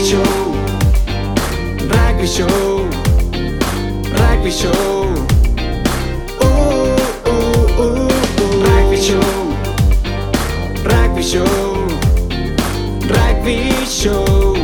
Rugby 0.00 0.12
Show, 0.12 0.24
Rugby 1.90 2.26
Show, 2.26 2.88
Rugby 4.16 4.50
Show. 4.50 5.14
Uh, 6.40 6.46
uh, 7.26 7.68
uh. 7.78 8.08
Rugby 8.64 8.96
Show, 8.96 9.20
Rugby 10.84 11.22
Show, 11.22 11.44
Rugby 13.10 13.86
Show. 13.86 14.56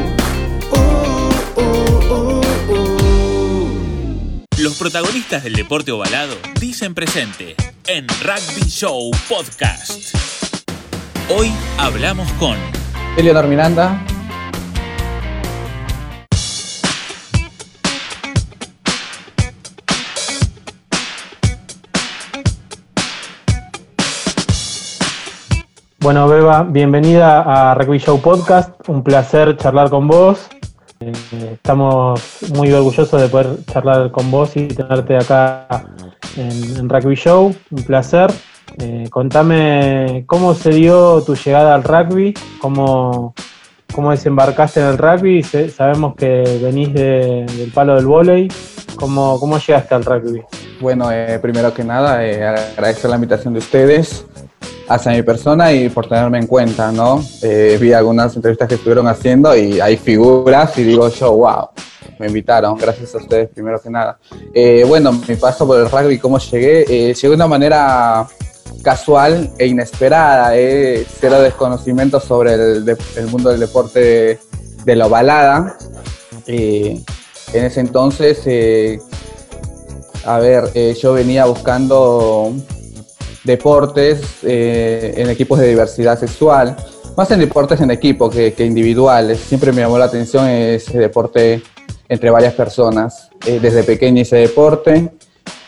Los 4.56 4.78
protagonistas 4.78 5.44
del 5.44 5.52
deporte 5.52 5.92
ovalado 5.92 6.34
dicen 6.58 6.94
presente 6.94 7.56
en 7.86 8.06
Rugby 8.22 8.70
Show 8.70 9.10
Podcast. 9.28 10.16
Hoy 11.28 11.52
hablamos 11.76 12.32
con 12.38 12.56
Eleonor 13.18 13.48
Miranda. 13.48 14.02
Bueno, 26.06 26.28
Beba, 26.28 26.62
bienvenida 26.62 27.40
a 27.40 27.74
Rugby 27.74 27.98
Show 27.98 28.20
Podcast. 28.20 28.88
Un 28.88 29.02
placer 29.02 29.56
charlar 29.56 29.90
con 29.90 30.06
vos. 30.06 30.46
Eh, 31.00 31.10
estamos 31.54 32.20
muy 32.54 32.72
orgullosos 32.72 33.20
de 33.20 33.26
poder 33.26 33.64
charlar 33.66 34.12
con 34.12 34.30
vos 34.30 34.56
y 34.56 34.68
tenerte 34.68 35.16
acá 35.16 35.66
en, 36.36 36.88
Rugby 36.88 37.16
Show. 37.16 37.52
Un 37.72 37.82
placer. 37.82 38.30
Eh, 38.78 39.08
contame 39.10 40.22
cómo 40.28 40.54
se 40.54 40.70
dio 40.70 41.24
tu 41.24 41.34
llegada 41.34 41.74
al 41.74 41.82
rugby, 41.82 42.34
cómo, 42.60 43.34
cómo 43.92 44.10
desembarcaste 44.10 44.80
en 44.80 44.86
el 44.86 44.98
rugby. 44.98 45.42
Sabemos 45.42 46.14
que 46.16 46.58
venís 46.62 46.92
de- 46.94 47.46
del 47.56 47.72
palo 47.72 47.94
del 47.96 48.06
vóley. 48.06 48.48
¿Cómo, 48.96 49.38
¿Cómo 49.40 49.58
llegaste 49.58 49.94
al 49.94 50.04
rugby? 50.04 50.42
Bueno, 50.80 51.10
eh, 51.12 51.38
primero 51.40 51.72
que 51.72 51.84
nada, 51.84 52.24
eh, 52.26 52.44
agradezco 52.46 53.08
la 53.08 53.16
invitación 53.16 53.52
de 53.54 53.58
ustedes 53.60 54.24
hacia 54.88 55.12
mi 55.12 55.22
persona 55.22 55.72
y 55.72 55.88
por 55.88 56.08
tenerme 56.08 56.38
en 56.38 56.46
cuenta, 56.46 56.92
¿no? 56.92 57.22
Eh, 57.42 57.76
vi 57.80 57.92
algunas 57.92 58.34
entrevistas 58.36 58.68
que 58.68 58.76
estuvieron 58.76 59.06
haciendo 59.08 59.56
y 59.56 59.80
hay 59.80 59.96
figuras 59.96 60.76
y 60.78 60.84
digo 60.84 61.08
yo, 61.08 61.32
wow, 61.32 61.68
me 62.18 62.28
invitaron, 62.28 62.76
gracias 62.78 63.14
a 63.14 63.18
ustedes 63.18 63.48
primero 63.50 63.80
que 63.80 63.90
nada. 63.90 64.18
Eh, 64.54 64.84
bueno, 64.86 65.12
mi 65.12 65.34
paso 65.36 65.66
por 65.66 65.80
el 65.80 65.90
rugby, 65.90 66.18
¿cómo 66.18 66.38
llegué? 66.38 66.82
Eh, 66.82 67.14
llegué 67.14 67.28
de 67.28 67.34
una 67.34 67.48
manera 67.48 68.26
casual 68.90 69.50
e 69.58 69.66
inesperada, 69.66 70.56
eh, 70.56 71.04
cero 71.20 71.40
desconocimiento 71.42 72.20
sobre 72.20 72.54
el, 72.54 72.84
de- 72.84 72.96
el 73.16 73.26
mundo 73.26 73.50
del 73.50 73.58
deporte 73.58 73.98
de, 74.00 74.38
de 74.84 74.94
la 74.96 75.06
ovalada. 75.06 75.76
Eh, 76.46 77.00
en 77.52 77.64
ese 77.64 77.80
entonces... 77.80 78.38
eh, 78.46 79.00
a 80.24 80.38
ver, 80.40 80.64
eh, 80.74 80.92
yo 81.00 81.12
venía 81.12 81.44
buscando 81.46 82.52
deportes 83.44 84.18
eh, 84.42 85.14
en 85.16 85.30
equipos 85.30 85.58
de 85.60 85.68
diversidad 85.68 86.18
sexual, 86.18 86.76
más 87.16 87.30
en 87.30 87.38
deportes 87.38 87.80
en 87.80 87.90
equipo 87.92 88.28
que, 88.28 88.52
que 88.52 88.64
individuales. 88.64 89.38
Siempre 89.38 89.70
me 89.70 89.82
llamó 89.82 89.98
la 89.98 90.06
atención 90.06 90.48
ese 90.48 90.98
deporte 90.98 91.62
entre 92.08 92.30
varias 92.30 92.54
personas. 92.54 93.30
Eh, 93.46 93.60
desde 93.60 93.84
pequeño 93.84 94.20
hice 94.22 94.36
deporte 94.36 95.10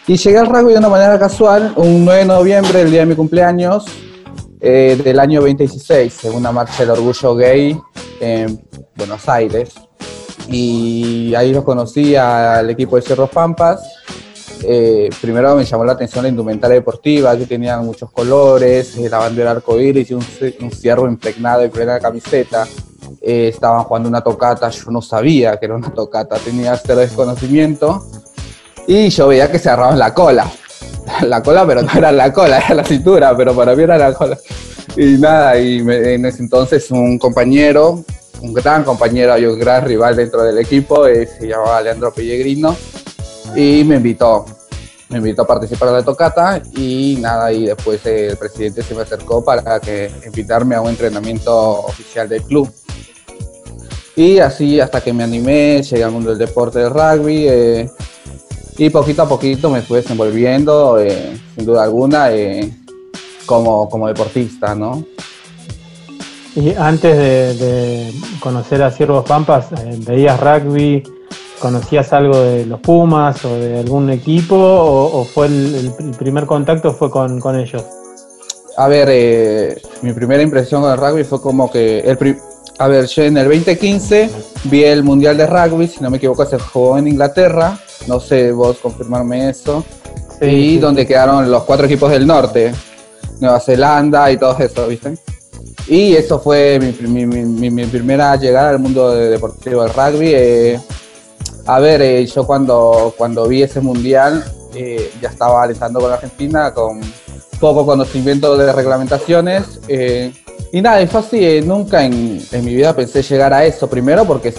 y 0.08 0.16
llegué 0.16 0.38
al 0.38 0.46
rugby 0.46 0.72
de 0.72 0.78
una 0.78 0.88
manera 0.88 1.18
casual, 1.18 1.74
un 1.76 2.06
9 2.06 2.20
de 2.20 2.24
noviembre, 2.24 2.80
el 2.80 2.90
día 2.90 3.00
de 3.00 3.06
mi 3.06 3.14
cumpleaños, 3.14 3.84
eh, 4.58 4.98
del 5.04 5.20
año 5.20 5.40
2016, 5.40 6.24
en 6.24 6.34
una 6.34 6.50
marcha 6.50 6.78
del 6.78 6.92
orgullo 6.92 7.36
gay 7.36 7.78
en 8.18 8.58
Buenos 8.96 9.28
Aires. 9.28 9.74
Y 10.48 11.34
ahí 11.34 11.52
los 11.52 11.62
conocí 11.62 12.16
al 12.16 12.70
equipo 12.70 12.96
de 12.96 13.02
Cerros 13.02 13.28
Pampas. 13.28 13.82
Eh, 14.64 15.10
primero 15.20 15.54
me 15.54 15.66
llamó 15.66 15.84
la 15.84 15.92
atención 15.92 16.22
la 16.22 16.30
indumentaria 16.30 16.76
deportiva, 16.76 17.36
que 17.36 17.44
tenían 17.44 17.84
muchos 17.84 18.10
colores, 18.10 18.96
eh, 18.96 19.10
la 19.10 19.18
bandera 19.18 19.50
arcoíris 19.50 20.10
y 20.10 20.14
un, 20.14 20.24
un 20.62 20.70
ciervo 20.72 21.06
impregnado 21.06 21.62
en 21.62 21.70
plena 21.70 22.00
camiseta. 22.00 22.66
Eh, 23.20 23.48
estaban 23.48 23.84
jugando 23.84 24.08
una 24.08 24.22
tocata, 24.22 24.70
yo 24.70 24.90
no 24.90 25.02
sabía 25.02 25.58
que 25.58 25.66
era 25.66 25.76
una 25.76 25.92
tocata, 25.92 26.38
tenía 26.38 26.74
cero 26.78 27.00
desconocimiento. 27.00 28.06
Y 28.88 29.10
yo 29.10 29.28
veía 29.28 29.52
que 29.52 29.58
se 29.58 29.68
agarraban 29.68 29.98
la 29.98 30.14
cola. 30.14 30.50
La 31.22 31.42
cola, 31.42 31.66
pero 31.66 31.82
no 31.82 31.90
era 31.92 32.12
la 32.12 32.32
cola, 32.32 32.58
era 32.58 32.74
la 32.74 32.84
cintura, 32.84 33.36
pero 33.36 33.54
para 33.54 33.74
mí 33.74 33.82
era 33.82 33.96
la 33.96 34.12
cola. 34.12 34.38
Y 34.96 35.16
nada, 35.16 35.58
y 35.58 35.78
en 35.78 36.24
ese 36.24 36.42
entonces 36.42 36.90
un 36.90 37.18
compañero, 37.18 38.04
un 38.40 38.52
gran 38.52 38.84
compañero 38.84 39.36
y 39.38 39.46
un 39.46 39.58
gran 39.58 39.84
rival 39.84 40.14
dentro 40.14 40.42
del 40.42 40.58
equipo, 40.58 41.06
eh, 41.06 41.26
se 41.26 41.48
llamaba 41.48 41.80
Leandro 41.80 42.12
Pellegrino, 42.12 42.76
y 43.56 43.84
me 43.84 43.96
invitó. 43.96 44.44
Me 45.08 45.18
invitó 45.18 45.42
a 45.42 45.46
participar 45.46 45.88
de 45.88 45.94
la 45.96 46.02
tocata 46.02 46.62
y 46.76 47.16
nada, 47.20 47.52
y 47.52 47.66
después 47.66 48.04
el 48.06 48.36
presidente 48.36 48.82
se 48.82 48.94
me 48.94 49.02
acercó 49.02 49.42
para 49.42 49.80
que 49.80 50.10
invitarme 50.26 50.76
a 50.76 50.82
un 50.82 50.90
entrenamiento 50.90 51.80
oficial 51.80 52.28
del 52.28 52.42
club. 52.42 52.70
Y 54.14 54.38
así 54.38 54.78
hasta 54.78 55.00
que 55.00 55.12
me 55.12 55.24
animé, 55.24 55.82
llegué 55.82 56.04
al 56.04 56.12
mundo 56.12 56.30
del 56.30 56.38
deporte 56.38 56.78
del 56.78 56.90
rugby 56.90 57.48
eh, 57.48 57.90
y 58.78 58.90
poquito 58.90 59.22
a 59.22 59.28
poquito 59.28 59.68
me 59.70 59.82
fui 59.82 59.96
desenvolviendo, 59.96 60.98
eh, 60.98 61.36
sin 61.56 61.66
duda 61.66 61.82
alguna, 61.82 62.32
eh, 62.32 62.72
como, 63.44 63.88
como 63.88 64.06
deportista, 64.06 64.74
¿no? 64.74 65.04
Y 66.54 66.74
antes 66.74 67.16
de, 67.16 67.54
de 67.54 68.12
conocer 68.40 68.82
a 68.82 68.90
Ciervos 68.90 69.24
Pampas, 69.24 69.72
eh, 69.72 69.98
¿veías 70.06 70.38
rugby? 70.40 71.02
¿Conocías 71.58 72.12
algo 72.12 72.38
de 72.40 72.66
los 72.66 72.80
Pumas 72.80 73.44
o 73.44 73.54
de 73.56 73.80
algún 73.80 74.10
equipo? 74.10 74.56
¿O, 74.56 75.20
o 75.20 75.24
fue 75.24 75.46
el, 75.46 75.92
primer 76.16 76.46
contacto 76.46 76.92
fue 76.92 77.10
con, 77.10 77.40
con 77.40 77.58
ellos? 77.58 77.84
A 78.76 78.86
ver, 78.86 79.08
eh, 79.10 79.82
mi 80.02 80.12
primera 80.12 80.40
impresión 80.40 80.82
con 80.82 80.92
el 80.92 80.98
rugby 80.98 81.24
fue 81.24 81.40
como 81.40 81.70
que 81.70 82.00
el 82.00 82.16
a 82.80 82.86
ver, 82.86 83.06
yo 83.06 83.24
en 83.24 83.36
el 83.36 83.48
2015 83.48 84.30
vi 84.64 84.84
el 84.84 85.02
Mundial 85.02 85.36
de 85.36 85.48
Rugby, 85.48 85.88
si 85.88 86.00
no 86.00 86.10
me 86.10 86.18
equivoco, 86.18 86.46
se 86.46 86.60
jugó 86.60 86.96
en 86.96 87.08
Inglaterra, 87.08 87.76
no 88.06 88.20
sé 88.20 88.52
vos 88.52 88.78
confirmarme 88.78 89.50
eso, 89.50 89.84
Sí, 90.40 90.46
y 90.46 90.74
sí. 90.74 90.78
donde 90.78 91.06
quedaron 91.06 91.50
los 91.50 91.64
cuatro 91.64 91.86
equipos 91.86 92.10
del 92.10 92.26
norte, 92.26 92.72
Nueva 93.40 93.60
Zelanda 93.60 94.30
y 94.30 94.36
todo 94.36 94.56
eso, 94.58 94.86
¿viste? 94.86 95.18
Y 95.88 96.14
eso 96.14 96.38
fue 96.38 96.78
mi, 96.80 97.08
mi- 97.08 97.26
mi- 97.26 97.44
mi- 97.44 97.70
mi 97.70 97.84
primera 97.86 98.36
llegada 98.36 98.70
al 98.70 98.78
mundo 98.78 99.10
de- 99.10 99.30
deportivo 99.30 99.82
del 99.82 99.92
rugby. 99.94 100.32
eh, 100.34 100.80
a 101.66 101.80
ver, 101.80 102.00
eh, 102.02 102.24
yo 102.26 102.46
cuando, 102.46 103.12
cuando 103.16 103.46
vi 103.46 103.62
ese 103.62 103.80
mundial 103.80 104.44
eh, 104.74 105.10
ya 105.20 105.28
estaba 105.30 105.62
alentando 105.62 105.98
con 106.00 106.12
Argentina, 106.12 106.72
con 106.72 107.00
poco 107.60 107.84
conocimiento 107.86 108.56
de 108.56 108.72
reglamentaciones. 108.72 109.80
eh, 109.88 110.32
y 110.72 110.80
nada, 110.82 111.00
es 111.00 111.10
fácil, 111.10 111.42
eh, 111.42 111.62
nunca 111.62 112.04
en, 112.04 112.42
en 112.52 112.64
mi 112.64 112.74
vida 112.74 112.94
pensé 112.94 113.22
llegar 113.22 113.52
a 113.54 113.64
eso. 113.64 113.86
Primero 113.88 114.24
porque 114.26 114.52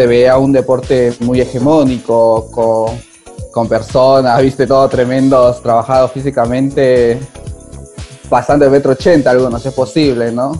se 0.00 0.06
veía 0.06 0.38
un 0.38 0.50
deporte 0.50 1.12
muy 1.20 1.42
hegemónico, 1.42 2.50
con, 2.50 2.98
con 3.52 3.68
personas, 3.68 4.40
viste, 4.40 4.66
todo 4.66 4.88
tremendos, 4.88 5.62
trabajados 5.62 6.12
físicamente, 6.12 7.18
bastante 8.30 8.64
de 8.64 8.70
metro 8.70 8.92
ochenta 8.92 9.30
algunos, 9.30 9.66
es 9.66 9.74
posible, 9.74 10.32
¿no? 10.32 10.52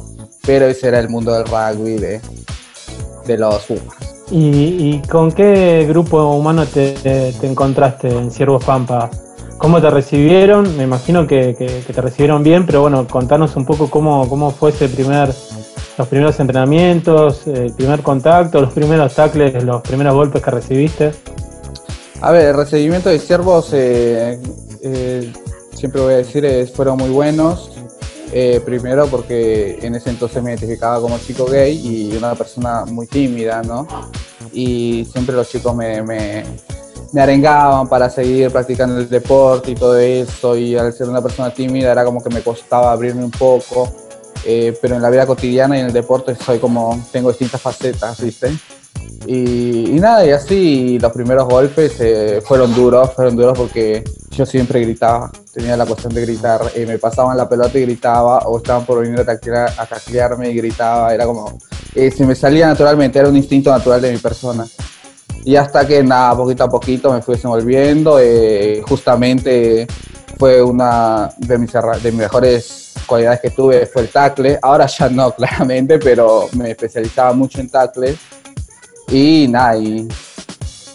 Pero 0.44 0.66
ese 0.66 0.88
era 0.88 1.00
el 1.00 1.08
mundo 1.08 1.32
del 1.32 1.46
rugby, 1.46 1.96
de, 1.96 3.38
los 3.38 3.62
Pumas. 3.64 3.96
¿Y, 4.30 5.00
con 5.10 5.32
qué 5.32 5.86
grupo 5.88 6.22
humano 6.34 6.66
te, 6.66 6.92
te 6.92 7.46
encontraste 7.46 8.08
en 8.08 8.30
Ciervos 8.30 8.62
Pampas? 8.62 9.08
¿Cómo 9.56 9.80
te 9.80 9.88
recibieron? 9.88 10.76
Me 10.76 10.82
imagino 10.84 11.26
que, 11.26 11.54
que- 11.56 11.82
que 11.86 11.92
te 11.94 12.00
recibieron 12.02 12.42
bien, 12.42 12.66
pero 12.66 12.82
bueno, 12.82 13.06
contanos 13.08 13.56
un 13.56 13.64
poco 13.64 13.88
cómo, 13.88 14.28
cómo 14.28 14.50
fue 14.50 14.68
ese 14.70 14.88
primer, 14.90 15.32
los 15.98 16.08
primeros 16.08 16.38
entrenamientos, 16.40 17.46
el 17.46 17.72
primer 17.72 18.02
contacto, 18.02 18.60
los 18.60 18.72
primeros 18.72 19.14
tackles, 19.14 19.62
los 19.64 19.82
primeros 19.82 20.14
golpes 20.14 20.42
que 20.42 20.50
recibiste. 20.50 21.12
A 22.20 22.32
ver, 22.32 22.48
el 22.48 22.56
recibimiento 22.56 23.08
de 23.08 23.18
siervos, 23.18 23.70
eh, 23.72 24.38
eh, 24.82 25.32
siempre 25.74 26.00
voy 26.00 26.14
a 26.14 26.16
decir, 26.18 26.44
eh, 26.44 26.66
fueron 26.66 26.98
muy 26.98 27.10
buenos. 27.10 27.70
Eh, 28.32 28.60
primero 28.64 29.08
porque 29.08 29.80
en 29.82 29.96
ese 29.96 30.10
entonces 30.10 30.40
me 30.40 30.50
identificaba 30.50 31.00
como 31.00 31.18
chico 31.18 31.46
gay 31.46 31.76
y 31.76 32.16
una 32.16 32.36
persona 32.36 32.84
muy 32.84 33.08
tímida, 33.08 33.60
¿no? 33.62 33.88
Y 34.52 35.04
siempre 35.10 35.34
los 35.34 35.48
chicos 35.48 35.74
me, 35.74 36.00
me 37.12 37.20
arengaban 37.20 37.88
para 37.88 38.08
seguir 38.08 38.50
practicando 38.50 38.98
el 38.98 39.08
deporte 39.08 39.72
y 39.72 39.74
todo 39.74 39.98
eso. 39.98 40.56
Y 40.56 40.76
al 40.76 40.92
ser 40.92 41.08
una 41.08 41.20
persona 41.20 41.52
tímida 41.52 41.92
era 41.92 42.04
como 42.04 42.22
que 42.22 42.30
me 42.30 42.42
costaba 42.42 42.92
abrirme 42.92 43.24
un 43.24 43.30
poco. 43.30 43.92
Eh, 44.44 44.76
pero 44.80 44.96
en 44.96 45.02
la 45.02 45.10
vida 45.10 45.26
cotidiana 45.26 45.76
y 45.76 45.80
en 45.80 45.86
el 45.86 45.92
deporte 45.92 46.34
soy 46.34 46.58
como, 46.58 46.98
tengo 47.12 47.30
distintas 47.30 47.60
facetas, 47.60 48.20
¿viste? 48.22 48.50
Y, 49.26 49.90
y 49.90 50.00
nada, 50.00 50.24
y 50.24 50.30
así 50.30 50.98
los 50.98 51.12
primeros 51.12 51.46
golpes 51.46 51.94
eh, 52.00 52.40
fueron 52.42 52.74
duros, 52.74 53.12
fueron 53.14 53.36
duros 53.36 53.56
porque 53.56 54.02
yo 54.30 54.46
siempre 54.46 54.80
gritaba, 54.80 55.30
tenía 55.52 55.76
la 55.76 55.84
cuestión 55.84 56.14
de 56.14 56.22
gritar, 56.22 56.62
eh, 56.74 56.86
me 56.86 56.98
pasaban 56.98 57.36
la 57.36 57.48
pelota 57.48 57.78
y 57.78 57.82
gritaba, 57.82 58.38
o 58.46 58.56
estaban 58.56 58.86
por 58.86 59.00
venir 59.00 59.20
a 59.20 59.24
taclear- 59.26 59.74
a 59.76 59.86
taclearme 59.86 60.50
y 60.50 60.54
gritaba, 60.54 61.12
era 61.12 61.26
como 61.26 61.58
eh, 61.94 62.10
se 62.10 62.24
me 62.24 62.34
salía 62.34 62.66
naturalmente, 62.66 63.18
era 63.18 63.28
un 63.28 63.36
instinto 63.36 63.70
natural 63.70 64.00
de 64.00 64.12
mi 64.12 64.18
persona. 64.18 64.66
Y 65.44 65.56
hasta 65.56 65.86
que 65.86 66.02
nada, 66.02 66.36
poquito 66.36 66.64
a 66.64 66.68
poquito 66.70 67.12
me 67.12 67.20
fui 67.22 67.34
desenvolviendo, 67.34 68.18
eh, 68.20 68.82
justamente 68.88 69.86
fue 70.38 70.62
una 70.62 71.30
de 71.36 71.58
mis, 71.58 71.72
de 71.72 72.12
mis 72.12 72.20
mejores 72.20 72.89
cualidades 73.10 73.40
que 73.40 73.50
tuve, 73.50 73.86
fue 73.86 74.02
el 74.02 74.08
tackle, 74.08 74.58
ahora 74.62 74.86
ya 74.86 75.08
no, 75.08 75.32
claramente, 75.36 75.98
pero 75.98 76.48
me 76.52 76.70
especializaba 76.70 77.32
mucho 77.32 77.60
en 77.60 77.68
tackles 77.68 78.16
y 79.10 79.48
nada, 79.48 79.76
y, 79.76 80.06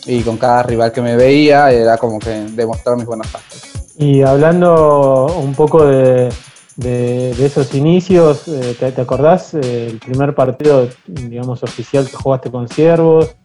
y 0.06 0.22
con 0.22 0.38
cada 0.38 0.64
rival 0.64 0.94
que 0.94 1.02
me 1.02 1.18
veía 1.18 1.70
era 1.72 1.98
como 1.98 2.18
que 2.18 2.30
demostrar 2.30 2.96
mis 2.96 3.06
buenas 3.06 3.28
partes. 3.28 3.64
Y 3.98 4.22
hablando 4.22 5.26
un 5.38 5.54
poco 5.56 5.86
de, 5.86 6.30
de, 6.78 7.32
esos 7.46 7.74
inicios, 7.76 8.48
eh, 8.48 8.76
¿te, 8.80 9.02
acordás 9.02 9.54
eh, 9.54 9.88
el 9.88 10.00
primer 10.00 10.34
partido, 10.34 10.88
digamos, 11.06 11.64
oficial 11.64 12.10
que 12.10 12.16
jugaste 12.16 12.50
con 12.50 12.70
Ciervos? 12.70 13.36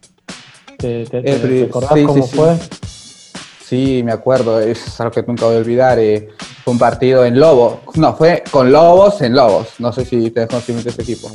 ¿Te, 0.77 1.05
te, 1.05 1.63
acordás 1.65 1.91
cómo 2.05 2.25
fue? 2.25 2.57
Sí. 3.63 4.01
me 4.03 4.11
acuerdo, 4.11 4.59
es 4.59 4.99
algo 4.99 5.11
que 5.11 5.23
nunca 5.23 5.45
voy 5.45 5.55
a 5.55 5.59
olvidar. 5.59 5.99
Eh, 5.99 6.29
fue 6.63 6.73
un 6.73 6.79
partido 6.79 7.25
en 7.25 7.39
Lobos, 7.39 7.79
no, 7.95 8.15
fue 8.15 8.43
con 8.51 8.71
Lobos 8.71 9.21
en 9.21 9.33
Lobos, 9.33 9.75
no 9.79 9.91
sé 9.91 10.05
si 10.05 10.31
te 10.31 10.47
conocimiento 10.47 10.89
de 10.89 10.91
ese 10.91 11.01
equipo. 11.01 11.31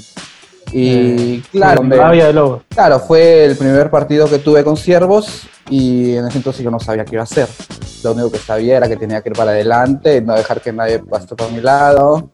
Y 0.72 1.40
claro, 1.52 1.82
de 1.82 2.60
claro, 2.68 2.98
fue 2.98 3.44
el 3.44 3.56
primer 3.56 3.88
partido 3.88 4.28
que 4.28 4.38
tuve 4.38 4.64
con 4.64 4.76
Ciervos 4.76 5.46
y 5.70 6.16
en 6.16 6.26
ese 6.26 6.38
entonces 6.38 6.64
yo 6.64 6.70
no 6.70 6.80
sabía 6.80 7.04
qué 7.04 7.14
iba 7.14 7.22
a 7.22 7.24
hacer. 7.24 7.48
Lo 8.02 8.12
único 8.12 8.32
que 8.32 8.38
sabía 8.38 8.76
era 8.76 8.88
que 8.88 8.96
tenía 8.96 9.22
que 9.22 9.28
ir 9.30 9.36
para 9.36 9.52
adelante, 9.52 10.20
no 10.20 10.34
dejar 10.34 10.60
que 10.60 10.72
nadie 10.72 10.98
pase 10.98 11.34
por 11.34 11.50
mi 11.52 11.60
lado 11.60 12.30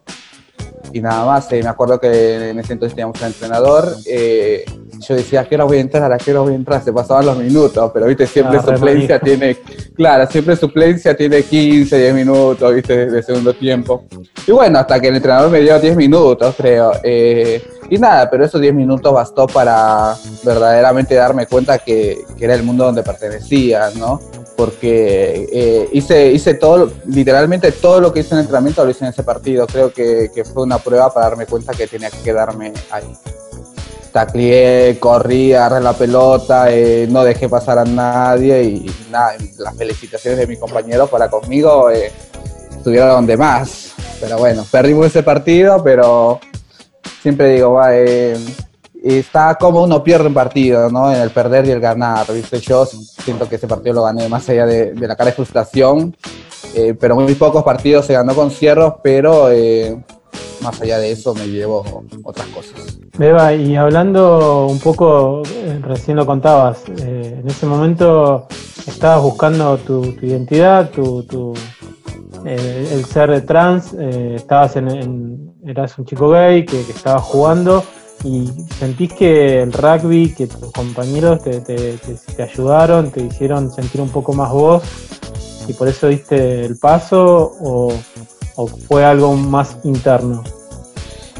y 0.93 1.01
nada 1.01 1.25
más. 1.25 1.51
Eh, 1.53 1.63
me 1.63 1.69
acuerdo 1.69 1.99
que 1.99 2.51
en 2.51 2.59
ese 2.59 2.75
entonces 2.75 2.95
teníamos 2.95 3.21
un 3.21 3.27
entrenador. 3.27 3.89
Eh, 4.07 4.65
yo 4.99 5.15
decía, 5.17 5.41
¿a 5.41 5.45
qué 5.45 5.57
hora 5.57 5.65
voy 5.65 5.79
a 5.79 5.81
entrar? 5.81 6.13
¿A 6.13 6.19
qué 6.19 6.31
hora 6.31 6.41
voy 6.41 6.53
a 6.53 6.57
entrar? 6.57 6.83
Se 6.83 6.93
pasaban 6.93 7.27
los 7.27 7.37
minutos, 7.37 7.91
pero 7.93 8.07
viste, 8.07 8.27
siempre 8.27 8.59
ah, 8.59 8.63
suplencia 8.63 9.19
tiene, 9.19 9.57
claro, 9.95 10.31
siempre 10.31 10.55
suplencia 10.55 11.17
tiene 11.17 11.43
15, 11.43 11.99
10 11.99 12.15
minutos, 12.15 12.75
viste, 12.75 13.07
de 13.07 13.23
segundo 13.23 13.53
tiempo. 13.55 14.05
Y 14.47 14.53
bueno, 14.53 14.79
hasta 14.79 15.01
que 15.01 15.09
el 15.09 15.17
entrenador 15.17 15.51
me 15.51 15.61
dio 15.61 15.79
10 15.79 15.97
minutos, 15.97 16.55
creo. 16.57 16.93
Eh, 17.03 17.63
y 17.91 17.99
nada, 17.99 18.31
pero 18.31 18.45
esos 18.45 18.61
10 18.61 18.75
minutos 18.75 19.13
bastó 19.13 19.47
para 19.47 20.15
verdaderamente 20.45 21.15
darme 21.15 21.47
cuenta 21.47 21.79
que, 21.79 22.25
que 22.39 22.45
era 22.45 22.55
el 22.55 22.63
mundo 22.63 22.85
donde 22.85 23.03
pertenecía, 23.03 23.91
¿no? 23.97 24.21
Porque 24.63 25.49
eh, 25.53 25.89
hice, 25.91 26.31
hice 26.31 26.55
todo, 26.55 26.93
literalmente 27.07 27.73
todo 27.73 28.01
lo 28.01 28.13
que 28.13 28.21
hice 28.21 28.35
en 28.35 28.39
el 28.39 28.43
entrenamiento 28.43 28.85
lo 28.85 28.93
hice 28.93 29.05
en 29.05 29.11
ese 29.11 29.25
partido. 29.25 29.67
Creo 29.67 29.93
que, 29.93 30.31
fue 30.55 30.63
una 30.63 30.79
prueba 30.79 31.13
para 31.13 31.31
darme 31.31 31.47
cuenta 31.47 31.73
que 31.75 31.89
tenía 31.89 32.11
que 32.11 32.19
quedarme 32.19 32.73
ahí. 32.93 33.13
Taclié, 34.13 34.99
corrí, 35.01 35.53
agarré 35.53 35.81
la 35.81 35.95
pelota, 35.95 36.71
eh, 36.71 37.09
no 37.11 37.25
dejé 37.25 37.49
pasar 37.49 37.81
a 37.81 37.85
nadie 37.85 38.63
y, 38.63 38.91
nada, 39.11 39.35
las 39.59 39.77
felicitaciones 39.77 40.39
de 40.39 40.47
mis 40.47 40.61
compañeros 40.61 41.11
para 41.11 41.29
conmigo 41.29 41.91
eh, 41.91 42.13
estuvieron 42.71 43.27
de 43.27 43.37
más. 43.37 43.95
Pero 44.21 44.39
bueno, 44.39 44.65
perdimos 44.71 45.07
ese 45.07 45.25
partido, 45.25 45.83
pero 45.83 46.39
siempre 47.21 47.55
digo, 47.55 47.73
va, 47.73 47.97
eh, 47.97 48.37
está 49.03 49.57
como 49.57 49.83
uno 49.83 50.03
pierde 50.03 50.29
un 50.29 50.35
partido, 50.35 50.91
¿no? 50.91 51.13
En 51.13 51.21
el 51.21 51.31
perder 51.31 51.67
y 51.67 51.71
el 51.71 51.81
ganar, 51.81 52.27
¿viste? 52.33 52.61
Yo 52.61 52.87
siento 52.87 53.49
que 53.49 53.57
ese 53.57 53.67
partido 53.67 53.97
lo 53.97 54.05
gané 54.05 54.29
más 54.29 54.49
allá 54.49 54.67
de, 54.67 54.95
la 54.95 55.17
cara 55.17 55.31
de 55.31 55.37
frustración, 55.37 56.17
eh, 56.75 56.95
pero 56.99 57.17
muy 57.17 57.35
pocos 57.35 57.65
partidos 57.65 58.07
se 58.07 58.13
ganó 58.13 58.35
con 58.35 58.51
cierros, 58.51 58.95
pero 59.03 59.51
eh, 59.51 60.01
más 60.63 60.81
allá 60.81 60.99
de 60.99 61.11
eso 61.11 61.35
me 61.35 61.47
llevo 61.49 62.05
otras 62.23 62.47
cosas. 62.49 62.99
Beba, 63.19 63.53
y 63.53 63.77
hablando 63.77 64.67
un 64.67 64.79
poco, 64.79 65.43
eh, 65.47 65.81
recién 65.83 66.17
lo 66.17 66.25
contabas, 66.25 66.85
en 66.89 67.47
ese 67.47 67.67
momento 67.67 68.47
estabas 68.87 69.23
buscando 69.23 69.77
tu, 69.79 70.05
identidad, 70.23 70.91
tu, 70.91 71.55
el 72.45 73.05
ser 73.05 73.45
trans, 73.45 73.93
estabas 73.93 74.77
en, 74.77 75.53
eras 75.67 75.99
un 75.99 76.05
chico 76.05 76.31
gay 76.31 76.65
que, 76.65 76.85
que 76.85 76.93
estaba 76.93 77.21
jugando 77.21 77.85
¿Y 78.25 78.49
sentís 78.79 79.13
que 79.13 79.63
el 79.63 79.73
rugby, 79.73 80.33
que 80.33 80.47
tus 80.47 80.71
compañeros 80.71 81.43
te, 81.43 81.99
ayudaron, 82.39 83.11
te 83.11 83.25
hicieron 83.25 83.73
sentir 83.73 84.01
un 84.01 84.11
poco 84.11 84.33
más 84.33 84.53
vos 84.53 84.83
y 85.67 85.73
por 85.73 85.89
eso 85.89 86.09
diste 86.09 86.65
el 86.65 86.77
paso 86.77 87.57
o, 87.61 87.93
fue 88.87 89.05
algo 89.05 89.35
más 89.35 89.77
interno? 89.83 90.45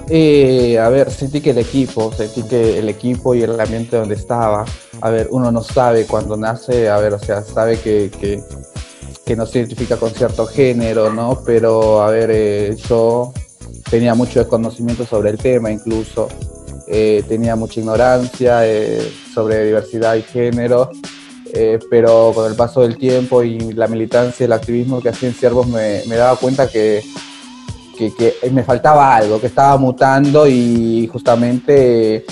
Eh, 0.09 0.77
a 0.79 0.89
ver, 0.89 1.11
sentí 1.11 1.41
que 1.41 1.51
el 1.51 1.59
equipo, 1.59 2.13
sentí 2.13 2.43
que 2.43 2.81
el 2.81 2.89
equipo 2.89 3.35
y 3.35 3.43
el 3.43 3.59
ambiente 3.61 3.97
donde 3.97 4.17
estaba, 4.17 4.65
a 5.01 5.11
ver, 5.11 5.29
uno 5.31 5.53
no 5.53 5.63
sabe 5.63 6.07
cuando 6.07 6.37
nace, 6.37 6.91
a 6.91 6.99
ver, 6.99 7.15
o 7.15 7.19
sea, 7.21 7.43
sabe 7.43 7.79
que, 7.79 8.11
que, 8.11 8.43
no 9.37 9.47
se 9.47 9.61
identifica 9.61 9.97
con 9.97 10.11
cierto 10.11 10.45
género, 10.45 11.11
¿no? 11.11 11.43
Pero, 11.47 12.03
a 12.03 12.11
ver, 12.11 12.31
eh, 12.31 12.77
yo 12.87 13.33
tenía 13.89 14.15
mucho 14.15 14.41
desconocimiento 14.41 15.07
sobre 15.07 15.31
el 15.31 15.39
tema 15.39 15.71
incluso. 15.71 16.29
Eh, 16.87 17.25
tenía 17.29 17.57
mucha 17.57 17.81
ignorancia 17.81 18.67
eh, 18.67 19.13
sobre 19.35 19.67
diversidad 19.67 20.15
y 20.15 20.23
género, 20.23 20.91
eh, 21.53 21.79
pero 21.91 22.33
con 22.35 22.51
el 22.51 22.57
paso 22.57 22.83
del 22.83 22.97
tiempo 22.97 23.43
y 23.43 23.73
la 23.73 23.87
militancia 23.87 24.45
y 24.45 24.47
el 24.47 24.53
activismo 24.53 25.01
que 25.01 25.11
hacía 25.11 25.29
en 25.29 25.35
Ciervos 25.35 25.67
me, 25.67 26.05
daba 26.07 26.37
cuenta 26.37 26.69
que, 26.69 27.03
que, 27.97 28.35
me 28.51 28.65
faltaba 28.65 29.15
algo, 29.17 29.41
que 29.41 29.47
estaba 29.47 29.77
mutando 29.77 30.47
y 30.47 31.09
justamente 31.13 32.25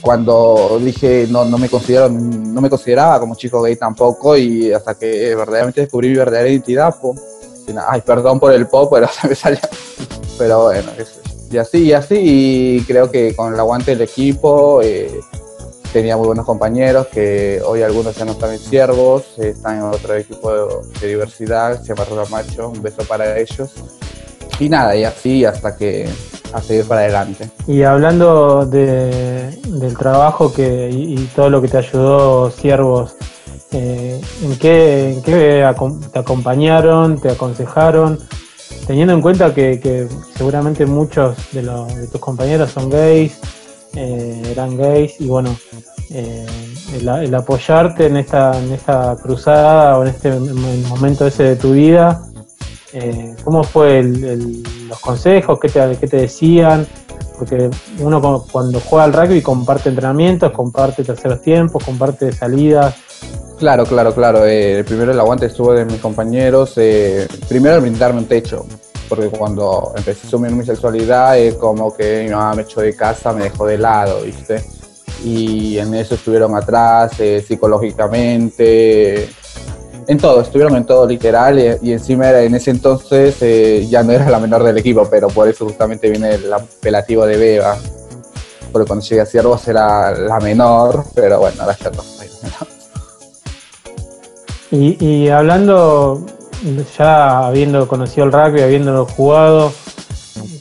cuando 0.00 0.78
dije 0.80 1.26
no, 1.28 1.44
no, 1.44 1.58
me 1.58 1.68
considero, 1.68 2.08
no 2.08 2.60
me 2.60 2.70
consideraba 2.70 3.20
como 3.20 3.34
chico 3.34 3.60
gay 3.60 3.76
tampoco 3.76 4.36
y 4.36 4.72
hasta 4.72 4.94
que 4.96 5.34
verdaderamente 5.34 5.82
descubrí 5.82 6.08
mi 6.08 6.16
verdadera 6.16 6.48
identidad, 6.48 6.94
ay, 7.88 8.00
perdón 8.00 8.40
por 8.40 8.52
el 8.52 8.66
pop, 8.68 8.90
pero 8.92 9.08
se 9.20 9.28
me 9.28 9.34
salió. 9.34 9.60
Pero 10.38 10.64
bueno, 10.64 10.90
eso 10.96 11.27
y 11.50 11.58
así, 11.58 11.78
y 11.84 11.92
así, 11.92 12.16
y 12.18 12.80
creo 12.82 13.10
que 13.10 13.34
con 13.34 13.54
el 13.54 13.60
aguante 13.60 13.92
del 13.92 14.02
equipo 14.02 14.80
eh, 14.82 15.20
tenía 15.92 16.16
muy 16.16 16.26
buenos 16.26 16.44
compañeros, 16.44 17.06
que 17.08 17.60
hoy 17.64 17.82
algunos 17.82 18.16
ya 18.16 18.24
no 18.24 18.32
están 18.32 18.52
en 18.52 18.58
Ciervos, 18.58 19.38
están 19.38 19.78
en 19.78 19.82
otro 19.84 20.14
equipo 20.14 20.82
de, 21.00 21.08
diversidad, 21.08 21.80
se 21.80 21.88
llama 21.88 22.04
Roda 22.04 22.24
Macho, 22.30 22.68
un 22.68 22.82
beso 22.82 23.02
para 23.04 23.38
ellos. 23.38 23.70
Y 24.58 24.68
nada, 24.68 24.94
y 24.96 25.04
así 25.04 25.44
hasta 25.44 25.76
que 25.76 26.08
a 26.52 26.60
seguir 26.60 26.84
para 26.84 27.02
adelante. 27.02 27.48
Y 27.66 27.82
hablando 27.82 28.66
del 28.66 29.96
trabajo 29.98 30.52
que, 30.52 30.90
y, 30.90 31.16
todo 31.34 31.48
lo 31.48 31.62
que 31.62 31.68
te 31.68 31.78
ayudó 31.78 32.50
Ciervos, 32.50 33.14
eh, 33.72 34.20
¿en, 34.42 34.58
qué, 34.58 35.12
¿en 35.12 35.22
qué 35.22 35.64
te 36.12 36.18
acompañaron, 36.18 37.20
te 37.20 37.30
aconsejaron? 37.30 38.18
Teniendo 38.86 39.12
en 39.12 39.20
cuenta 39.20 39.54
que, 39.54 40.08
seguramente 40.36 40.86
muchos 40.86 41.36
de, 41.52 41.62
tus 42.10 42.20
compañeros 42.20 42.70
son 42.70 42.90
gays, 42.90 43.38
eh, 43.94 44.42
eran 44.50 44.76
gays, 44.76 45.20
y 45.20 45.26
bueno, 45.26 45.56
eh, 46.10 46.46
el, 46.94 47.34
apoyarte 47.34 48.06
en 48.06 48.16
esta, 48.16 48.58
en 48.58 48.72
esta 48.72 49.16
cruzada 49.22 49.98
o 49.98 50.02
en 50.02 50.08
este 50.08 50.32
momento 50.88 51.26
ese 51.26 51.42
de 51.42 51.56
tu 51.56 51.72
vida, 51.72 52.22
eh, 52.92 53.34
¿cómo 53.44 53.62
fue 53.64 54.02
los 54.02 54.98
consejos? 55.00 55.58
¿Qué 55.60 55.68
te, 55.68 55.96
¿Qué 56.00 56.06
te 56.06 56.16
decían? 56.16 56.86
Porque 57.38 57.70
uno 57.98 58.44
cuando 58.50 58.80
juega 58.80 59.04
al 59.04 59.12
rugby 59.12 59.42
comparte 59.42 59.90
entrenamientos, 59.90 60.50
comparte 60.52 61.04
terceros 61.04 61.42
tiempos, 61.42 61.84
comparte 61.84 62.32
salidas, 62.32 62.96
Claro, 63.58 63.84
claro, 63.86 64.14
claro. 64.14 64.46
Eh, 64.46 64.84
primero 64.84 65.10
el 65.10 65.18
aguante 65.18 65.46
estuvo 65.46 65.72
de 65.72 65.84
mis 65.84 66.00
compañeros. 66.00 66.74
Eh, 66.76 67.26
primero 67.48 67.80
brindarme 67.80 68.20
un 68.20 68.26
techo, 68.26 68.64
porque 69.08 69.28
cuando 69.28 69.92
empecé 69.96 70.26
a 70.26 70.28
asumir 70.28 70.52
mi 70.52 70.64
sexualidad, 70.64 71.36
es 71.36 71.54
como 71.54 71.94
que 71.96 72.22
mi 72.24 72.30
mamá 72.30 72.54
me 72.54 72.62
echó 72.62 72.80
de 72.80 72.94
casa, 72.94 73.32
me 73.32 73.44
dejó 73.44 73.66
de 73.66 73.78
lado, 73.78 74.22
¿viste? 74.22 74.62
Y 75.24 75.76
en 75.78 75.92
eso 75.94 76.14
estuvieron 76.14 76.54
atrás, 76.54 77.18
eh, 77.18 77.44
psicológicamente, 77.46 79.28
en 80.06 80.18
todo, 80.18 80.40
estuvieron 80.40 80.76
en 80.76 80.86
todo 80.86 81.04
literal. 81.04 81.58
Y, 81.82 81.92
encima 81.92 82.28
era, 82.28 82.42
en 82.42 82.54
ese 82.54 82.70
entonces 82.70 83.90
ya 83.90 84.04
no 84.04 84.12
era 84.12 84.30
la 84.30 84.38
menor 84.38 84.62
del 84.62 84.78
equipo, 84.78 85.08
pero 85.10 85.26
por 85.28 85.48
eso 85.48 85.64
justamente 85.64 86.08
viene 86.08 86.34
el 86.34 86.52
apelativo 86.52 87.26
de 87.26 87.36
Beba. 87.36 87.76
Porque 88.70 88.86
cuando 88.86 89.04
llegué 89.04 89.22
a 89.22 89.26
Ciervos 89.26 89.66
era 89.66 90.12
la 90.12 90.38
menor, 90.38 91.02
pero 91.14 91.40
bueno, 91.40 91.62
ahora 91.62 91.76
ya 91.82 91.90
no. 91.90 92.77
Y, 94.70 95.28
hablando, 95.28 96.26
ya 96.96 97.46
habiendo 97.46 97.88
conocido 97.88 98.26
el 98.26 98.32
rugby, 98.32 98.60
habiéndolo 98.60 99.06
jugado, 99.06 99.72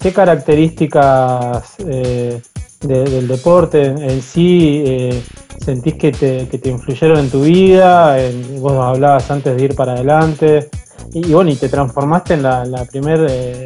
¿qué 0.01 0.13
características 0.13 1.75
eh, 1.79 2.41
del 2.81 3.27
deporte 3.27 3.83
en 3.85 4.21
sí 4.21 4.83
eh, 4.85 5.23
sentís 5.63 5.95
que 5.95 6.11
te, 6.11 6.69
influyeron 6.69 7.19
en 7.19 7.29
tu 7.29 7.41
vida? 7.41 8.17
vos 8.59 8.73
hablabas 8.73 9.29
antes 9.29 9.57
de 9.57 9.63
ir 9.63 9.75
para 9.75 9.93
adelante. 9.93 10.69
Y, 11.13 11.33
bueno, 11.33 11.49
y 11.49 11.55
te 11.55 11.67
transformaste 11.67 12.35
en 12.35 12.43
la, 12.43 12.63
la 12.65 12.85
primera 12.85 13.25
eh, 13.29 13.65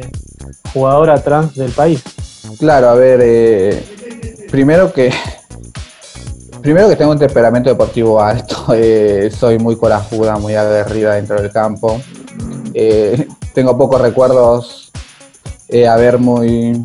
jugadora 0.72 1.22
trans 1.22 1.54
del 1.54 1.70
país. 1.70 2.02
Claro, 2.58 2.88
a 2.88 2.94
ver, 2.94 3.84
primero 4.50 4.92
que 4.92 5.12
primero 6.62 6.88
que 6.88 6.96
tengo 6.96 7.10
un 7.10 7.18
temperamento 7.18 7.68
deportivo 7.68 8.22
alto, 8.22 8.66
eh, 8.74 9.30
soy 9.36 9.58
muy 9.58 9.76
corajuda, 9.76 10.38
muy 10.38 10.54
aguerrida 10.54 11.14
dentro 11.14 11.40
del 11.40 11.50
campo. 11.50 12.00
Eh, 12.72 13.28
tengo 13.54 13.76
pocos 13.76 14.00
recuerdos 14.00 14.90
eh, 15.68 15.86
a 15.86 15.96
ver 15.96 16.18
muy 16.18 16.84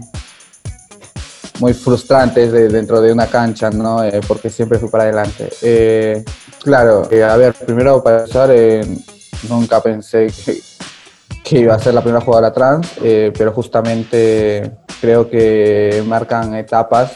muy 1.60 1.74
frustrantes 1.74 2.52
dentro 2.52 3.02
de 3.02 3.12
una 3.12 3.26
cancha, 3.26 3.72
¿no? 3.72 4.02
porque 4.28 4.48
siempre 4.48 4.78
fui 4.78 4.90
para 4.90 5.06
adelante. 5.06 6.24
claro, 6.64 7.10
a 7.10 7.36
ver, 7.36 7.56
primero 7.56 8.04
para 8.04 8.20
empezar, 8.20 8.52
nunca 9.50 9.82
pensé 9.82 10.28
que, 11.44 11.60
iba 11.60 11.74
a 11.74 11.80
ser 11.80 11.96
la 11.96 12.02
primera 12.02 12.24
jugadora 12.24 12.54
trans, 12.54 12.88
pero 13.02 13.52
justamente 13.54 14.72
creo 15.02 15.28
que 15.28 16.04
marcan 16.06 16.54
etapas 16.54 17.14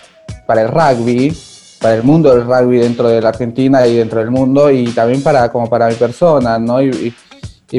para 0.47 0.63
el 0.63 0.69
rugby, 0.69 1.37
para 1.81 1.95
el 1.95 2.03
mundo 2.03 2.33
del 2.33 2.45
rugby 2.45 2.77
dentro 2.77 3.09
de 3.09 3.19
la 3.19 3.29
Argentina 3.29 3.87
y 3.87 3.97
dentro 3.97 4.19
del 4.19 4.29
mundo 4.29 4.69
y 4.69 4.91
también 4.91 5.23
para 5.23 5.51
como 5.51 5.67
para 5.67 5.87
mi 5.87 5.95
persona, 5.95 6.59
¿no? 6.59 6.81
Y, 6.81 7.13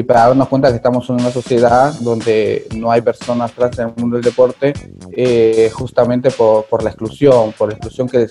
para 0.07 0.21
darnos 0.21 0.47
cuenta 0.47 0.69
que 0.69 0.77
estamos 0.77 1.07
en 1.11 1.17
una 1.17 1.29
sociedad 1.29 1.93
donde 1.99 2.65
no 2.75 2.91
hay 2.91 3.01
personas 3.01 3.51
trans 3.51 3.77
en 3.77 3.89
el 3.89 3.93
mundo 3.95 4.15
del 4.15 4.25
deporte, 4.25 4.73
eh, 5.15 5.69
justamente 5.71 6.31
por, 6.31 6.65
por, 6.65 6.81
la 6.81 6.89
exclusión, 6.89 7.53
por 7.55 7.69
la 7.69 7.75
exclusión 7.75 8.09
que, 8.09 8.27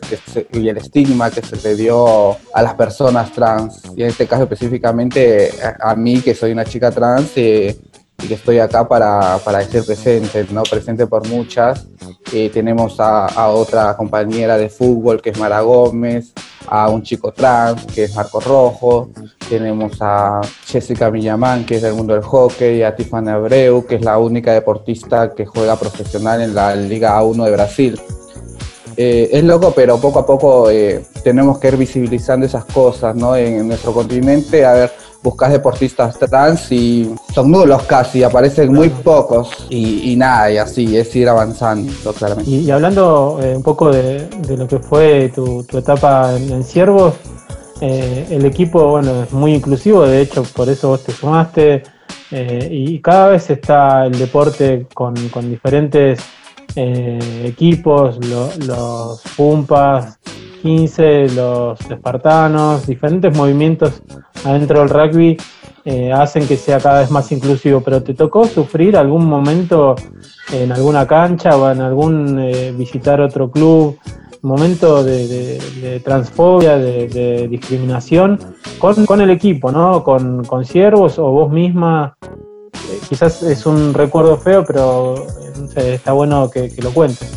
y 0.55 0.69
el 0.69 0.77
estigma 0.77 1.31
que 1.31 1.41
se 1.41 1.57
le 1.63 1.77
dio 1.77 2.33
a 2.53 2.63
las 2.63 2.75
personas 2.75 3.31
trans. 3.31 3.81
Y 3.97 4.03
en 4.03 4.09
este 4.09 4.27
caso 4.27 4.43
específicamente 4.43 5.51
a, 5.79 5.95
mí, 5.95 6.21
que 6.21 6.35
soy 6.35 6.51
una 6.51 6.65
chica 6.65 6.91
trans, 6.91 7.31
eh, 7.37 7.77
y 8.23 8.29
que 8.29 8.35
estoy 8.35 8.59
acá 8.59 8.87
para, 8.87 9.39
para 9.39 9.59
decir 9.59 9.85
presente, 9.85 10.47
¿no? 10.51 10.63
Presente 10.63 11.07
por 11.07 11.27
muchas. 11.29 11.87
Eh, 12.33 12.51
tenemos 12.51 12.99
a, 13.01 13.27
a, 13.27 13.49
otra 13.49 13.97
compañera 13.97 14.57
de 14.57 14.69
fútbol 14.69 15.21
que 15.21 15.31
es 15.31 15.39
Mara 15.39 15.61
Gómez, 15.61 16.33
a 16.67 16.89
un 16.89 17.03
chico 17.03 17.33
trans 17.33 17.85
que 17.87 18.05
es 18.05 18.15
Marco 18.15 18.41
Rojo, 18.41 19.11
tenemos 19.49 19.99
a 20.01 20.41
Jessica 20.67 21.11
Villamán 21.11 21.67
que 21.67 21.77
es 21.77 21.83
del 21.83 21.95
mundo 21.95 22.15
del 22.15 22.23
hockey, 22.23 22.83
a 22.83 22.95
Tiffany 22.95 23.29
Abreu 23.29 23.85
que 23.87 23.97
es 23.97 24.03
la 24.03 24.19
única 24.19 24.53
deportista 24.53 25.35
que 25.35 25.45
juega 25.45 25.77
profesional 25.77 26.41
en 26.41 26.55
la 26.55 26.75
Liga 26.75 27.21
A1 27.21 27.45
de 27.45 27.51
Brasil. 27.51 28.01
Eh, 28.97 29.31
es 29.33 29.43
loco, 29.45 29.73
pero 29.75 29.99
poco 29.99 30.19
a 30.19 30.27
poco 30.27 30.71
eh, 30.71 31.03
tenemos 31.25 31.59
que 31.59 31.69
ir 31.69 31.77
visibilizando 31.77 32.45
esas 32.45 32.67
cosas, 32.67 33.17
¿no? 33.17 33.35
En, 33.37 33.61
en 33.61 33.69
nuestro 33.69 33.93
continente, 33.93 34.67
a 34.67 34.75
ver, 34.75 34.93
buscas 35.23 35.53
deportistas 35.53 36.19
trans 36.19 36.73
y 36.73 37.15
son 37.33 37.51
nulos 37.51 37.83
casi, 37.85 38.23
aparecen 38.23 38.73
muy 38.73 38.89
pocos 38.89 39.67
y, 39.71 40.15
nada, 40.17 40.51
y 40.51 40.59
así 40.59 40.97
es 40.97 41.15
ir 41.15 41.29
avanzando 41.29 42.13
claramente. 42.13 42.51
Y, 42.51 42.71
hablando 42.71 43.39
eh, 43.43 43.57
un 43.57 43.63
poco 43.63 43.91
de, 43.91 44.29
lo 44.57 44.67
que 44.67 44.79
fue 44.79 45.31
tu, 45.35 45.65
etapa 45.73 46.35
en, 46.37 46.65
Ciervos, 46.65 47.15
eh, 47.81 48.27
el 48.31 48.45
equipo 48.45 48.89
bueno, 48.89 49.23
es 49.23 49.33
muy 49.33 49.55
inclusivo, 49.55 50.03
de 50.03 50.21
hecho 50.21 50.43
por 50.55 50.69
eso 50.69 50.89
vos 50.89 51.05
te 51.05 51.13
sumaste 51.13 51.83
eh, 52.31 52.69
y 52.71 53.01
cada 53.01 53.29
vez 53.29 53.51
está 53.51 54.07
el 54.07 54.19
deporte 54.19 54.87
con, 54.95 55.15
diferentes 55.49 56.21
equipos, 56.75 58.19
los 58.27 59.23
Pumpas, 59.37 60.19
15, 60.63 61.31
los 61.35 61.81
espartanos, 61.91 62.87
diferentes 62.87 63.37
movimientos 63.37 64.01
adentro 64.45 64.81
del 64.81 64.89
rugby 64.89 65.37
eh, 65.85 66.13
hacen 66.13 66.47
que 66.47 66.57
sea 66.57 66.79
cada 66.79 67.01
vez 67.01 67.11
más 67.11 67.31
inclusivo. 67.33 67.81
Pero 67.81 68.03
¿te 68.03 68.15
tocó 68.15 68.47
sufrir 68.47 68.97
algún 68.97 69.27
momento 69.27 69.97
en 70.53 70.71
alguna 70.71 71.07
cancha 71.07 71.57
o 71.57 71.71
en 71.71 71.81
algún 71.81 72.39
eh, 72.39 72.73
visitar 72.77 73.21
otro 73.21 73.51
club? 73.51 73.99
momento 74.45 75.05
de, 75.05 76.01
transfobia, 76.05 76.77
de, 76.77 77.47
discriminación 77.49 78.37
con, 78.81 79.21
el 79.21 79.31
equipo, 79.31 79.71
¿no? 79.71 80.03
Con, 80.03 80.45
con 80.45 80.65
siervos 80.65 81.17
o 81.21 81.31
vos 81.31 81.53
misma. 81.53 82.17
Eh, 82.75 83.01
quizás 83.09 83.43
es 83.43 83.67
un 83.67 83.95
recuerdo 83.95 84.37
feo, 84.39 84.65
pero 84.65 85.27
está 85.77 86.13
bueno 86.13 86.51
que, 86.51 86.73
lo 86.79 86.93
cuentes. 86.93 87.29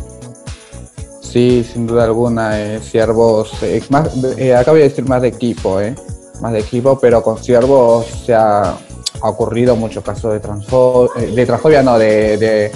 Sí, 1.22 1.66
sin 1.70 1.86
duda 1.86 2.06
alguna, 2.06 2.62
eh, 2.62 2.80
Ciervos, 2.80 3.52
eh, 3.62 3.84
más, 3.90 4.10
eh, 4.38 4.56
acá 4.56 4.72
voy 4.72 4.82
decir 4.82 5.06
más 5.06 5.22
de 5.22 5.30
equipo, 5.30 5.82
eh, 5.82 5.94
más 6.40 6.54
de 6.54 6.60
equipo, 6.60 6.98
pero 6.98 7.22
con 7.22 7.38
Ciervos 7.38 8.06
se 8.26 8.34
ha, 8.34 8.78
ocurrido 9.22 9.76
muchos 9.76 10.04
casos 10.04 10.34
de, 10.34 10.40
transfobia, 10.40 11.26
de 11.26 11.46
transfobia, 11.46 11.82
no, 11.82 11.98
de, 11.98 12.72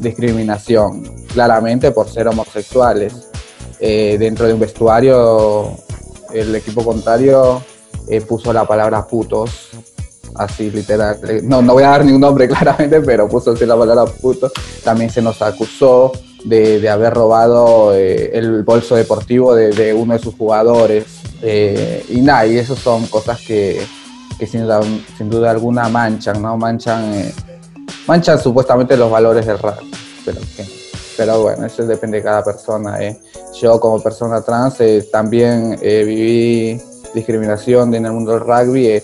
discriminación, 0.00 1.26
claramente 1.32 1.90
por 1.92 2.08
ser 2.08 2.28
homosexuales. 2.28 3.30
dentro 3.78 4.46
de 4.46 4.54
un 4.54 4.60
vestuario, 4.60 5.76
el 6.32 6.54
equipo 6.54 6.84
contrario 6.84 7.62
puso 8.26 8.52
la 8.52 8.64
palabra 8.66 9.06
putos, 9.06 9.70
así 10.34 10.70
literal. 10.70 11.18
No, 11.42 11.62
no 11.62 11.74
voy 11.74 11.82
a 11.82 11.90
dar 11.90 12.04
ningún 12.04 12.20
nombre 12.20 12.48
claramente, 12.48 13.00
pero 13.00 13.28
puso 13.28 13.52
así 13.52 13.66
la 13.66 13.76
palabra 13.76 14.04
putos. 14.06 14.52
También 14.82 15.10
se 15.10 15.22
nos 15.22 15.40
acusó 15.42 16.12
de, 16.44 16.88
haber 16.88 17.14
robado 17.14 17.94
eh, 17.94 18.30
el 18.34 18.62
bolso 18.62 18.94
deportivo 18.94 19.54
de, 19.54 19.94
uno 19.94 20.14
de 20.14 20.18
sus 20.18 20.34
jugadores. 20.34 21.04
Eh, 21.42 22.04
y 22.08 22.20
nada, 22.20 22.46
y 22.46 22.58
eso 22.58 22.74
son 22.74 23.06
cosas 23.06 23.40
que, 23.40 23.80
sin, 24.46 25.30
duda, 25.30 25.50
alguna 25.50 25.88
manchan, 25.88 26.40
¿no? 26.42 26.56
Manchan, 26.56 27.14
eh, 27.14 27.34
manchan 28.06 28.38
supuestamente 28.40 28.96
los 28.96 29.10
valores 29.10 29.46
del 29.46 29.58
rap. 29.58 29.78
Pero, 30.24 30.40
pero 31.16 31.42
bueno, 31.42 31.66
eso 31.66 31.86
depende 31.86 32.18
de 32.18 32.24
cada 32.24 32.44
persona. 32.44 32.98
Yo 33.60 33.80
como 33.80 34.02
persona 34.02 34.40
trans 34.40 34.78
también 35.10 35.78
viví 35.80 36.80
discriminación 37.14 37.94
en 37.94 38.06
el 38.06 38.12
mundo 38.12 38.32
del 38.32 38.40
rugby 38.40 39.02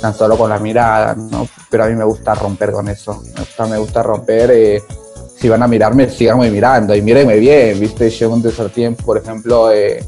tan 0.00 0.14
solo 0.14 0.36
con 0.36 0.50
la 0.50 0.58
mirada, 0.58 1.14
¿no? 1.14 1.48
Pero 1.70 1.84
a 1.84 1.88
mí 1.88 1.94
me 1.94 2.04
gusta 2.04 2.34
romper 2.34 2.72
con 2.72 2.88
eso. 2.88 3.22
Me 3.34 3.40
gusta, 3.40 3.66
me 3.66 3.78
gusta 3.78 4.02
romper 4.02 4.82
si 5.38 5.48
van 5.48 5.62
a 5.62 5.68
mirarme, 5.68 6.08
síganme 6.08 6.50
mirando 6.50 6.94
y 6.94 7.02
mírenme 7.02 7.36
bien, 7.36 7.78
¿viste? 7.78 8.10
Yo 8.10 8.26
en 8.26 8.32
un 8.32 8.70
tiempo, 8.70 9.04
por 9.04 9.18
ejemplo, 9.18 9.70
eh, 9.70 10.04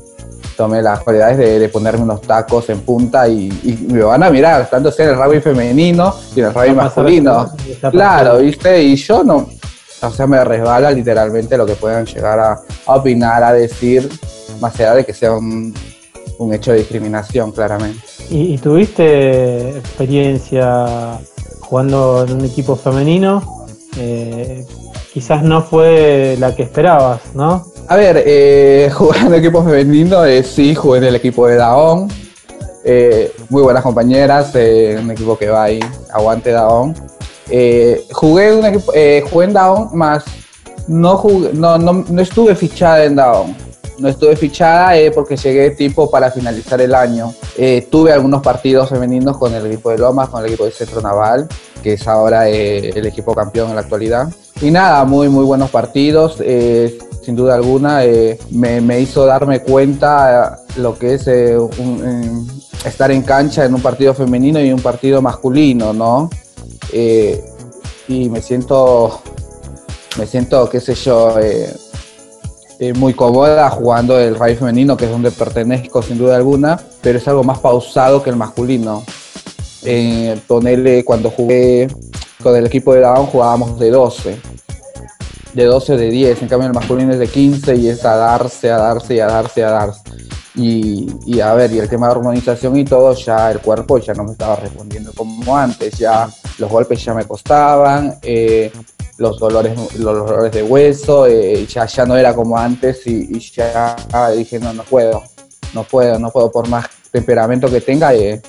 tomé 0.56 0.82
las 0.82 1.00
cualidades 1.00 1.38
de, 1.38 1.68
ponerme 1.68 2.02
unos 2.02 2.20
tacos 2.22 2.68
en 2.68 2.80
punta 2.80 3.28
y, 3.28 3.48
me 3.88 4.02
van 4.02 4.22
a 4.24 4.30
mirar, 4.30 4.68
tanto 4.68 4.90
sea 4.90 5.06
en 5.06 5.12
el 5.12 5.22
rugby 5.22 5.40
femenino 5.40 6.14
y 6.34 6.40
en 6.40 6.46
el 6.46 6.54
rugby 6.54 6.72
masculino. 6.72 7.48
Claro, 7.90 8.38
¿viste? 8.38 8.82
Y 8.82 8.96
yo 8.96 9.22
no, 9.22 9.48
o 10.02 10.10
sea, 10.10 10.26
me 10.26 10.42
resbala 10.44 10.90
literalmente 10.90 11.56
lo 11.56 11.64
que 11.64 11.74
puedan 11.74 12.04
llegar 12.06 12.40
a, 12.40 12.60
opinar, 12.86 13.44
a 13.44 13.52
decir, 13.52 14.08
más 14.60 14.74
allá 14.80 14.96
de 14.96 15.04
que 15.04 15.14
sea 15.14 15.32
un, 15.32 15.72
hecho 16.52 16.72
de 16.72 16.78
discriminación, 16.78 17.52
claramente. 17.52 18.00
¿Y, 18.30 18.56
tuviste 18.58 19.70
experiencia 19.78 21.18
jugando 21.60 22.24
en 22.26 22.34
un 22.34 22.44
equipo 22.44 22.76
femenino? 22.76 23.66
Eh, 23.98 24.64
quizás 25.12 25.42
no 25.42 25.62
fue 25.62 26.36
la 26.38 26.54
que 26.54 26.62
esperabas, 26.62 27.20
¿no? 27.34 27.66
A 27.88 27.96
ver, 27.96 28.22
eh, 28.24 28.90
jugar 28.94 29.26
en 29.26 29.34
equipo 29.34 29.62
femenino, 29.62 30.24
eh, 30.24 30.42
sí, 30.42 30.74
jugué 30.74 30.98
en 30.98 31.04
el 31.04 31.16
equipo 31.16 31.46
de 31.46 31.56
Daon. 31.56 32.08
Eh, 32.84 33.32
muy 33.48 33.62
buenas 33.62 33.82
compañeras, 33.82 34.54
un 34.54 35.10
equipo 35.10 35.36
que 35.36 35.48
va 35.48 35.64
ahí, 35.64 35.80
aguante 36.12 36.50
Daon. 36.50 36.94
jugué, 38.12 38.48
en 38.48 38.58
un 38.58 38.66
equipo, 38.66 38.92
jugué 39.30 39.44
en 39.44 39.52
Daon, 39.52 39.88
más 39.92 40.24
no, 40.90 41.22
no, 41.52 41.78
no, 41.78 42.22
estuve 42.22 42.54
fichada 42.54 43.04
en 43.04 43.16
Daon. 43.16 43.56
No 44.00 44.08
estuve 44.08 44.34
fichada 44.34 44.92
porque 45.14 45.36
llegué 45.36 45.70
tipo 45.70 46.10
para 46.10 46.30
finalizar 46.30 46.80
el 46.80 46.94
año. 46.94 47.32
tuve 47.90 48.12
algunos 48.12 48.42
partidos 48.42 48.88
femeninos 48.88 49.36
con 49.36 49.54
el 49.54 49.66
equipo 49.66 49.90
de 49.90 49.98
Lomas, 49.98 50.28
con 50.30 50.40
el 50.40 50.48
equipo 50.48 50.64
de 50.64 50.72
Centro 50.72 51.00
Naval, 51.00 51.46
que 51.82 51.92
es 51.92 52.08
ahora 52.08 52.48
el 52.48 53.06
equipo 53.06 53.34
campeón 53.34 53.68
en 53.68 53.74
la 53.76 53.82
actualidad. 53.82 54.28
Y 54.62 54.70
nada, 54.70 55.04
muy, 55.04 55.28
muy 55.28 55.44
buenos 55.44 55.70
partidos. 55.70 56.36
Eh, 56.40 56.98
sin 57.22 57.34
duda 57.34 57.54
alguna, 57.54 58.04
eh, 58.04 58.38
me, 58.50 59.00
hizo 59.00 59.24
darme 59.24 59.60
cuenta 59.60 60.60
lo 60.76 60.98
que 60.98 61.14
es 61.14 61.26
eh, 61.28 61.56
estar 62.84 63.10
en 63.10 63.22
cancha 63.22 63.64
en 63.64 63.74
un 63.74 63.80
partido 63.80 64.14
femenino 64.14 64.60
y 64.60 64.72
un 64.72 64.80
partido 64.80 65.22
masculino, 65.22 65.92
¿no? 65.92 66.30
y 66.92 68.28
me 68.28 68.42
siento, 68.42 69.20
me 70.18 70.26
siento, 70.26 70.68
qué 70.68 70.80
sé 70.80 70.94
yo, 70.96 71.36
muy 72.94 73.12
cómoda 73.12 73.68
jugando 73.70 74.18
el 74.18 74.34
rugby 74.34 74.56
femenino, 74.56 74.96
que 74.96 75.04
es 75.04 75.10
donde 75.10 75.30
pertenezco 75.30 76.00
sin 76.02 76.16
duda 76.16 76.36
alguna, 76.36 76.80
pero 77.02 77.18
es 77.18 77.28
algo 77.28 77.44
más 77.44 77.58
pausado 77.58 78.22
que 78.22 78.30
el 78.30 78.36
masculino. 78.36 79.04
Eh, 79.82 80.38
ponerle 80.46 81.04
cuando 81.04 81.30
jugué 81.30 81.88
con 82.42 82.56
el 82.56 82.66
equipo 82.66 82.94
de 82.94 83.00
Down 83.00 83.26
jugábamos 83.26 83.78
de 83.78 83.90
12. 83.90 84.40
De 85.52 85.64
12 85.64 85.96
de 85.96 86.10
10. 86.10 86.42
En 86.42 86.48
cambio 86.48 86.68
el 86.68 86.74
masculino 86.74 87.12
es 87.12 87.18
de 87.18 87.28
15 87.28 87.76
y 87.76 87.88
es 87.88 88.04
a 88.04 88.16
darse, 88.16 88.70
a 88.70 88.78
darse 88.78 89.14
y 89.14 89.20
a 89.20 89.26
darse, 89.26 89.62
a 89.62 89.70
darse. 89.70 90.00
Y, 90.54 91.40
a 91.40 91.54
ver, 91.54 91.72
y 91.72 91.78
el 91.78 91.88
tema 91.88 92.08
de 92.08 92.12
hormonización 92.12 92.76
y 92.76 92.84
todo, 92.84 93.14
ya 93.14 93.50
el 93.50 93.60
cuerpo 93.60 93.98
ya 93.98 94.14
no 94.14 94.24
me 94.24 94.32
estaba 94.32 94.56
respondiendo 94.56 95.12
como 95.14 95.56
antes, 95.56 95.96
ya 95.96 96.28
los 96.58 96.70
golpes 96.70 97.02
ya 97.02 97.14
me 97.14 97.24
costaban, 97.24 98.18
eh, 98.20 98.70
los 99.20 99.38
dolores, 99.38 99.78
los 99.98 100.14
dolores 100.26 100.50
de 100.50 100.62
hueso, 100.62 101.26
eh, 101.26 101.66
ya, 101.66 101.84
ya 101.84 102.06
no 102.06 102.16
era 102.16 102.34
como 102.34 102.56
antes 102.56 103.06
y, 103.06 103.36
y 103.36 103.38
ya 103.38 103.94
dije, 104.34 104.58
no, 104.58 104.72
no 104.72 104.82
puedo, 104.82 105.22
no 105.74 105.84
puedo, 105.84 106.18
no 106.18 106.30
puedo, 106.30 106.50
por 106.50 106.66
más 106.68 106.86
temperamento 107.12 107.68
que 107.70 107.82
tenga, 107.82 108.14
eh, 108.14 108.40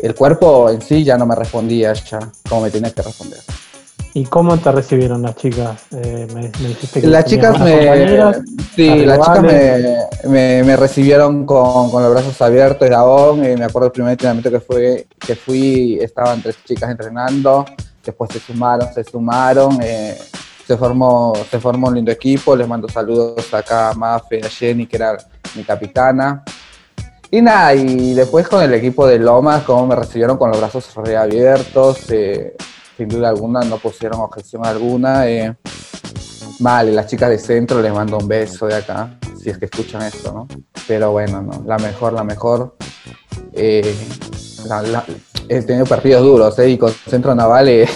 el 0.00 0.14
cuerpo 0.14 0.70
en 0.70 0.80
sí 0.80 1.02
ya 1.02 1.18
no 1.18 1.26
me 1.26 1.34
respondía 1.34 1.92
ya 1.92 2.20
como 2.48 2.62
me 2.62 2.70
tenía 2.70 2.92
que 2.92 3.02
responder. 3.02 3.40
¿Y 4.14 4.24
cómo 4.24 4.56
te 4.58 4.70
recibieron 4.72 5.22
las 5.22 5.36
chicas? 5.36 5.82
Eh, 5.92 6.26
me, 6.34 6.42
me 6.60 6.68
dijiste 6.68 7.00
que 7.00 7.06
Las 7.08 7.24
chicas 7.26 7.58
me, 7.60 7.80
sí, 8.74 9.04
las 9.04 9.18
chicas 9.20 9.42
me, 9.42 9.96
me- 10.28 10.62
me 10.64 10.76
recibieron 10.76 11.44
con, 11.46 11.90
con 11.90 12.02
los 12.02 12.12
brazos 12.12 12.40
abiertos, 12.42 12.88
Dragón. 12.88 13.44
eh, 13.44 13.56
me 13.56 13.64
acuerdo 13.64 13.86
el 13.86 13.92
primer 13.92 14.12
entrenamiento 14.12 14.50
que 14.50 14.60
fue 14.60 15.06
que 15.18 15.34
fui, 15.36 15.98
estaban 16.00 16.42
tres 16.42 16.56
chicas 16.64 16.90
entrenando, 16.90 17.64
después 18.04 18.30
se 18.32 18.40
sumaron, 18.40 18.92
se 18.92 19.04
sumaron, 19.04 19.78
eh, 19.82 20.16
se 20.66 20.76
formó, 20.76 21.32
se 21.50 21.58
formó 21.58 21.88
un 21.88 21.94
lindo 21.96 22.10
equipo, 22.12 22.54
les 22.56 22.66
mando 22.68 22.88
saludos 22.88 23.52
acá 23.52 23.90
a 23.90 23.94
Mafe, 23.94 24.40
a 24.44 24.48
Jenny, 24.48 24.86
que 24.86 24.96
era 24.96 25.16
mi 25.56 25.64
capitana. 25.64 26.42
Y 27.30 27.40
nada, 27.42 27.74
y 27.74 28.14
después 28.14 28.48
con 28.48 28.62
el 28.62 28.74
equipo 28.74 29.06
de 29.06 29.18
Lomas, 29.18 29.62
como 29.62 29.86
me 29.86 29.94
recibieron 29.96 30.36
con 30.36 30.50
los 30.50 30.58
brazos 30.58 30.92
reabiertos, 30.96 32.10
eh, 32.10 32.56
sin 32.96 33.08
duda 33.08 33.28
alguna 33.28 33.60
no 33.60 33.78
pusieron 33.78 34.20
objeción 34.20 34.64
alguna. 34.66 35.28
eh, 35.28 35.54
Vale, 36.62 36.92
las 36.92 37.06
chicas 37.06 37.30
de 37.30 37.38
centro 37.38 37.80
les 37.80 37.92
mando 37.92 38.18
un 38.18 38.28
beso 38.28 38.66
de 38.66 38.74
acá, 38.74 39.18
si 39.42 39.48
es 39.48 39.56
que 39.56 39.64
escuchan 39.64 40.02
esto, 40.02 40.30
¿no? 40.32 40.46
Pero 40.86 41.10
bueno, 41.12 41.40
no, 41.40 41.62
la 41.66 41.78
mejor, 41.78 42.12
la 42.12 42.22
mejor. 42.24 42.76
la- 44.66 44.82
la- 44.82 45.04
he 45.56 45.62
tenido 45.62 45.84
partidos 45.86 46.22
duros, 46.22 46.58
¿eh? 46.58 46.70
Y 46.70 46.78
con 46.78 46.90
centro 46.90 47.34
naval 47.34 47.68
eh, 47.68 47.88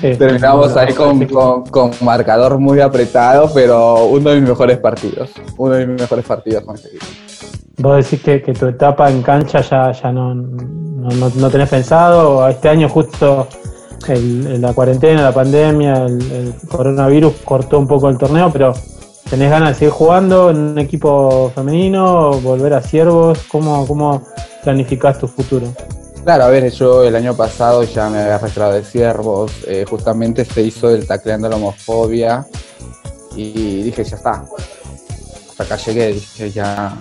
Sí, 0.00 0.14
terminamos 0.16 0.72
bueno, 0.74 0.88
ahí 0.88 0.94
con, 0.94 1.24
con- 1.26 1.64
con 1.66 1.90
marcador 2.02 2.58
muy 2.58 2.80
apretado, 2.80 3.50
pero 3.54 4.04
uno 4.04 4.30
de 4.30 4.40
mis 4.40 4.50
mejores 4.50 4.78
partidos. 4.78 5.30
Uno 5.56 5.74
de 5.74 5.86
mis 5.86 6.00
mejores 6.02 6.24
partidos 6.26 6.62
con 6.64 6.74
ese 6.74 6.88
equipo. 6.88 7.04
Vos 7.78 7.96
decís 8.04 8.20
que, 8.22 8.42
que 8.42 8.52
tu 8.52 8.66
etapa 8.66 9.10
en 9.10 9.22
cancha 9.22 9.60
ya, 9.62 9.90
ya 9.92 10.12
no, 10.12 10.34
no, 10.34 11.08
no- 11.10 11.32
no 11.34 11.50
tenés 11.50 11.68
pensado, 11.70 12.38
o 12.38 12.46
este 12.48 12.68
año 12.68 12.88
justo 12.88 13.48
el- 14.08 14.60
la 14.60 14.74
cuarentena, 14.74 15.22
la 15.22 15.32
pandemia, 15.32 16.04
el, 16.04 16.20
el 16.30 16.54
coronavirus 16.68 17.32
cortó 17.44 17.78
un 17.78 17.88
poco 17.88 18.10
el 18.10 18.18
torneo, 18.18 18.50
pero 18.52 18.74
¿tenés 19.30 19.50
ganas 19.50 19.70
de 19.70 19.74
seguir 19.76 19.92
jugando 19.92 20.50
en 20.50 20.58
un 20.58 20.78
equipo 20.78 21.50
femenino, 21.54 22.32
volver 22.40 22.74
a 22.74 22.82
Ciervos? 22.82 23.38
¿Cómo, 23.50 23.86
cómo 23.86 24.22
planificás 24.62 25.18
tu 25.18 25.26
futuro? 25.26 25.68
Claro, 26.24 26.44
a 26.44 26.48
ver, 26.48 26.70
yo 26.70 27.04
el 27.04 27.14
año 27.16 27.36
pasado 27.36 27.82
ya 27.82 28.08
me 28.08 28.18
había 28.18 28.38
retirado 28.38 28.72
de 28.72 28.82
Ciervos, 28.82 29.52
eh, 29.66 29.84
justamente 29.86 30.46
se 30.46 30.62
hizo 30.62 30.88
el 30.88 31.06
tacleando 31.06 31.50
la 31.50 31.56
homofobia 31.56 32.46
y 33.36 33.82
dije, 33.82 34.04
ya 34.04 34.16
está, 34.16 34.46
hasta 35.50 35.64
acá 35.64 35.76
llegué, 35.76 36.14
dije, 36.14 36.50
ya 36.50 36.96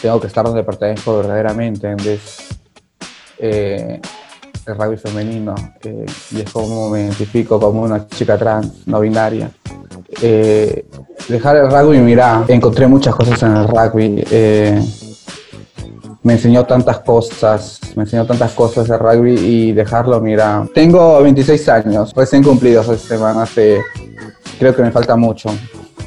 tengo 0.00 0.20
que 0.20 0.28
estar 0.28 0.44
donde 0.44 0.62
pertenezco 0.62 1.16
verdaderamente, 1.16 1.88
en 1.90 1.96
vez 1.96 2.48
eh, 3.38 4.00
el 4.66 4.74
rugby 4.76 4.98
femenino, 4.98 5.56
eh, 5.82 6.06
y 6.30 6.40
es 6.40 6.50
como 6.52 6.90
me 6.90 7.00
identifico 7.00 7.58
como 7.58 7.82
una 7.82 8.06
chica 8.06 8.38
trans, 8.38 8.86
no 8.86 9.00
binaria. 9.00 9.50
Eh, 10.22 10.86
dejar 11.28 11.56
el 11.56 11.72
rugby, 11.72 11.98
mira, 11.98 12.44
encontré 12.46 12.86
muchas 12.86 13.16
cosas 13.16 13.42
en 13.42 13.56
el 13.56 13.66
rugby. 13.66 14.24
Me 16.24 16.32
enseñó 16.32 16.64
tantas 16.64 16.98
cosas, 17.00 17.80
me 17.94 18.02
enseñó 18.02 18.26
tantas 18.26 18.52
cosas 18.52 18.88
de 18.88 18.98
rugby 18.98 19.34
y 19.34 19.72
dejarlo, 19.72 20.20
mira, 20.20 20.66
tengo 20.74 21.22
26 21.22 21.68
años, 21.68 22.12
recién 22.16 22.42
cumplidos 22.42 22.88
esta 22.88 23.14
semana, 23.16 23.42
hace, 23.42 23.80
creo 24.58 24.74
que 24.74 24.82
me 24.82 24.90
falta 24.90 25.14
mucho, 25.16 25.50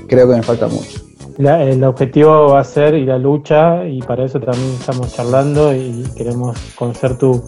creo 0.07 0.27
que 0.27 0.35
me 0.35 0.43
falta 0.43 0.67
mucho. 0.67 0.99
La- 1.37 1.63
el 1.63 1.83
objetivo 1.83 2.47
va 2.49 2.61
a 2.61 2.63
ser 2.63 2.95
ir 2.95 3.11
a 3.11 3.17
lucha 3.19 3.85
y 3.85 4.01
para 4.01 4.25
eso 4.25 4.39
también 4.39 4.73
estamos 4.79 5.13
charlando 5.13 5.71
y 5.73 6.03
queremos 6.15 6.57
conocer 6.75 7.15
tu, 7.19 7.43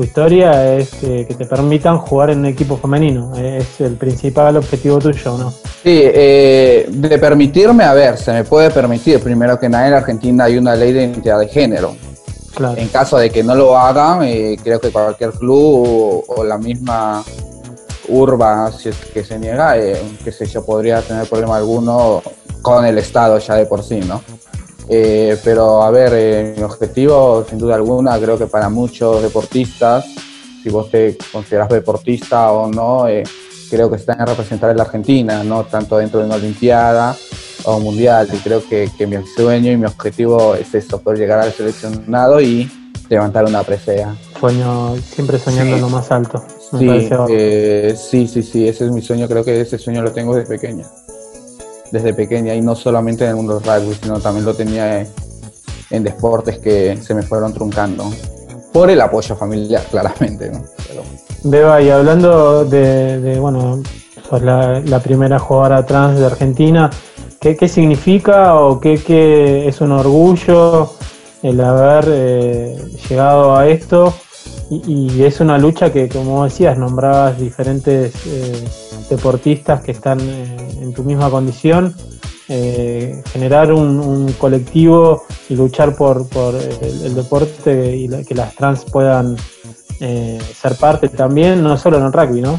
tu 0.00 0.04
historia, 0.04 0.76
es 0.76 0.88
que, 0.94 1.26
que 1.26 1.34
te 1.34 1.44
permitan 1.44 1.98
jugar 1.98 2.30
en 2.30 2.38
un 2.38 2.46
equipo 2.46 2.78
femenino, 2.78 3.36
es 3.36 3.82
el 3.82 3.96
principal 3.96 4.56
objetivo 4.56 4.98
tuyo, 4.98 5.36
¿no? 5.36 5.50
Sí, 5.50 6.00
eh, 6.04 6.86
de 6.88 7.18
permitirme, 7.18 7.84
a 7.84 7.92
ver, 7.92 8.16
se 8.16 8.32
me 8.32 8.44
puede 8.44 8.70
permitir, 8.70 9.20
primero 9.20 9.60
que 9.60 9.68
nada 9.68 9.88
en 9.88 9.92
Argentina 9.92 10.44
hay 10.44 10.56
una 10.56 10.74
ley 10.74 10.94
de 10.94 11.02
identidad 11.02 11.38
de 11.38 11.48
género, 11.48 11.94
Claro. 12.54 12.80
En 12.80 12.88
caso 12.88 13.18
de 13.18 13.30
que 13.30 13.44
no 13.44 13.54
lo 13.54 13.76
hagan, 13.76 14.22
eh, 14.22 14.56
creo 14.62 14.80
que 14.80 14.90
cualquier 14.90 15.30
club 15.32 15.86
o, 15.86 16.24
o 16.28 16.44
la 16.44 16.56
misma 16.58 17.22
urba, 18.08 18.72
si 18.72 18.88
es 18.88 18.96
que 18.96 19.22
se 19.22 19.38
niega, 19.38 19.78
eh, 19.78 20.00
qué 20.24 20.32
sé 20.32 20.46
yo, 20.46 20.64
podría 20.64 21.00
tener 21.02 21.28
problema 21.28 21.58
alguno 21.58 22.22
con 22.62 22.84
el 22.86 22.96
Estado 22.98 23.38
ya 23.38 23.54
de 23.54 23.66
por 23.66 23.84
sí, 23.84 24.00
¿no? 24.00 24.22
Eh, 24.92 25.36
pero 25.44 25.82
a 25.82 25.90
ver, 25.92 26.12
eh, 26.16 26.54
mi 26.56 26.64
objetivo, 26.64 27.44
sin 27.48 27.58
duda 27.58 27.76
alguna, 27.76 28.18
creo 28.18 28.36
que 28.36 28.46
para 28.46 28.68
muchos 28.68 29.22
deportistas, 29.22 30.04
si 30.62 30.68
vos 30.68 30.90
te 30.90 31.16
consideras 31.30 31.68
deportista 31.68 32.50
o 32.50 32.66
no, 32.68 33.06
eh, 33.06 33.22
creo 33.70 33.88
que 33.88 33.96
está 33.96 34.14
en 34.14 34.26
representar 34.26 34.70
a 34.70 34.74
la 34.74 34.82
Argentina, 34.82 35.44
no 35.44 35.62
tanto 35.64 35.96
dentro 35.98 36.18
de 36.18 36.26
una 36.26 36.34
Olimpiada 36.34 37.16
o 37.64 37.76
un 37.76 37.84
Mundial. 37.84 38.28
Y 38.32 38.38
creo 38.38 38.62
que, 38.68 38.90
que 38.98 39.06
mi 39.06 39.16
sueño 39.36 39.70
y 39.70 39.76
mi 39.76 39.86
objetivo 39.86 40.56
es 40.56 40.74
eso, 40.74 41.00
poder 41.00 41.20
llegar 41.20 41.38
al 41.38 41.52
seleccionado 41.52 42.40
y 42.40 42.68
levantar 43.08 43.44
una 43.44 43.62
presea. 43.62 44.16
Sueño, 44.40 44.96
siempre 44.96 45.38
soñando 45.38 45.70
Sí. 45.70 45.76
en 45.76 45.80
lo 45.82 45.88
más 45.88 46.10
alto. 46.10 46.42
Sí, 46.78 46.88
eh, 47.30 47.94
sí, 47.96 48.26
sí, 48.26 48.42
sí, 48.42 48.66
ese 48.66 48.86
es 48.86 48.90
mi 48.92 49.02
sueño, 49.02 49.28
creo 49.28 49.44
que 49.44 49.60
ese 49.60 49.78
sueño 49.78 50.02
lo 50.02 50.12
tengo 50.12 50.34
desde 50.34 50.48
pequeña. 50.48 50.84
Desde 51.90 52.14
pequeña, 52.14 52.54
y 52.54 52.60
no 52.60 52.76
solamente 52.76 53.24
en 53.24 53.30
el 53.30 53.36
mundo 53.36 53.58
del 53.58 53.64
rugby, 53.64 53.96
sino 54.00 54.20
también 54.20 54.44
lo 54.44 54.54
tenía 54.54 55.06
en, 55.90 56.04
deportes 56.04 56.58
que 56.58 56.96
se 57.02 57.14
me 57.14 57.22
fueron 57.22 57.52
truncando. 57.52 58.04
Por 58.72 58.90
el 58.90 59.00
apoyo 59.00 59.34
familiar, 59.34 59.82
claramente, 59.90 60.50
¿no? 60.50 60.62
Pero- 60.88 61.02
Beba, 61.42 61.80
y 61.80 61.90
hablando 61.90 62.64
de, 62.64 63.38
bueno, 63.40 63.82
sos 64.28 64.42
la, 64.42 64.80
la 64.80 65.00
primera 65.00 65.38
jugadora 65.38 65.84
trans 65.86 66.18
de 66.20 66.26
Argentina, 66.26 66.90
¿qué, 67.40 67.56
qué 67.56 67.66
significa 67.66 68.56
o 68.56 68.78
qué, 68.78 69.02
qué 69.02 69.66
es 69.66 69.80
un 69.80 69.92
orgullo 69.92 70.90
el 71.42 71.60
haber 71.60 72.04
eh, 72.08 72.76
llegado 73.08 73.56
a 73.56 73.66
esto? 73.66 74.14
Y, 74.70 75.24
es 75.24 75.40
una 75.40 75.58
lucha 75.58 75.92
que, 75.92 76.08
como 76.08 76.44
decías, 76.44 76.78
nombrabas 76.78 77.36
diferentes 77.38 78.14
eh, 78.26 78.64
deportistas 79.10 79.82
que 79.82 79.90
están 79.90 80.20
eh, 80.20 80.56
en 80.80 80.92
tu 80.94 81.02
misma 81.02 81.28
condición. 81.28 81.94
eh, 82.52 83.22
generar 83.32 83.72
un, 83.72 84.32
colectivo 84.32 85.22
y 85.48 85.54
luchar 85.54 85.94
por, 85.96 86.26
el, 86.82 87.14
deporte 87.14 87.96
y 87.96 88.08
la- 88.08 88.24
que 88.24 88.34
las 88.34 88.56
trans 88.56 88.84
puedan 88.84 89.36
ser 90.00 90.74
parte 90.76 91.08
también, 91.10 91.62
no 91.62 91.76
solo 91.76 91.98
en 91.98 92.06
el 92.06 92.12
rugby, 92.12 92.40
¿no? 92.40 92.58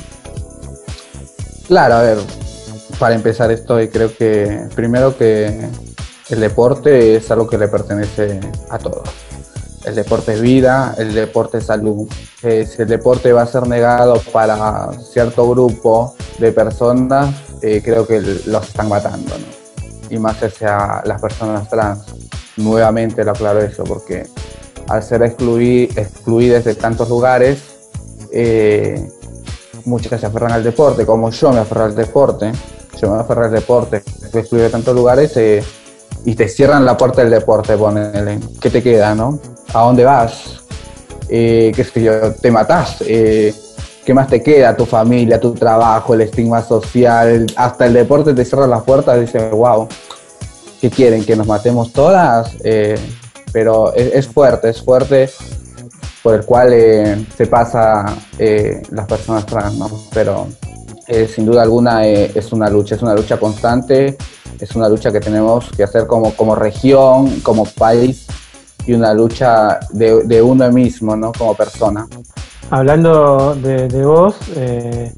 Claro, 1.68 1.96
a 1.96 2.02
ver, 2.04 2.20
para 3.00 3.16
empezar 3.16 3.52
esto, 3.52 3.82
y 3.82 3.90
creo 3.90 4.16
que 4.16 4.68
primero 4.76 5.18
que 5.18 5.68
el 6.30 6.40
deporte 6.40 7.16
es 7.18 7.30
algo 7.32 7.48
que 7.48 7.58
le 7.58 7.68
pertenece 7.68 8.40
a 8.70 8.78
todos. 8.78 9.10
El 9.86 9.96
deporte 9.96 10.34
es 10.34 10.42
vida, 10.42 10.94
el 10.98 11.14
deporte 11.14 11.58
es 11.58 11.66
salud. 11.66 12.08
Si 12.42 12.82
el 12.82 12.88
deporte 12.88 13.34
va 13.34 13.42
a 13.44 13.48
ser 13.48 13.68
negado 13.68 14.22
para 14.32 14.92
cierto 15.12 15.50
grupo 15.50 16.16
de 16.38 16.52
personas, 16.52 17.34
eh, 17.62 17.82
creo 17.84 18.06
que 18.06 18.22
los 18.46 18.68
están 18.68 18.90
matando, 18.90 19.34
¿no? 19.38 19.46
Y 20.10 20.20
más 20.20 20.42
hacia 20.44 21.02
las 21.06 21.20
personas 21.22 21.70
trans. 21.70 22.04
Nuevamente 22.58 23.24
lo 23.24 23.32
aclaro 23.32 23.60
eso, 23.62 23.84
porque 23.84 24.28
al 24.88 25.02
ser 25.02 25.22
excluí- 25.22 25.90
excluidas 25.98 26.66
de 26.66 26.76
tantos 26.76 27.10
lugares, 27.10 27.60
eh, 28.32 29.10
muchas 29.86 30.20
se 30.20 30.26
aferran 30.28 30.52
al 30.52 30.64
deporte, 30.64 31.06
como 31.06 31.30
yo 31.32 31.52
me 31.52 31.60
aferré 31.60 31.84
al 31.86 31.96
deporte, 31.96 32.52
yo 33.02 33.12
me 33.12 33.20
aferré 33.20 33.46
al 33.46 33.52
deporte, 33.52 34.02
fui 34.30 34.42
excluido 34.42 34.66
de 34.66 34.72
tantos 34.72 34.96
lugares 34.96 35.36
eh, 35.38 35.64
y 36.26 36.36
te 36.36 36.48
cierran 36.48 36.86
la 36.86 36.98
puerta 36.98 37.22
del 37.22 37.32
deporte, 37.32 37.76
ponele, 37.78 38.40
¿qué 38.60 38.70
te 38.70 38.84
queda, 38.84 39.16
no? 39.16 39.40
¿A 39.74 39.84
dónde 39.84 40.04
vas? 40.04 40.62
Eh, 41.30 41.72
¿Qué 41.74 41.84
sé 41.86 42.04
yo? 42.04 42.34
¿Te 42.34 42.52
matás? 42.52 42.98
Eh, 43.08 43.54
¿Qué 44.06 44.14
más 44.14 44.28
te 44.28 44.44
queda? 44.44 44.76
Tu 44.76 44.86
familia, 44.86 45.40
tu 45.40 45.54
trabajo, 45.54 46.14
el 46.14 46.22
estigma 46.22 46.62
social, 46.62 47.48
hasta 47.56 47.86
el 47.86 47.94
deporte 47.94 48.34
te 48.34 48.44
cierra 48.44 48.68
las 48.68 48.84
puertas 48.84 49.18
y 49.18 49.22
dices, 49.22 49.50
wow, 49.52 49.88
¿qué 50.82 50.90
quieren? 50.90 51.24
¿Que 51.24 51.38
nos 51.38 51.48
matemos 51.48 51.94
todas? 51.94 52.52
Eh, 52.66 52.98
pero 53.54 53.94
es, 53.94 54.28
fuerte, 54.28 54.70
es 54.70 54.82
fuerte 54.82 55.30
por 56.22 56.36
el 56.36 56.46
cual 56.46 56.74
eh, 56.74 57.26
se 57.38 57.48
pasa 57.48 58.06
las 58.90 59.06
personas 59.08 59.46
trans, 59.46 59.76
¿no? 59.76 59.90
Pero 60.14 60.48
sin 61.34 61.46
duda 61.46 61.62
alguna 61.62 62.06
es 62.08 62.52
una 62.54 62.70
lucha, 62.70 62.96
es 62.96 63.02
una 63.02 63.14
lucha 63.14 63.38
constante, 63.38 64.18
es 64.60 64.76
una 64.76 64.88
lucha 64.88 65.12
que 65.12 65.20
tenemos 65.20 65.70
que 65.76 65.84
hacer 65.84 66.08
como, 66.08 66.34
como 66.34 66.56
región, 66.56 67.40
como 67.42 67.66
país 67.66 68.28
y 68.86 68.94
una 68.94 69.14
lucha 69.14 69.80
de, 69.92 70.42
uno 70.42 70.72
mismo, 70.72 71.16
¿no? 71.16 71.32
Como 71.32 71.56
persona. 71.56 72.08
Hablando 72.70 73.56
de, 73.56 73.88
vos, 74.06 74.36
eh, 74.56 75.14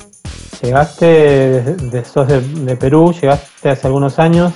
llegaste, 0.62 1.06
de, 1.06 2.06
sos 2.06 2.28
de 2.28 2.76
Perú, 2.76 3.14
llegaste 3.14 3.70
hace 3.70 3.88
algunos 3.88 4.20
años. 4.20 4.54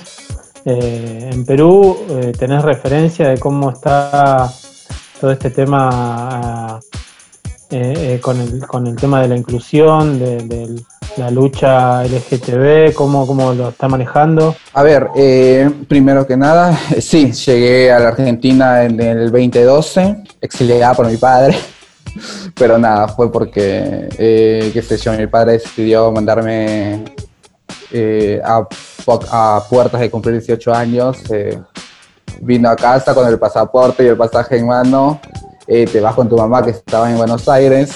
Eh, 0.64 1.30
en 1.32 1.46
Perú, 1.46 1.96
eh, 2.10 2.32
¿tenés 2.38 2.62
referencia 2.62 3.28
de 3.28 3.38
cómo 3.38 3.70
está 3.70 4.52
todo 5.20 5.30
este 5.30 5.50
tema 5.50 5.88
ah, 5.90 6.80
eh, 7.70 8.14
eh, 8.14 8.20
con, 8.20 8.40
el, 8.40 8.66
con 8.66 8.86
el 8.86 8.96
tema 8.96 9.20
de 9.22 9.28
la 9.28 9.36
inclusión, 9.36 10.18
de, 10.18 10.82
la 11.16 11.30
lucha 11.30 12.04
LGTB, 12.04 12.94
cómo, 12.94 13.26
cómo 13.26 13.52
lo 13.52 13.70
está 13.70 13.88
manejando? 13.88 14.54
A 14.72 14.82
ver, 14.84 15.08
eh, 15.16 15.68
primero 15.88 16.26
que 16.26 16.36
nada, 16.36 16.78
sí, 17.00 17.32
llegué 17.32 17.92
a 17.92 17.98
la 17.98 18.08
Argentina 18.08 18.84
en 18.84 19.00
el 19.00 19.30
2012, 19.32 20.24
exiliada 20.40 20.94
por 20.94 21.08
mi 21.08 21.16
padre, 21.16 21.58
pero 22.54 22.78
nada, 22.78 23.08
fue 23.08 23.32
porque, 23.32 24.08
eh, 24.16 24.70
qué 24.72 24.82
sé 24.82 24.96
yo, 24.96 25.12
mi 25.12 25.26
padre 25.26 25.52
decidió 25.52 26.12
mandarme 26.12 27.04
eh, 27.90 28.40
a 28.44 28.66
puertas 29.68 30.00
de 30.00 30.10
cumplir 30.10 30.34
18 30.34 30.74
años, 30.74 31.18
eh, 31.30 31.58
vino 32.40 32.68
a 32.68 32.76
casa 32.76 33.14
con 33.14 33.26
el 33.26 33.38
pasaporte 33.38 34.04
y 34.04 34.08
el 34.08 34.16
pasaje 34.16 34.58
en 34.58 34.66
mano, 34.66 35.20
eh, 35.68 35.84
te 35.86 36.00
vas 36.00 36.14
con 36.14 36.28
tu 36.28 36.36
mamá 36.36 36.64
que 36.64 36.70
estaba 36.70 37.10
en 37.10 37.18
Buenos 37.18 37.48
Aires, 37.48 37.90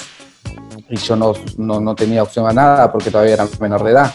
y 0.89 0.95
yo 0.97 1.15
no, 1.15 1.33
no, 1.57 1.79
no 1.79 1.95
tenía 1.95 2.21
opción 2.23 2.47
a 2.47 2.53
nada 2.53 2.91
porque 2.91 3.09
todavía 3.09 3.33
era 3.33 3.47
menor 3.59 3.83
de 3.83 3.91
edad. 3.91 4.13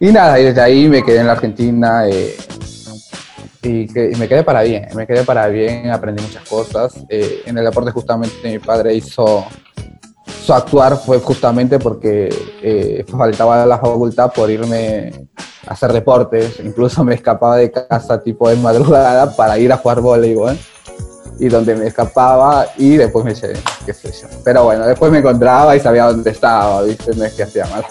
Y 0.00 0.06
nada, 0.10 0.40
y 0.40 0.44
desde 0.44 0.60
ahí 0.60 0.88
me 0.88 1.02
quedé 1.04 1.20
en 1.20 1.26
la 1.26 1.32
Argentina 1.34 2.08
eh, 2.08 2.36
y, 3.62 3.86
que- 3.86 4.12
me 4.18 4.28
quedé 4.28 4.42
para 4.42 4.62
bien, 4.62 4.88
me 4.94 5.06
quedé 5.06 5.22
para 5.24 5.46
bien, 5.48 5.90
aprendí 5.90 6.22
muchas 6.22 6.46
cosas. 6.48 6.94
Eh, 7.08 7.42
en 7.46 7.56
el 7.56 7.64
deporte 7.64 7.90
justamente 7.92 8.34
mi 8.50 8.58
padre 8.58 8.94
hizo 8.94 9.44
su 10.44 10.52
actuar 10.52 10.96
fue 10.98 11.20
justamente 11.20 11.78
porque 11.78 12.28
eh, 12.62 13.04
faltaba 13.16 13.64
la 13.64 13.78
facultad 13.78 14.32
por 14.32 14.50
irme 14.50 15.12
a 15.66 15.72
hacer 15.72 15.92
deportes, 15.92 16.60
incluso 16.62 17.02
me 17.04 17.14
escapaba 17.14 17.56
de 17.56 17.70
casa 17.70 18.22
tipo 18.22 18.48
de 18.48 18.56
madrugada 18.56 19.34
para 19.34 19.58
ir 19.58 19.72
a 19.72 19.76
jugar 19.78 20.00
voleibol 20.00 20.58
y 21.38 21.48
donde 21.48 21.74
me 21.74 21.86
escapaba 21.86 22.66
y 22.76 22.96
después 22.96 23.24
me 23.24 23.34
qué 23.34 23.92
sé 23.92 24.12
yo. 24.12 24.28
Pero 24.44 24.64
bueno, 24.64 24.86
después 24.86 25.10
me 25.10 25.18
encontraba 25.18 25.74
y 25.76 25.80
sabía 25.80 26.06
dónde 26.06 26.30
estaba, 26.30 26.82
¿viste? 26.82 27.14
No 27.14 27.24
es 27.24 27.32
que 27.32 27.42
hacía 27.42 27.66
mal. 27.66 27.84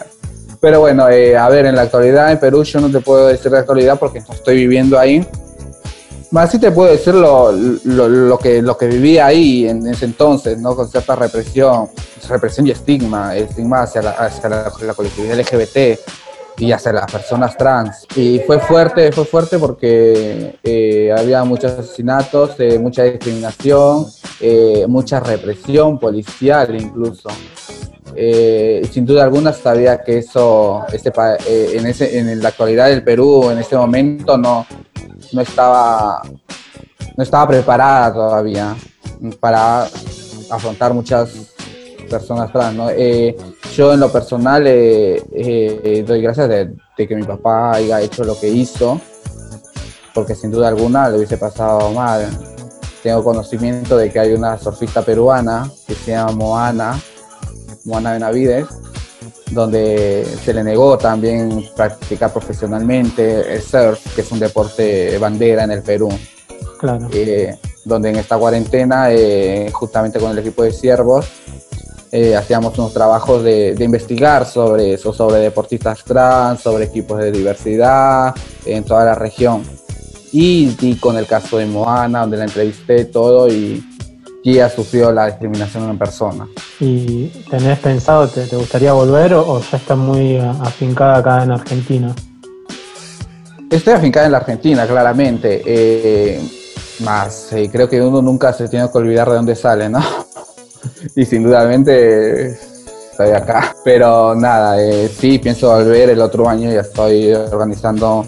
Pero 0.60 0.80
bueno, 0.80 1.10
eh, 1.10 1.38
a 1.38 1.50
ver, 1.50 1.66
en 1.66 1.76
la 1.76 1.84
actualidad 1.84 2.32
en 2.32 2.40
Perú 2.40 2.64
yo 2.64 2.80
no 2.80 2.90
te 2.90 3.02
puedo 3.02 3.28
decir 3.28 3.52
la 3.52 3.60
actualidad 3.60 4.00
porque 4.00 4.22
no 4.22 4.34
estoy 4.34 4.56
viviendo 4.56 4.98
ahí. 4.98 5.28
Más 6.32 6.50
sí 6.50 6.58
te 6.58 6.72
puedo 6.72 6.92
decir 6.92 7.14
lo, 7.14 7.52
lo, 7.52 8.08
lo 8.08 8.40
que, 8.40 8.62
lo 8.62 8.78
que 8.78 8.88
viví 8.88 9.20
ahí 9.20 9.68
en 9.68 9.86
ese 9.86 10.06
entonces, 10.06 10.58
¿no? 10.58 10.76
Con 10.76 10.90
cierta 10.90 11.16
represión, 11.16 11.90
represión 12.28 12.66
y 12.66 12.72
estigma, 12.72 13.36
estigma 13.36 13.84
hacia 13.84 14.02
la, 14.02 14.12
hacia 14.12 14.50
la, 14.50 14.72
la 14.82 14.94
colectividad 14.94 15.38
LGBT 15.38 16.00
y 16.58 16.72
hacia 16.72 16.94
las 16.94 17.12
personas 17.12 17.58
trans. 17.58 18.06
Y 18.16 18.40
fue 18.40 18.60
fuerte, 18.60 19.12
fue 19.12 19.26
fuerte 19.26 19.60
porque 19.60 20.60
eh, 20.64 21.14
había 21.16 21.44
muchos 21.44 21.72
asesinatos, 21.72 22.52
eh, 22.60 22.80
mucha 22.80 23.04
discriminación, 23.04 24.06
eh, 24.40 24.86
mucha 24.88 25.20
represión 25.20 26.00
policial 26.00 26.76
incluso. 26.80 27.30
Sin 28.92 29.08
duda 29.08 29.24
alguna 29.24 29.54
sabía 29.54 30.04
que 30.04 30.20
eso, 30.20 30.86
este, 30.94 31.12
en, 31.76 31.88
ese, 31.88 32.20
en 32.20 32.42
la 32.44 32.50
actualidad 32.50 32.90
del 32.90 33.04
Perú, 33.04 33.50
en 33.50 33.58
ese 33.58 33.76
momento, 33.76 34.38
no, 34.38 34.68
no, 35.32 35.42
estaba, 35.42 36.22
no 37.18 37.24
estaba 37.24 37.48
preparada 37.48 38.14
todavía 38.14 38.76
para 39.40 39.88
afrontar 40.52 40.94
muchas 40.94 41.53
personas 42.14 42.52
trans. 42.52 42.76
¿no? 42.76 42.90
Eh, 42.90 43.36
yo 43.76 43.94
en 43.94 44.00
lo 44.00 44.12
personal 44.12 44.66
eh, 44.68 45.22
eh, 45.34 46.04
doy 46.08 46.22
gracias 46.22 46.48
de, 46.48 46.74
de 46.98 47.08
que 47.08 47.16
mi 47.16 47.24
papá 47.24 47.74
haya 47.74 48.02
hecho 48.02 48.24
lo 48.24 48.40
que 48.40 48.50
hizo, 48.50 49.02
porque 50.14 50.36
sin 50.36 50.52
duda 50.52 50.68
alguna 50.68 51.10
le 51.10 51.18
hubiese 51.18 51.38
pasado 51.38 51.92
mal. 51.92 52.28
Tengo 53.02 53.24
conocimiento 53.24 53.98
de 53.98 54.12
que 54.12 54.20
hay 54.20 54.34
una 54.34 54.58
surfista 54.58 55.02
peruana 55.02 55.70
que 55.86 55.96
se 55.96 56.12
llama 56.12 56.32
Moana, 56.32 57.02
Moana 57.84 58.14
Benavides, 58.14 58.68
donde 59.52 60.26
se 60.44 60.54
le 60.54 60.64
negó 60.64 60.98
también 60.98 61.66
practicar 61.76 62.32
profesionalmente 62.32 63.56
el 63.56 63.62
surf, 63.62 64.16
que 64.16 64.22
es 64.22 64.32
un 64.32 64.40
deporte 64.40 65.18
bandera 65.18 65.64
en 65.64 65.72
el 65.72 65.82
Perú. 65.82 66.10
Claro. 66.80 67.08
Eh, 67.12 67.58
donde 67.86 68.10
en 68.10 68.16
esta 68.16 68.38
cuarentena, 68.38 69.12
eh, 69.12 69.70
justamente 69.72 70.20
con 70.20 70.32
el 70.32 70.40
equipo 70.40 70.64
de 70.64 70.72
siervos, 70.72 71.26
eh, 72.16 72.36
hacíamos 72.36 72.78
unos 72.78 72.94
trabajos 72.94 73.44
de, 73.44 73.74
de 73.74 73.84
investigar 73.84 74.46
sobre 74.46 74.94
eso, 74.94 75.12
sobre 75.12 75.40
deportistas 75.40 76.04
trans, 76.04 76.62
sobre 76.62 76.86
equipos 76.86 77.18
de 77.20 77.32
diversidad 77.32 78.36
en 78.68 78.84
toda 78.84 79.04
la 79.04 79.16
región. 79.16 79.64
Y, 80.32 80.78
y 80.80 80.96
con 80.98 81.18
el 81.18 81.26
caso 81.26 81.58
de 81.58 81.66
Moana, 81.66 82.22
donde 82.22 82.38
la 82.38 82.44
entrevisté 82.44 83.06
todo 83.06 83.48
y, 83.48 83.84
ella 84.46 84.70
sufrió 84.70 85.10
la 85.12 85.28
discriminación 85.28 85.90
en 85.90 85.98
persona. 85.98 86.46
¿Y 86.80 87.28
tenés 87.50 87.80
pensado, 87.80 88.28
te, 88.28 88.46
te 88.46 88.58
gustaría 88.58 88.92
volver 88.92 89.34
o, 89.36 89.54
o 89.54 89.62
ya 89.62 89.78
estás 89.78 89.98
muy 89.98 90.38
afincada 90.38 91.18
acá 91.18 91.44
en 91.44 91.52
Argentina? 91.52 92.14
Estoy 93.72 93.94
afincada 93.94 94.26
en 94.26 94.34
la 94.34 94.40
Argentina, 94.40 94.86
claramente. 94.86 95.64
eh, 95.66 96.42
más, 97.00 97.52
eh, 97.54 97.70
creo 97.72 97.90
que 97.90 98.02
uno 98.02 98.22
nunca 98.22 98.54
se 98.54 98.68
tiene 98.70 98.90
que 98.92 98.98
olvidar 98.98 99.30
de 99.30 99.36
dónde 99.36 99.56
sale, 99.56 99.90
¿no? 99.90 100.00
y 101.16 101.26
sin 101.26 101.44
dudamente 101.44 102.58
estoy 103.12 103.30
acá. 103.32 103.76
Pero 103.84 104.36
nada, 104.36 104.82
eh, 104.82 105.08
sí, 105.10 105.40
pienso 105.40 105.70
volver 105.72 106.10
el 106.10 106.22
otro 106.22 106.48
año. 106.48 106.72
Ya 106.72 106.82
estoy 106.82 107.32
organizando 107.34 108.26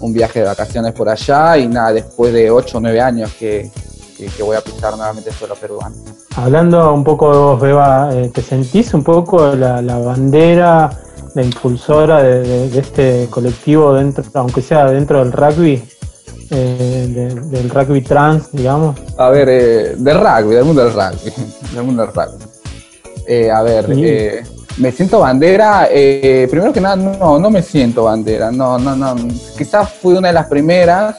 un 0.00 0.12
viaje 0.12 0.40
de 0.40 0.46
vacaciones 0.46 0.92
por 0.92 1.08
allá. 1.08 1.56
Y 1.58 1.68
nada, 1.68 1.92
después 1.92 2.32
de 2.32 2.50
8 2.50 2.78
o 2.78 2.80
9 2.80 3.00
años 3.00 3.30
que, 3.38 3.70
que- 4.16 4.42
voy 4.42 4.56
a 4.56 4.60
pisar 4.60 4.96
nuevamente 4.96 5.32
suelo 5.32 5.54
peruano. 5.56 5.96
Hablando 6.36 6.92
un 6.94 7.04
poco 7.04 7.30
de 7.32 7.38
vos, 7.38 7.60
Beba, 7.60 8.10
eh, 8.14 8.30
¿te 8.32 8.40
sentís 8.42 8.94
un 8.94 9.02
poco 9.04 9.54
la, 9.54 9.82
la 9.82 9.98
bandera, 9.98 10.90
la 11.34 11.42
impulsora 11.42 12.22
de- 12.22 12.68
de 12.68 12.78
este 12.78 13.26
colectivo, 13.30 13.92
dentro, 13.94 14.24
aunque 14.34 14.62
sea 14.62 14.86
dentro 14.86 15.18
del 15.18 15.32
rugby, 15.32 15.82
eh, 16.52 17.06
de- 17.08 17.40
del 17.58 17.70
rugby 17.70 18.00
trans, 18.02 18.52
digamos? 18.52 18.96
A 19.16 19.28
ver, 19.30 19.48
eh, 19.48 19.94
del 19.96 20.18
rugby, 20.20 20.54
del 20.54 20.64
mundo 20.64 20.84
del 20.84 20.92
rugby. 20.92 21.32
Del 21.74 21.82
mundo 21.84 22.02
del 22.06 22.12
rugby. 22.14 22.44
Eh, 23.26 23.50
a 23.50 23.62
ver, 23.62 23.86
Sí. 23.86 24.02
eh, 24.04 24.42
me 24.78 24.92
siento 24.92 25.20
bandera. 25.20 25.88
primero 26.50 26.72
que 26.72 26.80
nada, 26.80 26.96
no, 26.96 27.38
no 27.38 27.50
me 27.50 27.62
siento 27.62 28.04
bandera. 28.04 28.50
No, 28.50 28.78
no, 28.78 28.94
no. 28.96 29.16
Quizás 29.56 29.90
fui 30.00 30.14
una 30.14 30.28
de 30.28 30.34
las 30.34 30.46
primeras, 30.48 31.16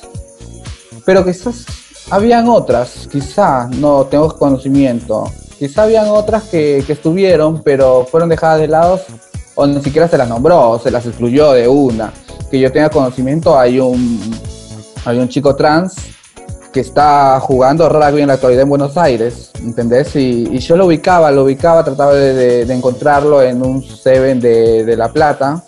pero 1.06 1.24
quizás 1.26 1.66
habían 2.12 2.48
otras. 2.50 3.08
Quizás 3.12 3.70
no 3.72 4.06
tengo 4.06 4.30
conocimiento. 4.38 5.24
Quizás 5.58 5.80
habían 5.80 6.08
otras 6.10 6.44
que, 6.44 6.84
que 6.86 6.94
estuvieron, 6.94 7.62
pero 7.64 8.06
fueron 8.10 8.30
dejadas 8.30 8.60
de 8.60 8.68
lado 8.68 9.00
o 9.56 9.66
ni 9.68 9.82
siquiera 9.82 10.08
se 10.08 10.18
las 10.18 10.28
nombró, 10.28 10.80
se 10.84 10.92
las 10.92 11.06
excluyó 11.06 11.54
de 11.54 11.68
una. 11.68 12.12
Que 12.52 12.60
yo 12.60 12.72
tenga 12.72 12.90
conocimiento, 12.90 13.58
hay 13.58 13.80
un, 13.80 14.20
hay 15.06 15.20
un 15.20 15.28
chico 15.30 15.56
trans 15.56 15.96
que 16.72 16.80
está 16.80 17.40
jugando 17.40 17.88
rugby 17.88 18.22
en 18.22 18.28
la 18.28 18.34
actualidad 18.34 18.64
en 18.64 18.70
Buenos 18.70 18.98
Aires, 18.98 19.52
¿entendés? 19.60 20.16
Y, 20.16 20.58
yo 20.58 20.76
lo 20.76 20.88
ubicaba, 20.88 21.30
lo 21.32 21.44
ubicaba, 21.44 21.84
trataba 21.84 22.14
de, 22.16 22.66
de- 22.66 22.74
encontrarlo 22.74 23.42
en 23.44 23.64
un 23.64 23.84
Seven 23.84 24.40
de, 24.40 24.84
de 24.84 24.98
La 24.98 25.12
Plata, 25.12 25.64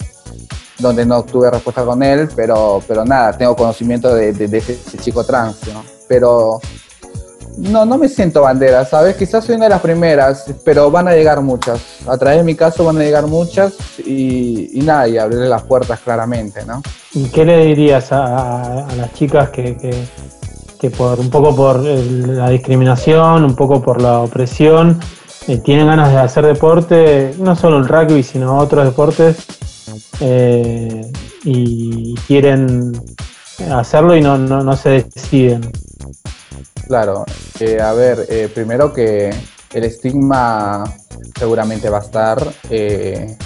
donde 0.80 1.06
no 1.06 1.24
tuve 1.24 1.52
respuesta 1.52 1.86
con 1.86 2.02
él, 2.02 2.28
pero, 2.36 2.82
pero 2.88 3.06
nada, 3.06 3.38
tengo 3.38 3.56
conocimiento 3.56 4.14
de 4.16 4.30
ese, 4.30 4.74
ese 4.74 4.98
chico 4.98 5.24
trans, 5.24 5.68
¿no? 5.68 5.84
Pero 6.08 6.60
no, 7.58 7.86
no 7.86 7.98
me 7.98 8.08
siento 8.10 8.42
bandera, 8.42 8.86
¿sabes? 8.86 9.16
Quizás 9.16 9.46
soy 9.46 9.56
una 9.56 9.66
de 9.66 9.70
las 9.72 9.82
primeras, 9.82 10.46
pero 10.64 10.90
van 10.92 11.08
a 11.08 11.14
llegar 11.14 11.42
muchas. 11.42 11.80
A 12.08 12.18
través 12.18 12.40
de 12.40 12.44
mi 12.44 12.56
caso 12.56 12.84
van 12.86 12.98
a 12.98 13.02
llegar 13.02 13.28
muchas 13.28 13.74
y, 14.06 14.78
y 14.80 14.82
nada, 14.84 15.08
y 15.08 15.18
abrirle 15.18 15.48
las 15.50 15.64
puertas 15.64 16.00
claramente, 16.00 16.66
¿no? 16.66 16.82
¿Y 17.14 17.26
qué 17.30 17.46
le 17.46 17.66
dirías 17.66 18.12
a, 18.12 18.84
a- 18.88 18.96
las 18.96 19.14
chicas 19.14 19.50
que, 19.50 19.76
que- 19.78 20.26
por 20.98 21.20
un 21.20 21.32
poco 21.32 21.56
por 21.56 21.78
el- 21.78 22.38
la 22.38 22.50
discriminación, 22.52 23.44
un 23.44 23.56
poco 23.56 23.82
por 23.82 24.00
la 24.00 24.20
opresión, 24.20 25.00
eh, 25.48 25.58
tienen 25.58 25.88
ganas 25.88 26.12
de 26.12 26.18
hacer 26.20 26.46
deporte, 26.46 27.34
no 27.40 27.56
solo 27.56 27.78
el 27.80 27.88
rugby, 27.88 28.22
sino 28.22 28.56
otros 28.60 28.86
deportes, 28.86 29.36
eh, 30.20 31.12
y 31.44 32.14
quieren 32.28 32.92
hacerlo 33.72 34.16
y 34.16 34.22
no, 34.22 34.38
no, 34.38 34.64
no 34.64 34.76
se 34.76 34.90
deciden? 35.16 35.72
Claro, 36.88 37.26
eh, 37.60 37.82
a 37.82 37.94
ver, 37.94 38.26
eh, 38.30 38.50
primero 38.54 38.94
que 38.94 39.34
el 39.74 39.84
estigma 39.84 40.84
seguramente 41.38 41.90
va 41.90 41.98
a 41.98 42.02
estar 42.02 42.48
eh, 42.70 43.38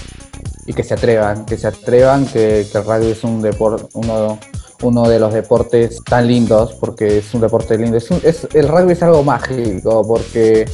y 0.66 0.74
que 0.74 0.84
se 0.84 0.94
atrevan, 0.94 1.46
que 1.46 1.58
se 1.58 1.68
atrevan, 1.68 2.26
que, 2.26 2.68
que 2.72 2.78
el 2.78 2.84
rugby 2.86 3.12
es 3.12 3.24
un 3.24 3.42
deporte, 3.42 3.86
uno, 3.94 4.38
uno 4.84 5.08
de 5.10 5.20
los 5.20 5.34
deportes 5.34 6.00
tan 6.04 6.28
lindos, 6.28 6.74
porque 6.80 7.18
es 7.20 7.34
un 7.34 7.42
deporte 7.42 7.78
lindo. 7.78 7.98
Es 7.98 8.12
un- 8.12 8.22
es- 8.24 8.48
el 8.54 8.68
rugby 8.68 8.92
es 8.94 9.02
algo 9.04 9.24
mágico, 9.24 10.06
porque 10.08 10.70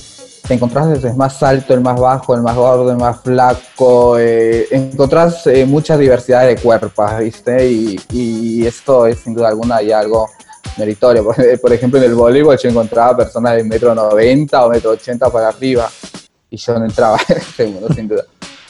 te 0.47 0.53
encontrás 0.53 0.89
desde 0.89 1.09
el 1.09 1.15
más 1.15 1.41
alto, 1.41 1.73
el 1.73 1.81
más 1.81 1.99
bajo, 1.99 2.35
el 2.35 2.41
más 2.41 2.55
gordo, 2.55 2.91
el 2.91 2.97
más 2.97 3.21
flaco, 3.21 4.17
eh, 4.19 4.67
encontrás 4.71 5.47
eh, 5.47 5.65
muchas 5.65 5.97
diversidades 5.97 6.55
de 6.55 6.61
cuerpos, 6.61 7.17
¿viste? 7.19 7.67
Y, 7.67 7.99
y, 8.11 8.65
esto 8.67 9.07
es 9.07 9.19
sin 9.19 9.33
duda 9.33 9.47
alguna 9.47 9.81
ya 9.81 9.99
algo 9.99 10.29
meritorio. 10.77 11.25
Por, 11.61 11.73
ejemplo, 11.73 11.99
en 11.99 12.05
el 12.05 12.15
voleibol 12.15 12.57
yo 12.57 12.69
encontraba 12.69 13.17
personas 13.17 13.55
de 13.55 13.63
metro 13.63 13.93
noventa 13.93 14.65
o 14.65 14.69
metro 14.69 14.91
ochenta 14.91 15.29
para 15.29 15.49
arriba 15.49 15.89
y 16.49 16.57
yo 16.57 16.77
no 16.79 16.85
entraba, 16.85 17.17
segundo, 17.55 17.88
sin 17.93 18.07
duda. 18.07 18.23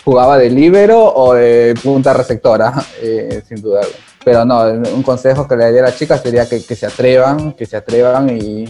Jugaba 0.03 0.37
de 0.37 0.49
líbero 0.49 1.03
o 1.03 1.33
de 1.33 1.73
punta 1.83 2.13
receptora, 2.13 2.73
eh, 3.01 3.41
sin 3.47 3.61
duda. 3.61 3.81
Pero 4.23 4.43
no, 4.43 4.63
un 4.63 5.03
consejo 5.03 5.47
que 5.47 5.55
le 5.55 5.65
daría 5.65 5.81
a 5.81 5.85
las 5.85 5.97
chicas 5.97 6.21
sería 6.21 6.47
que, 6.49 6.63
que 6.63 6.75
se 6.75 6.85
atrevan, 6.85 7.53
que 7.53 7.65
se 7.65 7.77
atrevan 7.77 8.29
y 8.29 8.65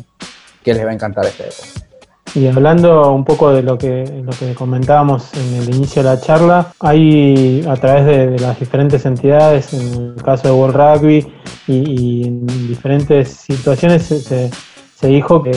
que 0.62 0.74
les 0.74 0.86
va 0.86 0.90
a 0.90 0.94
encantar 0.94 1.26
este 1.26 1.44
deporte. 1.44 1.95
Y 2.36 2.48
hablando 2.48 3.14
un 3.14 3.24
poco 3.24 3.52
de 3.52 3.64
lo 3.64 3.78
que, 3.78 4.22
lo 4.24 4.32
que 4.34 4.54
comentábamos 4.54 5.34
en 5.36 5.62
el 5.62 5.74
inicio 5.74 6.04
de 6.04 6.10
la 6.10 6.20
charla, 6.20 6.74
hay 6.82 7.66
a 7.66 7.76
través 7.78 8.06
de, 8.06 8.40
las 8.40 8.60
diferentes 8.60 9.06
entidades, 9.06 9.74
en 9.74 10.12
el 10.18 10.22
caso 10.22 10.50
de 10.50 10.54
World 10.54 10.76
Rugby 10.76 11.26
y, 11.66 12.28
en 12.28 12.46
diferentes 12.68 13.30
situaciones, 13.30 14.04
se, 14.04 15.08
dijo 15.08 15.42
que, 15.42 15.52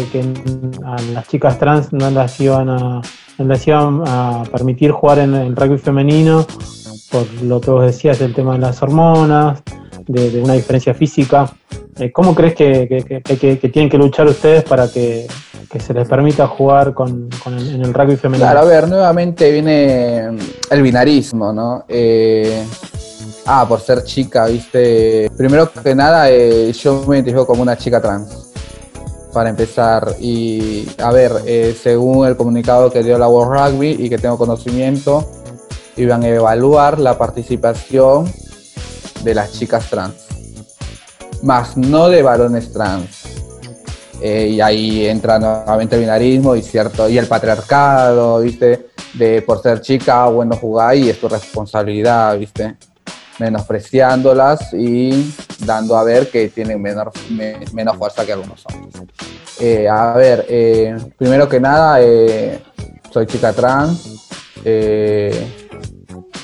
a 0.85 0.97
las 1.13 1.27
chicas 1.27 1.59
trans 1.59 1.93
no 1.93 2.11
las 2.11 2.41
iban 2.41 2.69
a, 2.69 3.01
no 3.39 3.45
las 3.45 3.67
iban 3.67 4.03
a 4.07 4.45
permitir 4.53 4.93
jugar 4.93 5.19
en 5.19 5.35
el 5.35 5.57
rugby 5.57 5.79
femenino 5.79 6.47
por 7.11 7.27
lo 7.43 7.61
que 7.61 7.71
vos 7.71 7.85
decías, 7.85 8.21
el 8.21 8.35
tema 8.35 8.53
de 8.53 8.59
las 8.59 8.83
hormonas, 8.83 9.63
de, 10.09 10.43
una 10.43 10.55
diferencia 10.55 10.95
física. 10.95 11.51
Eh, 11.99 12.11
¿Cómo 12.11 12.35
crees 12.35 12.55
que, 12.55 13.23
que, 13.23 13.69
tienen 13.69 13.91
que 13.91 13.99
luchar 13.99 14.27
ustedes 14.27 14.65
para 14.65 14.89
que, 14.89 15.27
se 15.79 15.95
les 15.95 16.09
permita 16.09 16.47
jugar 16.47 16.95
con, 16.95 17.29
el, 17.47 17.75
en 17.75 17.83
el 17.83 17.95
rugby 17.95 18.17
femenino? 18.17 18.51
Claro, 18.51 18.61
a 18.61 18.65
ver, 18.65 18.89
nuevamente 18.89 19.53
viene 19.53 20.29
el 20.71 20.83
binarismo, 20.83 21.53
¿no? 21.53 21.85
Eh, 21.89 22.65
ah, 23.47 23.67
por 23.69 23.81
ser 23.81 24.03
chica, 24.05 24.47
¿viste? 24.47 25.31
Primero 25.37 25.71
que 25.71 25.95
nada, 25.95 26.31
eh, 26.31 26.73
yo 26.73 27.05
me 27.07 27.17
identifico 27.17 27.47
como 27.47 27.63
una 27.63 27.77
chica 27.77 28.01
trans 28.01 28.53
para 29.33 29.51
empezar. 29.51 30.15
Y 30.21 30.89
a 30.99 31.13
ver, 31.13 31.33
según 31.81 32.27
el 32.27 32.37
comunicado 32.37 32.91
que 32.91 33.03
dio 33.03 33.19
la 33.19 33.29
World 33.29 33.73
Rugby 33.73 33.97
y 33.99 34.09
que 34.09 34.19
tengo 34.19 34.39
conocimiento, 34.39 35.29
iban 35.97 36.23
a 36.23 36.29
evaluar 36.29 36.99
la 36.99 37.19
participación 37.19 38.27
de 39.23 39.35
las 39.35 39.53
chicas 39.53 39.89
trans, 39.91 40.15
más 41.43 41.77
no 41.77 42.09
de 42.09 42.23
varones 42.23 42.73
trans. 42.73 43.25
Eh, 44.21 44.49
y 44.49 44.61
ahí 44.61 45.07
entra 45.07 45.39
nuevamente 45.39 45.95
el 45.95 46.01
binarismo 46.01 46.57
y 46.57 46.63
cierto 46.63 47.09
y 47.09 47.19
el 47.19 47.27
patriarcado, 47.27 48.41
¿viste? 48.41 48.89
De 49.15 49.43
por 49.43 49.63
ser 49.63 49.81
chica, 49.81 50.27
bueno, 50.27 50.57
jugar 50.57 50.97
y 50.97 51.09
es 51.09 51.21
tu 51.21 51.29
responsabilidad, 51.29 52.37
¿viste? 52.37 52.77
Menospreciándolas 53.39 54.75
y 54.75 55.33
dando 55.65 55.97
a 55.97 56.03
ver 56.03 56.29
que 56.31 56.49
tienen 56.49 56.83
menor, 56.83 57.13
menos 57.73 57.97
fuerza 57.97 58.27
que 58.27 58.33
algunos 58.33 58.65
hombres. 58.67 59.03
Eh, 59.61 59.89
a 59.89 60.13
ver, 60.15 60.45
eh, 60.49 60.97
primero 61.17 61.49
que 61.49 61.61
nada, 61.61 62.01
soy 63.13 63.27
chica 63.27 63.53
trans, 63.53 64.33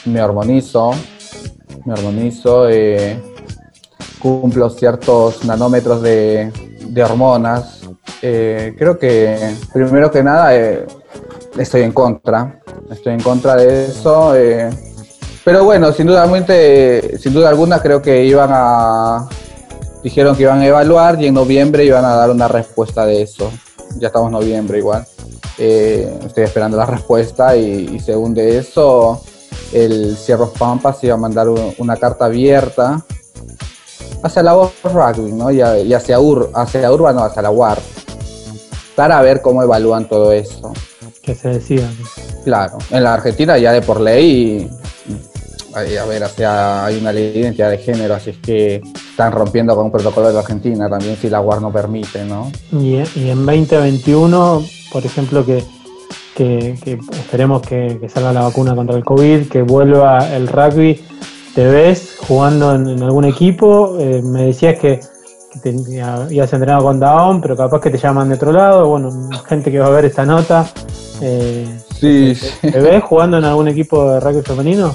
me 0.04 0.22
hormonizo, 0.22 0.92
me 1.84 1.92
armonizo, 1.92 2.68
eh, 2.68 3.20
cumplo 4.18 4.70
ciertos 4.70 5.44
nanómetros 5.44 6.02
de, 6.02 6.50
hormonas. 7.02 7.80
Eh, 8.22 8.74
creo 8.78 8.98
que 8.98 9.54
primero 9.72 10.10
que 10.10 10.22
nada 10.22 10.56
eh, 10.56 10.86
estoy 11.58 11.82
en 11.82 11.92
contra, 11.92 12.60
estoy 12.90 13.14
en 13.14 13.20
contra 13.20 13.56
de 13.56 13.86
eso. 13.86 14.32
pero 15.44 15.64
bueno, 15.64 15.92
sin 15.92 16.06
duda, 16.06 16.26
sin 17.18 17.34
duda 17.34 17.48
alguna 17.48 17.80
creo 17.80 18.00
que 18.00 18.24
iban 18.24 18.50
a, 18.52 19.28
dijeron 20.02 20.36
que 20.36 20.44
iban 20.44 20.60
a 20.60 20.66
evaluar 20.66 21.20
y 21.20 21.26
en 21.26 21.34
noviembre 21.34 21.84
iban 21.84 22.04
a 22.04 22.14
dar 22.14 22.30
una 22.30 22.48
respuesta 22.48 23.04
de 23.04 23.22
eso. 23.22 23.50
Ya 23.98 24.08
estamos 24.08 24.28
en 24.28 24.32
noviembre 24.32 24.78
igual. 24.78 25.06
estoy 25.58 26.44
esperando 26.44 26.76
la 26.76 26.86
respuesta 26.86 27.56
y 27.56 28.00
según 28.00 28.32
de 28.34 28.58
eso 28.58 29.22
el 29.74 30.16
Cierros 30.16 30.50
Pampas 30.50 31.02
iba 31.02 31.14
a 31.14 31.18
mandar 31.18 31.48
una 31.78 31.96
carta 31.96 32.26
abierta 32.26 33.04
hacia 34.22 34.42
la 34.42 34.54
voz 34.54 34.72
rugby, 34.82 35.32
¿no? 35.32 35.50
Y, 35.50 35.60
hacia, 35.92 36.18
Ur, 36.20 36.50
hacia 36.54 36.90
Urban, 36.90 37.18
hacia 37.18 37.42
la 37.42 37.50
UAR, 37.50 37.78
para 38.94 39.20
ver 39.20 39.42
cómo 39.42 39.62
evalúan 39.62 40.08
todo 40.08 40.32
eso. 40.32 40.72
Que 41.20 41.34
se 41.34 41.48
decida. 41.48 41.90
Claro, 42.44 42.78
en 42.90 43.02
la 43.02 43.14
Argentina 43.14 43.58
ya 43.58 43.72
de 43.72 43.82
por 43.82 44.00
ley, 44.00 44.70
a 45.74 46.04
ver, 46.06 46.22
hacia, 46.22 46.86
hay 46.86 46.98
una 46.98 47.12
ley 47.12 47.32
de 47.32 47.40
identidad 47.40 47.70
de 47.70 47.78
género, 47.78 48.14
así 48.14 48.30
es 48.30 48.38
que 48.38 48.80
están 49.10 49.32
rompiendo 49.32 49.74
con 49.74 49.86
un 49.86 49.92
protocolo 49.92 50.28
de 50.28 50.34
la 50.34 50.40
Argentina 50.40 50.88
también 50.88 51.16
si 51.16 51.28
la 51.28 51.40
UAR 51.40 51.60
no 51.60 51.72
permite, 51.72 52.24
¿no? 52.24 52.52
Y, 52.72 52.96
y 53.16 53.30
en 53.30 53.44
2021, 53.44 54.64
por 54.92 55.04
ejemplo, 55.04 55.44
que 55.44 55.64
que, 56.34 56.76
esperemos 57.12 57.62
que, 57.62 58.00
salga 58.12 58.32
la 58.32 58.42
vacuna 58.42 58.74
contra 58.74 58.96
el 58.96 59.04
COVID, 59.04 59.48
que 59.48 59.62
vuelva 59.62 60.34
el 60.34 60.48
rugby. 60.48 61.00
¿Te 61.54 61.66
ves 61.66 62.16
jugando 62.18 62.74
en, 62.74 63.02
algún 63.02 63.24
equipo? 63.24 63.96
Eh, 64.00 64.20
me 64.22 64.46
decías 64.46 64.78
que, 64.78 65.00
te, 65.62 65.70
ibas 65.70 66.52
entrenado 66.52 66.82
con 66.82 66.98
Daon, 66.98 67.40
pero 67.40 67.56
capaz 67.56 67.80
que 67.80 67.90
te 67.90 67.98
llaman 67.98 68.28
de 68.28 68.34
otro 68.34 68.52
lado. 68.52 68.88
Bueno, 68.88 69.30
gente 69.48 69.70
que 69.70 69.78
va 69.78 69.86
a 69.86 69.90
ver 69.90 70.06
esta 70.06 70.24
nota. 70.24 70.66
Eh, 71.20 71.66
sí, 72.00 72.36
¿te, 72.60 72.80
ves 72.80 73.04
jugando 73.04 73.38
en 73.38 73.44
algún 73.44 73.68
equipo 73.68 74.10
de 74.10 74.20
rugby 74.20 74.42
femenino? 74.42 74.92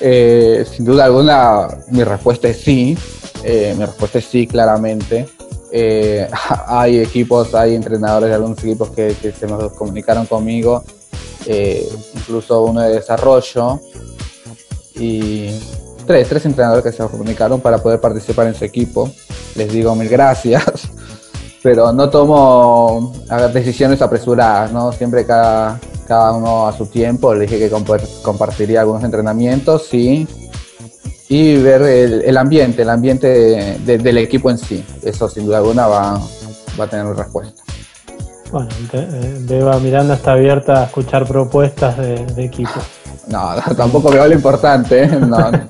Eh, 0.00 0.66
sin 0.70 0.84
duda 0.84 1.06
alguna, 1.06 1.68
mi 1.90 2.04
respuesta 2.04 2.48
es 2.48 2.60
sí. 2.60 2.96
mi 3.42 3.84
respuesta 3.84 4.18
es 4.18 4.26
sí, 4.26 4.46
claramente. 4.46 5.26
Eh, 5.78 6.26
hay 6.68 7.00
equipos, 7.00 7.54
hay 7.54 7.74
entrenadores 7.74 8.30
de 8.30 8.34
algunos 8.34 8.58
equipos 8.64 8.88
que, 8.90 9.12
se 9.14 9.46
nos 9.46 9.72
comunicaron 9.74 10.24
conmigo, 10.24 10.82
eh, 11.44 11.86
incluso 12.14 12.62
uno 12.62 12.80
de 12.80 12.94
desarrollo, 12.94 13.78
y 14.94 15.50
tres, 16.06 16.30
tres 16.30 16.46
entrenadores 16.46 16.82
que 16.82 16.92
se 16.92 17.06
comunicaron 17.06 17.60
para 17.60 17.76
poder 17.76 18.00
participar 18.00 18.46
en 18.46 18.54
su 18.54 18.64
equipo. 18.64 19.10
Les 19.54 19.70
digo 19.70 19.94
mil 19.94 20.08
gracias, 20.08 20.64
pero 21.62 21.92
no 21.92 22.08
tomo 22.08 23.12
decisiones 23.52 24.00
apresuradas, 24.00 24.72
¿no? 24.72 24.92
Siempre 24.92 25.26
cada, 25.26 25.78
cada 26.08 26.32
uno 26.32 26.66
a 26.68 26.72
su 26.74 26.86
tiempo. 26.86 27.34
Le 27.34 27.42
dije 27.42 27.58
que 27.58 27.70
compartiría 28.22 28.80
algunos 28.80 29.04
entrenamientos, 29.04 29.88
sí, 29.90 30.26
y 31.28 31.56
ver 31.56 31.82
el, 31.82 32.36
ambiente, 32.36 32.82
el 32.82 32.90
ambiente 32.90 33.78
del 33.84 34.18
equipo 34.18 34.50
en 34.50 34.58
sí. 34.58 34.84
Eso 35.02 35.28
sin 35.28 35.46
duda 35.46 35.58
alguna 35.58 35.86
va, 35.86 36.20
va 36.78 36.84
a 36.84 36.88
tener 36.88 37.06
respuesta. 37.06 37.62
Bueno, 38.52 38.68
eh, 38.92 39.38
Beba 39.40 39.78
Miranda 39.80 40.14
está 40.14 40.32
abierta 40.32 40.82
a 40.82 40.84
escuchar 40.84 41.26
propuestas 41.26 41.96
de, 41.96 42.44
equipo. 42.44 42.70
No, 43.28 43.56
tampoco 43.76 44.08
veo 44.08 44.24
lo 44.28 44.34
importante. 44.34 45.04
¿eh? 45.04 45.10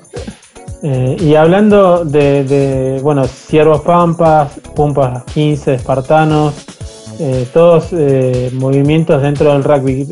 Eh, 0.83 1.17
y 1.19 1.33
hablando 1.33 2.05
de, 2.05 2.99
bueno, 3.01 3.25
Ciervos 3.25 3.81
Pampas, 3.81 4.51
Pumpas 4.75 5.23
15, 5.23 5.73
Espartanos, 5.73 6.53
todos 7.51 7.91
movimientos 8.53 9.19
dentro 9.23 9.53
del 9.53 9.63
rugby 9.63 10.05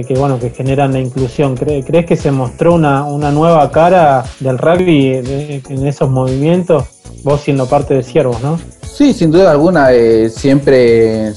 que, 0.00 0.14
bueno, 0.14 0.38
que 0.38 0.50
generan 0.50 0.92
la 0.92 1.00
inclusión. 1.00 1.54
¿Crees 1.56 2.06
que 2.06 2.16
se 2.16 2.30
mostró 2.30 2.74
una, 2.74 3.30
nueva 3.30 3.70
cara 3.70 4.24
del 4.40 4.58
rugby 4.58 5.62
en 5.68 5.86
esos 5.86 6.10
movimientos? 6.10 6.84
Vos 7.22 7.42
siendo 7.42 7.66
parte 7.66 7.94
de 7.94 8.02
Ciervos, 8.02 8.40
¿no? 8.42 8.58
Sí, 8.82 9.12
sin 9.12 9.30
duda 9.30 9.50
alguna, 9.50 9.92
eh, 9.92 10.28
siempre, 10.28 11.32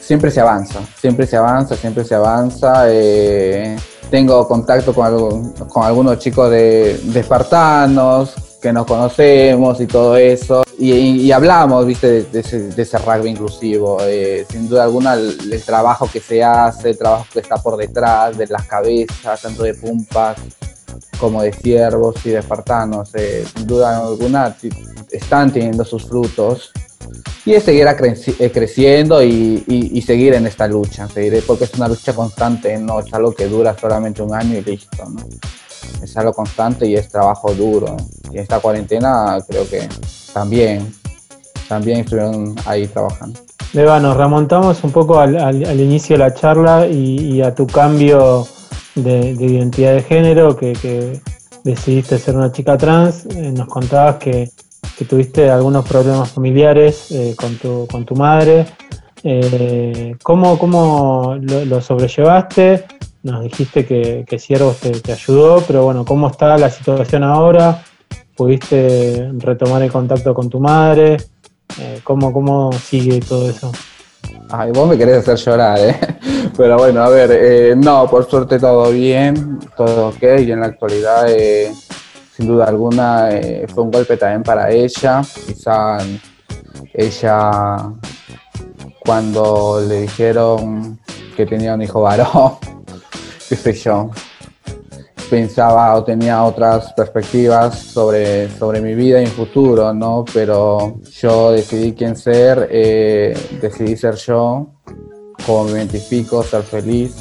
siempre 0.00 0.30
se 0.30 0.40
avanza, 0.40 0.80
siempre 1.00 1.26
se 1.26 1.36
avanza, 1.36 1.76
siempre 1.76 2.04
se 2.04 2.14
avanza. 2.14 2.84
Eh, 2.88 3.76
tengo 4.10 4.48
contacto 4.48 4.92
con, 4.92 5.52
con 5.52 5.84
algunos 5.84 6.18
chicos 6.18 6.50
de, 6.50 6.98
de 7.04 7.20
Espartanos, 7.20 8.34
que 8.60 8.72
nos 8.72 8.86
conocemos 8.86 9.80
y 9.80 9.86
todo 9.86 10.16
eso. 10.16 10.62
Y, 10.82 11.30
hablamos, 11.30 11.84
viste, 11.84 12.22
de, 12.22 12.40
ese, 12.40 12.98
rugby 12.98 13.28
inclusivo. 13.28 13.98
Eh, 14.00 14.46
sin 14.50 14.66
duda 14.66 14.84
alguna, 14.84 15.12
el, 15.12 15.62
trabajo 15.62 16.08
que 16.10 16.20
se 16.20 16.42
hace, 16.42 16.90
el 16.90 16.98
trabajo 16.98 17.26
que 17.30 17.40
está 17.40 17.56
por 17.56 17.76
detrás, 17.76 18.38
de 18.38 18.46
las 18.46 18.66
cabezas, 18.66 19.42
tanto 19.42 19.62
de 19.62 19.74
pumpas 19.74 20.38
como 21.18 21.42
de 21.42 21.52
ciervos 21.52 22.16
y 22.24 22.30
de 22.30 22.38
espartanos, 22.38 23.10
eh, 23.14 23.44
sin 23.54 23.66
duda 23.66 23.98
alguna 23.98 24.56
están 25.10 25.52
teniendo 25.52 25.84
sus 25.84 26.06
frutos. 26.06 26.72
Y 27.44 27.52
es 27.52 27.64
seguir 27.64 27.86
eh, 27.86 28.50
creciendo 28.50 29.22
y, 29.22 30.02
seguir 30.06 30.32
en 30.32 30.46
esta 30.46 30.66
lucha, 30.66 31.08
seguir, 31.08 31.44
porque 31.46 31.64
es 31.64 31.74
una 31.74 31.88
lucha 31.88 32.14
constante, 32.14 32.78
no 32.78 33.00
es 33.00 33.12
algo 33.12 33.34
que 33.34 33.46
dura 33.46 33.76
solamente 33.78 34.22
un 34.22 34.34
año 34.34 34.56
y 34.56 34.62
listo. 34.62 35.04
Es 36.02 36.16
algo 36.16 36.32
constante 36.32 36.86
y 36.86 36.94
es 36.94 37.08
trabajo 37.08 37.52
duro. 37.54 37.96
Y 38.32 38.38
esta 38.38 38.60
cuarentena 38.60 39.38
creo 39.48 39.68
que 39.68 39.88
también 40.32 40.92
también 41.70 42.00
estuvieron 42.00 42.56
ahí 42.66 42.88
trabajando. 42.88 43.38
Beba, 43.72 44.00
nos 44.00 44.16
remontamos 44.16 44.82
un 44.82 44.90
poco 44.90 45.20
al, 45.20 45.80
inicio 45.80 46.14
de 46.14 46.18
la 46.18 46.34
charla 46.34 46.88
y, 46.88 47.40
a 47.40 47.54
tu 47.54 47.68
cambio 47.68 48.44
de, 48.96 49.36
de 49.36 49.44
identidad 49.46 49.94
de 49.94 50.02
género, 50.02 50.56
que, 50.56 51.20
decidiste 51.62 52.18
ser 52.18 52.36
una 52.36 52.50
chica 52.50 52.76
trans. 52.76 53.26
Eh, 53.26 53.52
nos 53.52 53.68
contabas 53.68 54.16
que, 54.16 54.50
tuviste 55.08 55.48
algunos 55.48 55.88
problemas 55.88 56.30
familiares 56.30 57.10
eh, 57.10 57.34
con, 57.36 57.56
tu, 57.56 57.86
con 57.90 58.04
tu 58.04 58.14
madre. 58.16 58.66
Eh, 59.22 60.14
¿Cómo, 60.22 60.58
cómo 60.58 61.36
lo 61.40 61.80
sobrellevaste? 61.80 62.84
Nos 63.22 63.42
dijiste 63.42 63.84
que, 63.84 64.24
que 64.26 64.38
Ciervos 64.38 64.78
te, 64.78 65.12
ayudó, 65.12 65.62
pero 65.66 65.84
bueno, 65.84 66.06
¿cómo 66.06 66.28
está 66.28 66.56
la 66.56 66.70
situación 66.70 67.22
ahora? 67.22 67.82
¿Pudiste 68.34 69.30
retomar 69.36 69.82
el 69.82 69.92
contacto 69.92 70.32
con 70.32 70.48
tu 70.48 70.58
madre? 70.58 71.18
Eh, 71.78 72.00
¿cómo, 72.02 72.32
¿Cómo 72.32 72.72
sigue 72.72 73.20
todo 73.20 73.50
eso? 73.50 73.72
Ay, 74.48 74.72
vos 74.72 74.88
me 74.88 74.96
querés 74.96 75.18
hacer 75.18 75.36
llorar, 75.36 75.78
¿eh? 75.78 76.00
Pero 76.56 76.78
bueno, 76.78 77.02
a 77.02 77.10
ver, 77.10 77.30
eh, 77.32 77.74
no, 77.76 78.08
por 78.08 78.28
suerte 78.28 78.58
todo 78.58 78.90
bien, 78.90 79.60
todo 79.76 80.08
ok, 80.08 80.22
y 80.40 80.52
en 80.52 80.60
la 80.60 80.66
actualidad, 80.66 81.26
eh, 81.28 81.70
sin 82.34 82.46
duda 82.46 82.64
alguna, 82.66 83.28
fue 83.74 83.84
un 83.84 83.90
golpe 83.90 84.16
también 84.16 84.42
para 84.42 84.70
ella. 84.70 85.20
Quizá 85.46 85.98
ella, 86.94 87.92
cuando 89.00 89.82
le 89.86 90.02
dijeron 90.02 90.98
que 91.36 91.44
tenía 91.44 91.74
un 91.74 91.82
hijo 91.82 92.00
varón, 92.00 92.54
yo, 93.56 94.10
pensaba 95.28 95.94
o 95.96 96.04
tenía 96.04 96.44
otras 96.44 96.92
perspectivas 96.92 97.78
sobre, 97.78 98.48
sobre 98.50 98.80
mi 98.80 98.94
vida 98.94 99.20
y 99.20 99.24
mi 99.24 99.30
futuro, 99.30 99.92
¿no? 99.92 100.24
Pero 100.32 101.00
yo 101.10 101.52
decidí 101.52 101.92
quién 101.92 102.16
ser, 102.16 102.68
eh, 102.70 103.36
decidí 103.60 103.96
ser 103.96 104.14
yo, 104.16 104.66
como 105.46 105.64
me 105.64 105.70
identifico, 105.72 106.42
ser 106.42 106.62
feliz. 106.62 107.16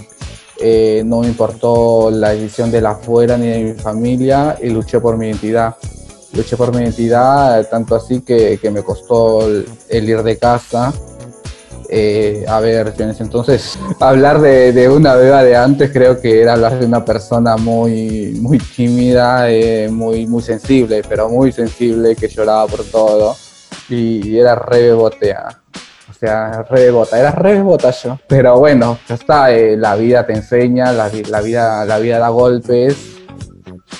Eh, 0.61 1.03
no 1.05 1.21
me 1.21 1.27
importó 1.27 2.11
la 2.11 2.29
decisión 2.29 2.69
de 2.69 2.81
la 2.81 2.91
afuera 2.91 3.37
ni 3.37 3.47
de 3.47 3.63
mi 3.63 3.73
familia 3.73 4.57
y 4.61 4.69
luché 4.69 4.99
por 4.99 5.17
mi 5.17 5.27
identidad. 5.27 5.75
Luché 6.33 6.57
por 6.57 6.75
mi 6.75 6.83
identidad, 6.83 7.67
tanto 7.69 7.95
así 7.95 8.21
que, 8.21 8.59
que 8.61 8.69
me 8.69 8.83
costó 8.83 9.47
el 9.47 10.09
ir 10.09 10.21
de 10.21 10.37
casa. 10.37 10.93
Eh, 11.91 12.45
a 12.47 12.59
ver, 12.59 12.93
en 12.99 13.09
ese 13.09 13.23
entonces, 13.23 13.79
hablar 13.99 14.39
de, 14.39 14.71
de 14.71 14.87
una 14.89 15.15
beba 15.15 15.43
de 15.43 15.55
antes 15.55 15.89
creo 15.91 16.21
que 16.21 16.41
era 16.41 16.53
hablar 16.53 16.77
de 16.77 16.85
una 16.85 17.03
persona 17.03 17.57
muy, 17.57 18.37
muy 18.39 18.59
tímida, 18.59 19.49
eh, 19.49 19.89
muy, 19.89 20.27
muy 20.27 20.43
sensible, 20.43 21.01
pero 21.09 21.29
muy 21.29 21.51
sensible, 21.51 22.15
que 22.15 22.27
lloraba 22.27 22.67
por 22.67 22.83
todo 22.83 23.35
y, 23.89 24.29
y 24.29 24.39
era 24.39 24.53
re 24.53 24.83
bebotea. 24.83 25.61
O 26.09 26.13
sea, 26.13 26.63
re 26.63 26.85
bebota, 26.85 27.19
era 27.19 27.31
re 27.31 27.63
yo. 28.03 28.19
Pero 28.27 28.59
bueno, 28.59 28.99
ya 29.07 29.15
está, 29.15 29.51
eh, 29.51 29.77
la 29.77 29.95
vida 29.95 30.25
te 30.25 30.33
enseña, 30.33 30.91
la, 30.91 31.09
la 31.29 31.41
vida, 31.41 31.85
la 31.85 31.97
vida 31.97 32.19
da 32.19 32.29
golpes 32.29 32.97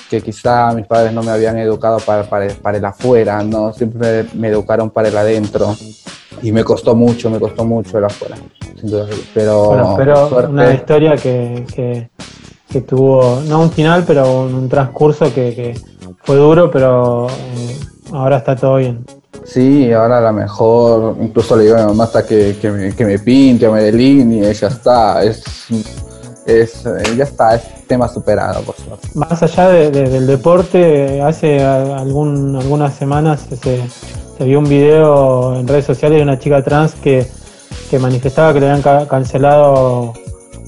que 0.08 0.20
quizá 0.20 0.72
mis 0.72 0.86
padres 0.86 1.12
no 1.12 1.22
me 1.22 1.30
habían 1.30 1.56
educado 1.58 1.98
para, 1.98 2.24
para, 2.24 2.48
para 2.54 2.78
el 2.78 2.84
afuera, 2.84 3.42
¿no? 3.42 3.72
Siempre 3.72 4.26
me 4.34 4.48
educaron 4.48 4.90
para 4.90 5.08
el 5.08 5.16
adentro. 5.16 5.76
Y 6.42 6.52
me 6.52 6.64
costó 6.64 6.94
mucho, 6.94 7.28
me 7.30 7.38
costó 7.38 7.64
mucho 7.64 7.98
el 7.98 8.04
afuera, 8.04 8.36
sin 8.80 8.90
duda. 8.90 9.06
Pero, 9.34 9.66
Bueno, 9.66 9.94
pero 9.96 10.28
suerte- 10.28 10.50
una 10.50 10.72
historia 10.74 11.16
que, 11.16 11.64
que- 11.74 12.10
que 12.68 12.80
tuvo, 12.82 13.40
no 13.48 13.62
un 13.62 13.70
final, 13.72 14.04
pero 14.06 14.42
un, 14.42 14.54
un 14.54 14.68
transcurso 14.68 15.24
que, 15.34 15.54
que 15.54 15.80
fue 16.22 16.36
duro, 16.36 16.70
pero 16.70 17.26
eh, 17.28 17.76
ahora 18.12 18.36
está 18.38 18.54
todo 18.54 18.76
bien. 18.76 19.04
Sí, 19.44 19.92
ahora 19.92 20.18
a 20.18 20.20
lo 20.20 20.32
mejor, 20.32 21.16
incluso 21.20 21.56
le 21.56 21.64
digo 21.64 21.76
a 21.76 21.80
mi 21.80 21.86
mamá 21.86 22.04
hasta 22.04 22.24
que, 22.24 22.56
que, 22.60 22.70
me, 22.70 22.94
que 22.94 23.04
me 23.04 23.18
pinte 23.18 23.66
o 23.66 23.72
me 23.72 23.82
delinee, 23.82 24.52
ya 24.54 24.68
está, 24.68 25.24
es, 25.24 25.42
es, 26.46 26.86
eh, 26.86 27.16
ya 27.16 27.24
está, 27.24 27.56
es 27.56 27.86
tema 27.88 28.06
superado, 28.06 28.62
por 28.62 28.76
suerte. 28.76 29.08
Más 29.14 29.42
allá 29.42 29.68
de- 29.70 29.90
de- 29.90 30.08
del 30.08 30.26
deporte, 30.28 31.20
hace 31.22 31.60
algún, 31.64 32.54
algunas 32.54 32.94
semanas 32.94 33.46
se, 33.60 33.80
se 34.40 34.46
vio 34.46 34.58
un 34.58 34.66
video 34.70 35.54
en 35.54 35.68
redes 35.68 35.84
sociales 35.84 36.16
de 36.16 36.22
una 36.22 36.38
chica 36.38 36.64
trans 36.64 36.94
que, 36.94 37.26
que 37.90 37.98
manifestaba 37.98 38.54
que 38.54 38.60
le 38.60 38.70
habían 38.70 38.80
ca- 38.80 39.06
cancelado 39.06 40.14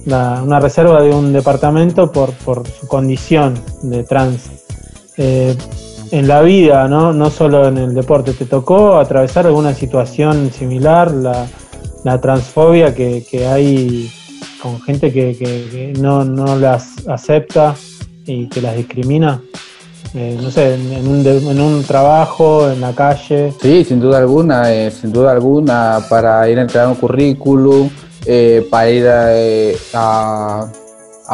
la- 0.05 0.43
una 0.45 0.61
reserva 0.61 1.01
de 1.01 1.09
un 1.15 1.33
departamento 1.33 2.13
por, 2.13 2.33
por 2.33 2.69
su 2.69 2.87
condición 2.87 3.55
de 3.81 4.05
trans. 4.05 4.51
Eh, 5.17 5.57
en 6.11 6.29
la 6.29 6.43
vida, 6.43 6.87
¿no? 6.87 7.15
no 7.15 7.31
solo 7.31 7.67
en 7.67 7.79
el 7.79 7.95
deporte, 7.95 8.35
¿te 8.35 8.45
tocó 8.45 8.97
atravesar 8.99 9.47
alguna 9.47 9.73
situación 9.73 10.51
similar? 10.53 11.11
La, 11.11 11.47
la 12.05 12.21
transfobia 12.21 12.95
que, 12.95 13.25
que 13.25 13.47
hay 13.47 14.13
con 14.63 14.83
gente 14.83 15.11
que, 15.15 15.35
que- 15.35 15.69
que 15.71 15.93
no, 15.99 16.25
no 16.27 16.57
las 16.57 17.09
acepta 17.09 17.75
y 18.27 18.49
que 18.51 18.61
las 18.61 18.77
discrimina. 18.77 19.41
Eh, 20.15 20.39
no 20.41 20.51
sé, 20.51 20.75
en, 20.75 21.09
un, 21.09 21.27
en 21.27 21.61
un 21.61 21.83
trabajo, 21.85 22.71
en 22.71 22.81
la 22.83 22.93
calle. 22.95 23.53
Sí, 23.63 23.83
sin 23.85 23.99
duda 23.99 24.19
alguna, 24.19 24.71
eh, 24.73 24.91
sin 24.91 25.11
duda 25.11 25.33
alguna, 25.33 26.05
para 26.11 26.49
ir 26.51 26.59
a 26.59 26.63
entregar 26.63 26.89
un 26.89 26.97
currículum, 26.97 27.89
eh, 28.27 28.67
para 28.71 28.91
ir 28.91 29.07
a, 29.09 29.35
eh, 29.39 29.77
a- 29.95 30.67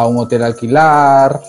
un 0.07 0.17
hotel 0.19 0.45
alquilar, 0.45 1.41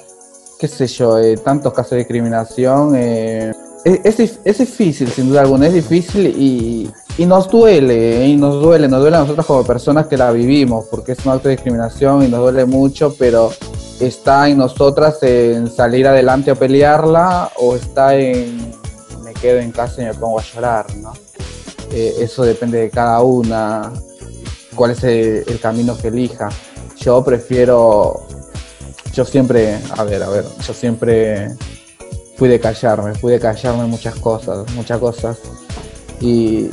qué 0.59 0.67
sé 0.67 0.87
yo, 0.87 1.19
eh, 1.19 1.37
tantos 1.37 1.71
casos 1.71 1.91
de 1.91 1.97
discriminación. 1.97 2.95
es, 2.95 3.55
es 3.85 4.17
dif- 4.19 4.39
es 4.43 4.57
difícil, 4.57 5.07
sin 5.09 5.29
duda 5.29 5.41
alguna, 5.41 5.67
es 5.67 5.73
difícil 5.73 6.25
y, 6.35 6.89
y 7.19 7.25
nos 7.27 7.47
duele, 7.49 8.25
y 8.27 8.35
nos 8.37 8.59
duele, 8.61 8.87
nos 8.87 9.01
duele 9.01 9.17
a 9.17 9.19
nosotros 9.19 9.45
como 9.45 9.63
personas 9.63 10.07
que 10.07 10.17
la 10.17 10.31
vivimos, 10.31 10.85
porque 10.89 11.11
es 11.11 11.23
un 11.25 11.31
acto 11.33 11.47
de 11.47 11.55
discriminación 11.55 12.23
y 12.23 12.27
nos 12.27 12.39
duele 12.39 12.65
mucho, 12.65 13.13
pero 13.19 13.51
está 13.99 14.47
en 14.49 14.57
nosotras 14.57 15.21
en 15.23 15.69
salir 15.69 16.07
adelante 16.07 16.51
a 16.51 16.55
pelearla 16.55 17.51
o 17.57 17.75
está 17.75 18.15
en 18.15 18.73
me 19.23 19.33
quedo 19.33 19.59
en 19.59 19.71
casa 19.71 20.01
y 20.01 20.05
me 20.05 20.13
pongo 20.13 20.39
a 20.39 20.43
llorar, 20.43 20.95
¿no? 20.95 21.13
Eh, 21.91 22.15
eso 22.19 22.43
depende 22.43 22.79
de 22.79 22.89
cada 22.89 23.21
una, 23.21 23.91
cuál 24.75 24.91
es 24.91 25.03
el, 25.03 25.59
camino 25.61 25.97
que 25.97 26.07
elija. 26.07 26.49
Yo 26.97 27.23
prefiero, 27.23 28.25
yo 29.13 29.25
siempre, 29.25 29.79
a 29.97 30.03
ver, 30.03 30.23
a 30.23 30.29
ver, 30.29 30.45
yo 30.65 30.73
siempre 30.73 31.55
fui 32.37 32.49
de 32.49 32.59
callarme, 32.59 33.15
fui 33.15 33.31
de 33.31 33.39
callarme 33.39 33.85
muchas 33.85 34.15
cosas, 34.15 34.71
muchas 34.73 34.99
cosas. 34.99 35.37
Y, 36.21 36.69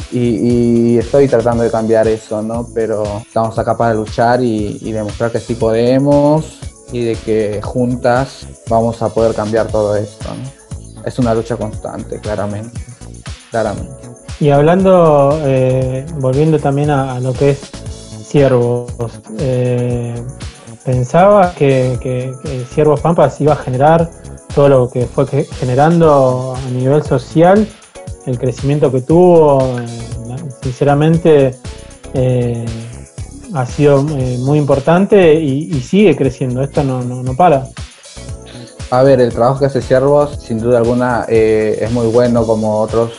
estoy 0.99 1.29
tratando 1.29 1.63
de 1.63 1.71
cambiar 1.71 2.09
eso, 2.09 2.43
¿no? 2.43 2.69
Pero 2.75 3.23
estamos 3.27 3.59
acá 3.59 3.77
para 3.77 3.95
luchar 3.95 4.43
y 4.43 4.93
demostrar 4.93 5.31
que 5.31 5.41
sí 5.41 5.55
podemos 5.55 6.66
y 6.93 7.05
de 7.05 7.15
que 7.15 7.61
juntas 7.63 8.47
vamos 8.69 9.03
a 9.03 9.09
poder 9.09 9.35
cambiar 9.35 9.67
todo 9.69 9.97
esto. 9.97 10.29
Es 11.05 11.19
una 11.19 11.35
lucha 11.35 11.57
constante, 11.57 12.21
claramente, 12.21 12.81
claramente. 13.51 14.09
Y 14.41 14.51
hablando, 14.51 15.39
eh, 15.45 16.05
volviendo 16.19 16.59
también 16.59 16.91
a, 16.91 17.19
lo 17.21 17.33
que 17.33 17.51
es 17.51 17.61
Ciervos, 18.25 18.93
eh, 19.39 20.15
¿pensabas 20.85 21.55
que, 21.55 21.99
que, 22.03 22.33
que 22.43 22.65
Ciervos 22.65 23.01
Pampas 23.01 23.41
iba 23.41 23.53
a 23.53 23.57
generar 23.57 24.11
todo 24.55 24.69
lo 24.69 24.91
que 24.91 25.07
fue 25.07 25.27
generando 25.45 26.55
a 26.57 26.71
nivel 26.71 27.03
social, 27.03 27.67
el 28.27 28.39
crecimiento 28.39 28.91
que 28.91 29.01
tuvo? 29.01 29.79
eh, 29.79 30.17
sinceramente, 30.63 31.55
eh, 32.15 32.65
ha 33.55 33.67
sido 33.67 34.05
eh, 34.17 34.39
muy 34.41 34.59
importante 34.59 35.35
y, 35.35 35.71
y 35.75 35.81
sigue 35.81 36.17
creciendo, 36.17 36.63
esto 36.63 36.83
no, 36.83 37.03
no, 37.03 37.23
no 37.23 37.35
para. 37.35 37.69
A 38.91 39.03
ver, 39.03 39.21
el 39.21 39.33
trabajo 39.33 39.59
que 39.59 39.67
hace 39.67 39.83
Ciervos, 39.83 40.39
sin 40.41 40.59
duda 40.61 40.79
alguna, 40.79 41.27
eh, 41.29 41.79
es 41.81 41.91
muy 41.91 42.07
bueno 42.07 42.47
como 42.47 42.81
otros, 42.81 43.13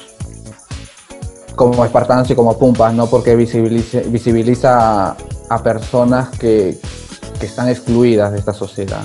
como 1.55 1.83
Espartanos 1.83 2.29
y 2.29 2.35
como 2.35 2.57
Pumpas, 2.57 2.93
¿no? 2.93 3.07
Porque 3.07 3.35
visibiliza, 3.35 3.99
visibiliza 4.05 5.17
a, 5.49 5.63
personas 5.63 6.29
que, 6.37 6.79
que 7.39 7.45
están 7.45 7.67
excluidas 7.67 8.31
de 8.31 8.39
esta 8.39 8.53
sociedad, 8.53 9.03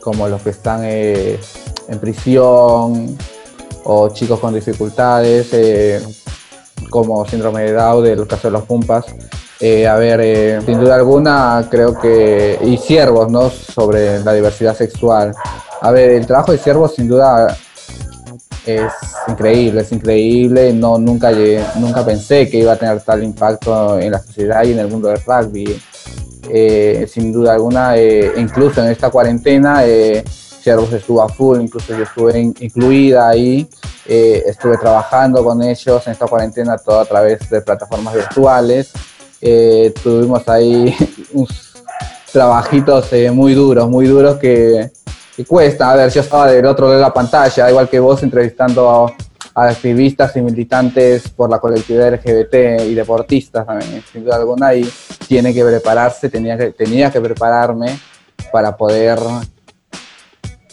como 0.00 0.28
los 0.28 0.42
que 0.42 0.50
están 0.50 0.82
eh, 0.84 1.40
en 1.88 1.98
prisión 1.98 3.18
o 3.82 4.10
chicos 4.10 4.38
con 4.38 4.54
dificultades, 4.54 5.50
como 6.88 7.26
síndrome 7.26 7.62
de 7.62 7.72
Down, 7.72 8.04
del 8.04 8.26
caso 8.28 8.46
de 8.46 8.52
los 8.52 8.62
Pumpas. 8.62 9.06
Eh, 9.60 9.86
a 9.86 9.96
ver, 9.96 10.20
eh, 10.22 10.60
sin 10.64 10.80
duda 10.80 10.94
alguna, 10.94 11.66
creo 11.70 11.98
que. 11.98 12.58
Y 12.64 12.78
Ciervos, 12.78 13.30
¿no? 13.30 13.50
Sobre 13.50 14.18
la 14.20 14.32
diversidad 14.32 14.74
sexual. 14.74 15.34
A 15.82 15.90
ver, 15.90 16.10
el 16.10 16.26
trabajo 16.26 16.52
de 16.52 16.58
Ciervos, 16.58 16.94
sin 16.94 17.08
duda, 17.08 17.54
es 18.64 18.92
increíble, 19.28 19.82
es 19.82 19.92
increíble. 19.92 20.72
No, 20.72 20.98
nunca, 20.98 21.30
nunca 21.76 22.04
pensé 22.04 22.48
que 22.48 22.58
iba 22.58 22.72
a 22.72 22.76
tener 22.76 23.00
tal 23.02 23.22
impacto 23.22 23.98
en 23.98 24.12
la 24.12 24.18
sociedad 24.20 24.62
y 24.64 24.72
en 24.72 24.78
el 24.78 24.88
mundo 24.88 25.08
del 25.08 25.20
rugby. 25.26 25.78
Eh, 26.52 27.06
sin 27.12 27.30
duda 27.30 27.52
alguna, 27.52 27.94
incluso 28.36 28.82
en 28.82 28.90
esta 28.90 29.10
cuarentena, 29.10 29.84
eh, 29.84 30.24
Servos 30.26 30.92
estuvo 30.92 31.22
a 31.22 31.28
full, 31.28 31.60
incluso 31.60 31.94
yo 31.96 32.02
estuve 32.02 32.38
in- 32.38 32.54
incluida 32.60 33.28
ahí, 33.28 33.68
estuve 34.06 34.76
trabajando 34.78 35.44
con 35.44 35.62
ellos 35.62 36.06
en 36.06 36.12
esta 36.12 36.26
cuarentena 36.26 36.76
todo 36.78 37.00
a 37.00 37.04
través 37.04 37.48
de 37.48 37.60
plataformas 37.60 38.14
virtuales. 38.14 38.90
Eh, 39.40 39.92
tuvimos 40.02 40.46
ahí 40.48 40.94
unos 41.32 41.72
trabajitos 42.32 43.12
eh, 43.12 43.30
muy 43.30 43.54
duros, 43.54 43.88
muy 43.88 44.06
duros 44.06 44.36
que, 44.36 44.90
que 45.36 45.44
cuesta. 45.44 45.90
A 45.90 45.96
ver, 45.96 46.10
yo 46.10 46.20
estaba 46.20 46.50
del 46.50 46.66
otro 46.66 46.86
lado 46.86 46.98
de 46.98 47.02
la 47.02 47.12
pantalla, 47.12 47.70
igual 47.70 47.88
que 47.88 47.98
vos, 47.98 48.22
entrevistando 48.22 48.90
a, 48.90 49.14
activistas 49.52 50.34
y 50.36 50.40
militantes 50.40 51.28
por 51.28 51.50
la 51.50 51.58
colectividad 51.58 52.14
LGBT 52.14 52.82
y 52.86 52.94
deportistas 52.94 53.66
también, 53.66 54.02
sin 54.10 54.24
duda 54.24 54.36
alguna, 54.36 54.74
y 54.74 54.88
tiene 55.28 55.52
que 55.52 55.62
prepararse, 55.62 56.30
tenía 56.30 56.56
que, 56.56 56.70
tenía 56.70 57.10
que 57.10 57.20
prepararme 57.20 57.98
para 58.52 58.74
poder 58.74 59.18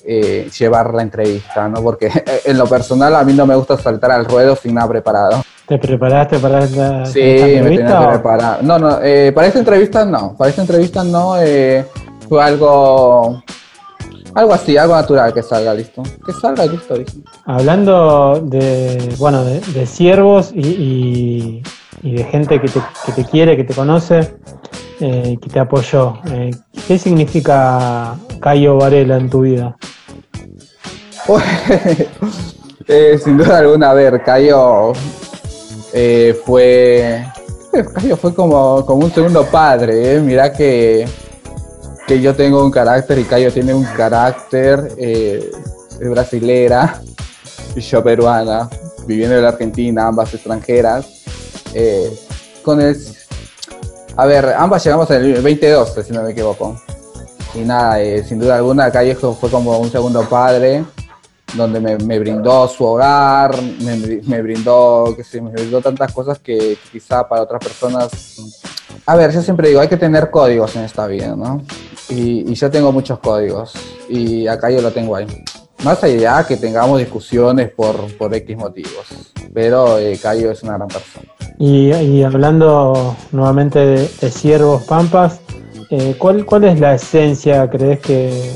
eh, 0.06 0.50
llevar 0.58 0.94
la 0.94 1.02
entrevista, 1.02 1.68
¿no? 1.68 1.82
Porque 1.82 2.10
en 2.46 2.58
lo 2.58 2.66
personal 2.66 3.16
a 3.16 3.24
mí 3.26 3.34
no 3.34 3.46
me 3.46 3.56
gusta 3.56 3.78
saltar 3.78 4.12
al 4.12 4.26
ruedo 4.26 4.56
sin 4.56 4.76
nada 4.76 4.88
preparado. 4.88 5.44
¿Te 5.68 5.78
preparaste 5.78 6.40
para 6.40 6.64
esta, 6.64 7.06
Sí, 7.08 7.20
me 7.20 7.58
entrevista? 7.58 8.00
que 8.00 8.06
o- 8.06 8.10
preparar. 8.12 8.64
No, 8.64 8.80
no, 8.80 9.00
eh, 9.02 9.32
para 9.34 9.48
esta 9.48 9.60
entrevista 9.60 10.06
no, 10.06 10.36
para 10.38 10.50
esta 10.50 10.62
entrevista 10.62 11.04
no, 11.04 11.36
eh, 11.42 11.86
fue 12.30 12.42
algo, 12.42 13.44
algo 14.34 14.54
así, 14.54 14.78
algo 14.78 14.96
natural 14.96 15.34
que 15.34 15.44
salga, 15.44 15.74
listo. 15.74 16.04
Que 16.26 16.32
salga, 16.32 16.66
listo, 16.66 16.96
listo. 16.96 17.18
Hablando 17.46 18.40
de, 18.46 19.14
bueno, 19.18 19.44
de, 19.44 19.60
de 19.60 19.86
siervos 19.86 20.52
y, 20.54 20.62
y- 20.68 21.64
y 22.04 22.14
de 22.16 22.24
gente 22.26 22.62
que 22.62 22.68
te, 22.70 22.80
que 23.06 23.12
te 23.12 23.26
quiere, 23.26 23.58
que 23.58 23.64
te 23.66 23.74
conoce, 23.74 24.36
eh, 25.02 25.38
que 25.42 25.50
te 25.50 25.60
apoyó, 25.60 26.14
¿qué 26.88 26.98
significa 26.98 28.16
Cayo 28.40 28.78
Varela 28.78 29.18
en 29.18 29.30
tu 29.30 29.42
vida? 29.42 29.76
Sin 33.24 33.38
duda 33.38 33.58
alguna, 33.58 33.90
a 33.92 33.94
ver, 33.94 34.24
Cayo 34.24 34.94
eh, 35.94 36.40
fue. 36.46 37.26
eh, 37.74 37.86
Cayo 37.94 38.18
fue 38.18 38.34
como, 38.34 38.86
como 38.86 39.06
un 39.06 39.12
segundo 39.14 39.46
padre, 39.46 40.16
¿eh? 40.16 40.20
Mirá 40.20 40.52
que, 40.52 41.08
que 42.08 42.22
yo 42.22 42.36
tengo 42.36 42.64
un 42.64 42.72
carácter 42.72 43.20
y 43.20 43.24
Cayo 43.24 43.52
tiene 43.52 43.74
un 43.74 43.84
carácter. 43.84 44.94
Eh, 44.98 45.52
es 46.00 46.10
brasilera 46.10 47.02
y 47.76 47.80
yo 47.82 48.04
peruana, 48.04 48.70
viviendo 49.06 49.36
en 49.36 49.42
la 49.44 49.50
Argentina, 49.50 50.08
ambas 50.08 50.34
extranjeras. 50.34 51.08
Eh, 51.74 52.12
con 52.64 52.82
el. 52.82 52.98
A 54.16 54.26
ver, 54.26 54.54
ambas 54.58 54.84
llegamos 54.84 55.10
en 55.12 55.24
el 55.24 55.34
2012, 55.36 56.04
si 56.04 56.12
no 56.12 56.24
me 56.24 56.32
equivoco. 56.32 56.80
Y 57.54 57.60
nada, 57.60 58.02
eh, 58.02 58.24
sin 58.24 58.40
duda 58.40 58.56
alguna, 58.58 58.92
Cayo 58.92 59.16
fue 59.16 59.50
como 59.50 59.78
un 59.80 59.92
segundo 59.92 60.24
padre 60.24 60.84
donde 61.56 61.80
me, 61.80 62.20
brindó 62.20 62.68
su 62.68 62.84
hogar, 62.84 63.56
me, 63.82 64.42
brindó, 64.42 65.14
que 65.16 65.24
sé, 65.24 65.42
me 65.42 65.52
brindó 65.52 65.82
tantas 65.82 66.12
cosas 66.12 66.40
que, 66.40 66.78
quizá 66.92 67.28
para 67.28 67.44
otras 67.44 67.64
personas... 67.64 68.10
A 69.06 69.16
ver, 69.16 69.32
yo 69.32 69.42
siempre 69.42 69.70
digo, 69.70 69.80
hay 69.80 69.88
que 69.88 69.98
tener 69.98 70.30
códigos 70.30 70.76
en 70.76 70.84
esta 70.84 71.08
vida, 71.08 71.36
¿no? 71.36 71.62
Y, 72.10 72.52
y 72.52 72.56
yo 72.56 72.70
tengo 72.70 72.92
muchos 72.92 73.20
códigos 73.20 73.74
y 74.10 74.48
acá 74.48 74.70
yo 74.70 74.82
lo 74.82 74.92
tengo 74.92 75.16
ahí. 75.16 75.28
Más 75.84 76.04
allá 76.04 76.44
que 76.46 76.58
tengamos 76.58 77.00
discusiones 77.00 77.70
por, 77.70 77.96
por 78.18 78.34
X 78.34 78.58
motivos, 78.58 79.34
pero 79.54 80.00
eh, 80.00 80.18
Cayo 80.22 80.52
es 80.52 80.64
una 80.64 80.74
gran 80.74 80.88
persona. 80.88 81.28
Y, 81.60 81.94
y 81.94 82.24
hablando 82.24 83.16
nuevamente 83.32 83.80
de, 83.80 84.10
de 84.22 84.32
Siervos 84.32 84.84
Pampas, 84.84 85.40
eh, 85.90 86.16
¿cuál, 86.18 86.46
¿cuál 86.46 86.66
es 86.66 86.80
la 86.80 86.96
esencia, 86.96 87.70
crees 87.70 88.00
que 88.00 88.54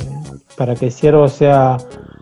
para 0.58 0.76
que 0.76 0.92
Siervos 0.92 1.34
sea 1.34 1.78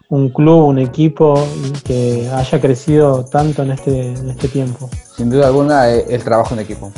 un 0.09 0.29
club, 0.29 0.65
un 0.65 0.79
equipo 0.79 1.35
que 1.83 2.29
haya 2.33 2.59
crecido 2.59 3.23
tanto 3.25 3.61
en 3.61 3.71
este, 3.71 4.07
en 4.07 4.29
este 4.29 4.47
tiempo? 4.47 4.89
Sin 5.15 5.29
duda 5.29 5.47
alguna, 5.47 5.91
eh, 5.91 6.05
el 6.09 6.23
trabajo 6.23 6.55
en 6.55 6.61
equipo. 6.61 6.91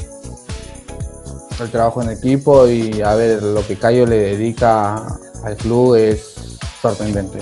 El 1.59 1.69
trabajo 1.69 2.01
en 2.01 2.09
equipo 2.09 2.67
y 2.67 3.01
a 3.01 3.13
ver, 3.15 3.43
lo 3.43 3.65
que 3.67 3.75
Cayo 3.75 4.05
le 4.05 4.17
dedica 4.17 5.19
al 5.43 5.57
club 5.57 5.95
es 5.95 6.57
sorprendente. 6.81 7.39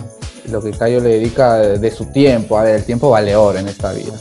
Lo 0.49 0.61
que 0.61 0.71
Cayo 0.71 0.99
le 0.99 1.09
dedica 1.09 1.57
de 1.57 1.91
su 1.91 2.05
tiempo, 2.05 2.57
a 2.57 2.63
ver, 2.63 2.75
el 2.77 2.83
tiempo 2.83 3.11
vale 3.11 3.35
oro 3.35 3.59
en 3.59 3.67
esta 3.67 3.93
vida. 3.93 4.13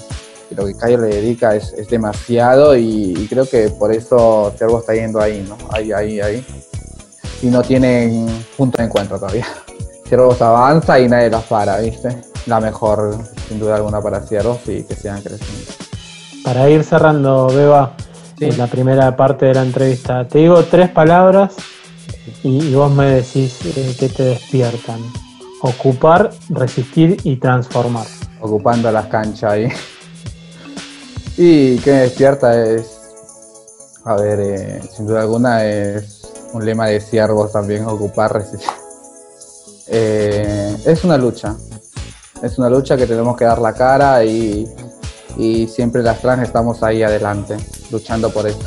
Lo 0.55 0.67
que 0.67 0.75
Cayo 0.75 0.99
le 0.99 1.09
dedica 1.09 1.57
es, 1.57 1.73
es 1.73 1.89
demasiado 1.89 2.77
y, 2.77 3.15
y 3.19 3.27
creo 3.27 3.49
que 3.49 3.71
por 3.71 3.93
eso 3.93 4.53
Cervo 4.57 4.81
está 4.81 4.95
yendo 4.95 5.21
ahí, 5.21 5.45
¿no? 5.49 5.57
Ahí, 5.71 5.93
ahí, 5.93 6.21
ahí. 6.21 6.47
Y 7.43 7.47
no 7.47 7.63
tienen 7.63 8.27
punto 8.57 8.77
de 8.77 8.85
encuentro 8.85 9.19
todavía. 9.19 9.47
Ciervos 10.09 10.41
avanza 10.43 10.99
y 10.99 11.09
nadie 11.09 11.31
los 11.31 11.45
para, 11.45 11.79
¿viste? 11.79 12.23
La 12.47 12.61
mejor, 12.61 13.17
sin 13.49 13.59
duda 13.61 13.77
alguna, 13.77 14.01
para 14.01 14.21
Ciervos 14.21 14.59
y 14.67 14.83
que 14.85 14.95
sigan 14.95 15.21
creciendo. 15.23 15.73
Para 16.45 16.69
ir 16.71 16.83
cerrando, 16.85 17.49
Beba, 17.49 17.95
Sí. 18.39 18.45
en 18.45 18.57
la 18.59 18.69
primera 18.69 19.17
parte 19.17 19.47
de 19.47 19.55
la 19.55 19.63
entrevista, 19.63 20.27
te 20.29 20.39
digo 20.39 20.63
tres 20.65 20.89
palabras 20.91 21.55
y, 22.45 22.67
y 22.69 22.75
vos 22.75 22.89
me 22.91 23.07
decís 23.07 23.59
eh, 23.65 23.97
qué 23.99 24.09
te 24.09 24.23
despiertan. 24.23 25.01
Ocupar, 25.61 26.31
resistir 26.51 27.17
y 27.25 27.37
transformar. 27.37 28.07
ocupando 28.41 28.91
las 28.93 29.07
canchas 29.07 29.53
ahí. 29.53 29.69
Y 31.41 31.77
que 31.79 31.91
me 31.93 31.99
despierta 32.01 32.61
es, 32.65 33.01
a 34.05 34.15
ver, 34.17 34.41
eh, 34.41 34.83
sin 34.97 35.07
duda 35.07 35.21
alguna 35.21 35.65
es 35.65 36.33
un 36.53 36.65
lema 36.65 36.87
de 36.89 37.01
siervos 37.01 37.53
también, 37.53 37.85
ocupar, 37.87 38.33
resistir. 38.33 38.69
Eh, 39.91 40.77
es 40.85 41.05
una 41.05 41.17
lucha, 41.17 41.57
es 42.43 42.59
una 42.59 42.69
lucha 42.69 42.97
que 42.97 43.07
tenemos 43.07 43.37
que 43.37 43.45
dar 43.45 43.61
la 43.61 43.73
cara 43.73 44.25
y, 44.25 44.67
y 45.37 45.67
siempre 45.69 46.03
las 46.03 46.21
trans 46.21 46.43
estamos 46.43 46.83
ahí 46.83 47.03
adelante, 47.03 47.57
luchando 47.91 48.31
por 48.31 48.47
eso. 48.47 48.59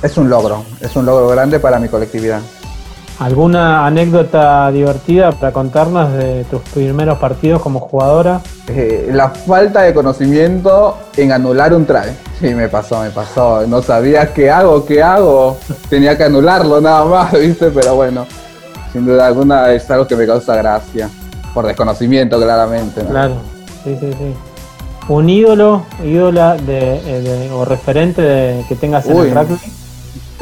Es 0.02 0.16
un 0.16 0.28
logro, 0.28 0.64
es 0.80 0.96
un 0.96 1.06
logro 1.06 1.28
grande 1.28 1.60
para 1.60 1.78
mi 1.78 1.88
colectividad. 1.88 2.40
¿Alguna 3.22 3.86
anécdota 3.86 4.68
divertida 4.72 5.30
para 5.30 5.52
contarnos 5.52 6.12
de 6.12 6.42
tus 6.50 6.60
primeros 6.62 7.18
partidos 7.18 7.62
como 7.62 7.78
jugadora? 7.78 8.40
Eh, 8.66 9.10
la 9.12 9.28
falta 9.28 9.82
de 9.82 9.94
conocimiento 9.94 10.98
en 11.16 11.30
anular 11.30 11.72
un 11.72 11.86
try. 11.86 12.10
Sí, 12.40 12.52
me 12.52 12.68
pasó, 12.68 13.00
me 13.00 13.10
pasó. 13.10 13.64
No 13.68 13.80
sabía 13.80 14.32
qué 14.34 14.50
hago, 14.50 14.84
qué 14.84 15.04
hago. 15.04 15.56
Tenía 15.88 16.18
que 16.18 16.24
anularlo 16.24 16.80
nada 16.80 17.04
más, 17.04 17.32
¿viste? 17.38 17.70
Pero 17.70 17.94
bueno, 17.94 18.26
sin 18.92 19.06
duda 19.06 19.28
alguna 19.28 19.70
es 19.70 19.88
algo 19.88 20.04
que 20.08 20.16
me 20.16 20.26
causa 20.26 20.56
gracia. 20.56 21.08
Por 21.54 21.64
desconocimiento, 21.66 22.40
claramente. 22.40 23.04
¿no? 23.04 23.10
Claro, 23.10 23.34
sí, 23.84 23.96
sí, 24.00 24.10
sí. 24.18 24.34
¿Un 25.08 25.28
ídolo, 25.30 25.82
ídola 26.04 26.56
de, 26.56 26.96
eh, 26.96 27.20
de- 27.20 27.50
o 27.52 27.64
referente 27.64 28.20
de, 28.20 28.64
que 28.68 28.74
tengas 28.74 29.06
en 29.06 29.16
Uy. 29.16 29.28
el 29.28 29.34
rugby? 29.36 29.58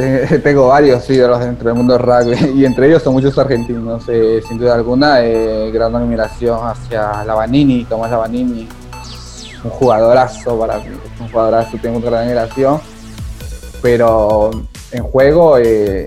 Te- 0.00 0.38
Tengo 0.42 0.68
varios 0.68 1.08
ídolos 1.10 1.40
dentro 1.40 1.68
del 1.68 1.74
mundo 1.76 1.92
del 1.98 2.02
rugby 2.02 2.52
y 2.60 2.64
entre 2.64 2.86
ellos 2.88 3.02
son 3.02 3.12
muchos 3.12 3.36
argentinos. 3.38 4.04
eh, 4.08 4.42
sin 4.46 4.58
duda 4.58 4.74
alguna, 4.74 5.20
eh, 5.22 5.70
gran 5.72 5.94
admiración 5.94 6.66
hacia 6.66 7.22
Lavanini, 7.24 7.84
Tomás 7.84 8.10
Lavanini. 8.10 8.66
Un 9.62 9.70
jugadorazo 9.70 10.58
para 10.58 10.78
mí, 10.78 10.86
un 11.20 11.28
jugadorazo, 11.30 11.76
tengo 11.82 11.98
una 11.98 12.06
gran 12.06 12.22
admiración. 12.24 12.80
Pero 13.82 14.50
en 14.90 15.02
juego, 15.02 15.58
eh, 15.58 16.06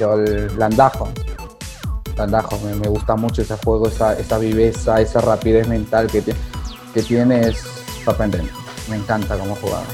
el 0.00 0.58
Landajo. 0.58 1.08
Landajo, 2.16 2.58
me, 2.64 2.88
gusta 2.88 3.14
mucho 3.14 3.42
ese 3.42 3.56
juego, 3.62 3.88
esa, 3.88 4.14
esa 4.18 4.38
viveza, 4.38 5.00
esa 5.02 5.20
rapidez 5.20 5.68
mental 5.68 6.06
que, 6.06 6.22
que 6.94 7.02
tiene, 7.02 7.48
es 7.48 7.62
sorprendente. 8.04 8.50
Me 8.88 8.96
encanta 8.96 9.36
como 9.36 9.54
jugador. 9.56 9.86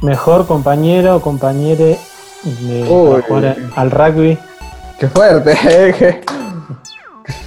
Mejor 0.00 0.46
compañero 0.46 1.16
o 1.16 1.20
compañere 1.20 1.98
de, 2.42 2.82
Uy. 2.88 3.22
para 3.22 3.22
jugar 3.22 3.56
al 3.76 3.90
rugby. 3.90 4.38
Qué 4.98 5.08
fuerte, 5.08 5.52
¿eh? 5.68 6.22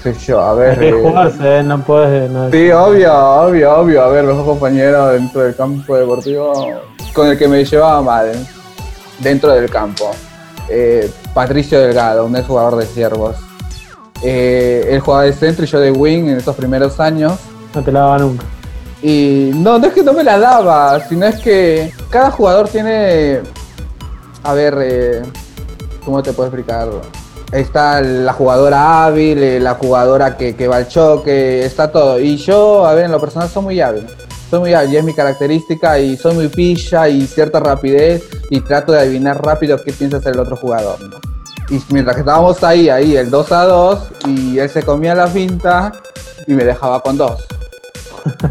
qué, 0.04 0.14
yo, 0.26 0.40
a 0.40 0.54
ver. 0.54 0.72
Hay 0.72 0.78
que 0.78 0.90
eh, 0.90 1.02
jugarse, 1.02 1.58
¿eh? 1.60 1.64
no 1.64 1.80
puedes. 1.84 2.32
No, 2.32 2.50
Sí, 2.52 2.72
obvio, 2.72 3.14
obvio, 3.14 3.76
obvio. 3.76 4.04
A 4.04 4.08
ver, 4.10 4.24
mejor 4.24 4.46
compañero 4.46 5.08
dentro 5.10 5.42
del 5.42 5.56
campo 5.56 5.96
deportivo 5.96 6.54
con 7.14 7.28
el 7.28 7.38
que 7.38 7.48
me 7.48 7.64
llevaba 7.64 8.02
mal 8.02 8.32
dentro 9.20 9.52
del 9.52 9.70
campo. 9.70 10.12
Eh, 10.70 11.12
Patricio 11.34 11.80
Delgado, 11.80 12.26
un 12.26 12.36
ex 12.36 12.48
jugador 12.48 12.78
de 12.78 12.86
Ciervos. 12.86 13.36
Eh, 14.24 14.88
él 14.90 15.00
jugaba 15.00 15.24
de 15.24 15.34
centro 15.34 15.66
y 15.66 15.68
yo 15.68 15.80
de 15.80 15.92
wing 15.92 16.30
en 16.30 16.38
estos 16.38 16.56
primeros 16.56 17.00
años. 17.00 17.34
no 17.76 17.84
te 17.84 17.92
la 17.92 18.02
daba 18.02 18.20
nunca. 18.20 18.46
Y 19.02 19.52
no, 19.54 19.78
no 19.80 19.88
es 19.88 19.94
que 19.94 20.02
no 20.02 20.14
me 20.14 20.24
la 20.24 20.40
daba, 20.40 21.00
sino 21.02 21.26
es 21.26 21.40
que 21.40 21.92
cada 22.10 22.32
jugador 22.32 22.70
tiene. 22.70 23.42
A 24.44 24.54
ver, 24.54 24.78
eh, 24.82 25.22
¿cómo 26.04 26.22
te 26.22 26.34
puedo 26.34 26.50
explicar? 26.50 26.90
Está 27.52 28.02
la 28.02 28.34
jugadora 28.34 29.06
hábil, 29.06 29.42
eh, 29.42 29.60
la 29.60 29.76
jugadora 29.76 30.38
que, 30.38 30.56
que 30.56 30.68
va 30.68 30.78
al 30.78 30.88
choque, 30.88 31.66
está 31.66 31.92
todo. 31.92 32.20
Y 32.20 32.38
yo, 32.38 32.86
a 32.86 32.94
ver, 32.94 33.06
en 33.06 33.12
lo 33.12 33.20
personal 33.20 33.48
soy 33.50 33.64
muy 33.64 33.82
hábil. 33.82 34.06
Soy 34.50 34.60
muy 34.60 34.74
hábil 34.74 34.94
y 34.94 34.98
es 34.98 35.04
mi 35.04 35.14
característica 35.14 36.00
y 36.00 36.18
soy 36.18 36.36
muy 36.36 36.48
pilla 36.50 37.08
y 37.08 37.26
cierta 37.26 37.60
rapidez 37.60 38.24
y 38.50 38.60
trato 38.62 38.92
de 38.92 39.00
adivinar 39.00 39.44
rápido 39.44 39.78
qué 39.84 39.94
piensa 39.94 40.18
hacer 40.18 40.34
el 40.34 40.40
otro 40.40 40.58
jugador. 40.58 40.98
Y 41.70 41.80
mientras 41.90 42.16
que 42.16 42.22
estábamos 42.22 42.64
ahí, 42.64 42.90
ahí, 42.90 43.16
el 43.16 43.30
2 43.30 43.52
a 43.52 43.64
2, 43.66 44.00
y 44.28 44.60
él 44.60 44.70
se 44.70 44.84
comía 44.84 45.16
la 45.16 45.28
finta 45.28 45.92
y 46.46 46.54
me 46.54 46.66
dejaba 46.66 47.02
con 47.02 47.18
dos. 47.18 47.46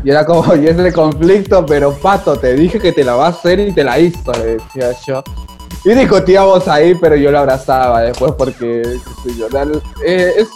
Y 0.03 0.11
era 0.11 0.25
como, 0.25 0.55
y 0.57 0.67
es 0.67 0.79
el 0.79 0.93
conflicto, 0.93 1.65
pero 1.67 1.93
pato, 1.93 2.39
te 2.39 2.55
dije 2.55 2.79
que 2.79 2.93
te 2.93 3.05
la 3.05 3.15
va 3.15 3.27
a 3.27 3.31
hacer 3.31 3.61
y 3.61 3.73
te 3.73 3.85
la 3.85 3.99
hizo, 3.99 4.33
le 4.33 4.57
decía 4.57 4.93
yo. 5.07 5.23
Y 5.85 5.91
discutíamos 5.95 6.69
ahí, 6.69 6.95
pero 6.95 7.17
yo 7.17 7.31
lo 7.31 7.41
abrazaba 7.41 8.03
después 8.03 8.33
porque, 8.39 8.83
qué 9.25 9.31
sé 9.33 9.37
yo, 9.39 9.47
eh, 10.05 10.33
es 10.39 10.49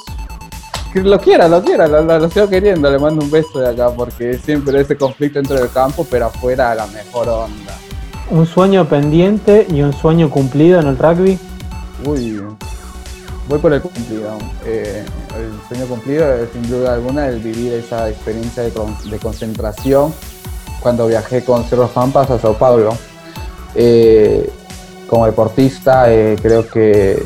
que 0.93 1.01
lo 1.01 1.18
quiera, 1.18 1.49
lo 1.49 1.62
quiera, 1.62 1.89
lo, 1.89 2.03
lo- 2.03 2.18
lo 2.20 2.31
sigo 2.31 2.49
queriendo, 2.49 2.89
le 2.91 2.99
mando 2.99 3.24
un 3.24 3.31
beso 3.31 3.59
de 3.59 3.70
acá 3.70 3.91
porque 3.91 4.39
siempre 4.39 4.81
ese 4.81 4.97
conflicto 4.97 5.41
dentro 5.41 5.57
del 5.59 5.70
campo, 5.70 6.07
pero 6.09 6.27
afuera 6.27 6.74
la 6.77 6.87
mejor 6.87 7.29
onda. 7.29 7.74
Un 8.31 8.47
sueño 8.47 8.89
pendiente 8.89 9.66
y 9.68 9.83
un 9.83 9.93
sueño 9.93 10.31
cumplido 10.31 10.81
en 10.81 10.87
el 10.89 10.97
rugby. 10.99 11.39
Uy, 12.05 12.41
voy 13.49 13.59
por 13.59 13.72
el 13.72 13.81
cumplido. 13.83 14.31
Eh, 14.64 15.05
el 15.37 15.68
sueño 15.68 15.87
cumplido 15.87 16.33
es 16.35 16.51
sin 16.53 16.68
duda 16.70 16.95
alguna 16.95 17.27
el 17.29 17.41
vivir 17.41 17.72
esa 17.74 18.09
experiencia 18.09 18.62
de, 18.62 18.70
con- 18.70 18.97
de 19.11 19.18
concentración 19.18 20.14
cuando 20.81 21.07
viajé 21.09 21.45
con 21.45 21.64
Cerro 21.64 21.89
Pampas 21.89 22.31
a 22.31 22.39
Sao 22.39 22.57
Paulo. 22.57 22.97
Eh, 23.74 24.49
como 25.07 25.26
deportista 25.26 26.12
eh, 26.12 26.36
creo 26.40 26.66
que 26.66 27.22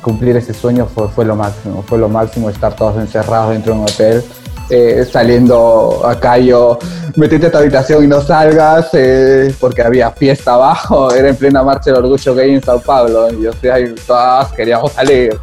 cumplir 0.00 0.36
ese 0.36 0.52
sueño 0.52 0.86
fue, 0.86 1.08
fue 1.08 1.24
lo 1.24 1.36
máximo, 1.36 1.82
fue 1.86 1.98
lo 1.98 2.08
máximo 2.08 2.50
estar 2.50 2.74
todos 2.74 2.96
encerrados 2.96 3.50
dentro 3.50 3.74
de 3.74 3.80
un 3.80 3.84
hotel. 3.84 4.24
eh, 4.70 5.04
saliendo 5.04 6.02
acá 6.04 6.38
yo, 6.38 6.78
metete 7.16 7.46
a 7.46 7.50
tu 7.50 7.58
habitación 7.58 8.04
y 8.04 8.06
no 8.06 8.20
salgas 8.22 8.88
eh, 8.94 9.54
porque 9.60 9.82
había 9.82 10.10
fiesta 10.10 10.54
abajo, 10.54 11.12
era 11.14 11.28
en 11.28 11.36
plena 11.36 11.62
marcha 11.62 11.90
del 11.90 12.04
orgullo 12.04 12.34
gay 12.34 12.54
en 12.54 12.62
Sao 12.62 12.80
Paulo 12.80 13.30
y 13.32 13.46
o 13.46 13.52
sea, 13.52 13.78
y 13.78 13.94
todas 13.94 14.50
queríamos 14.52 14.92
salir 14.92 15.38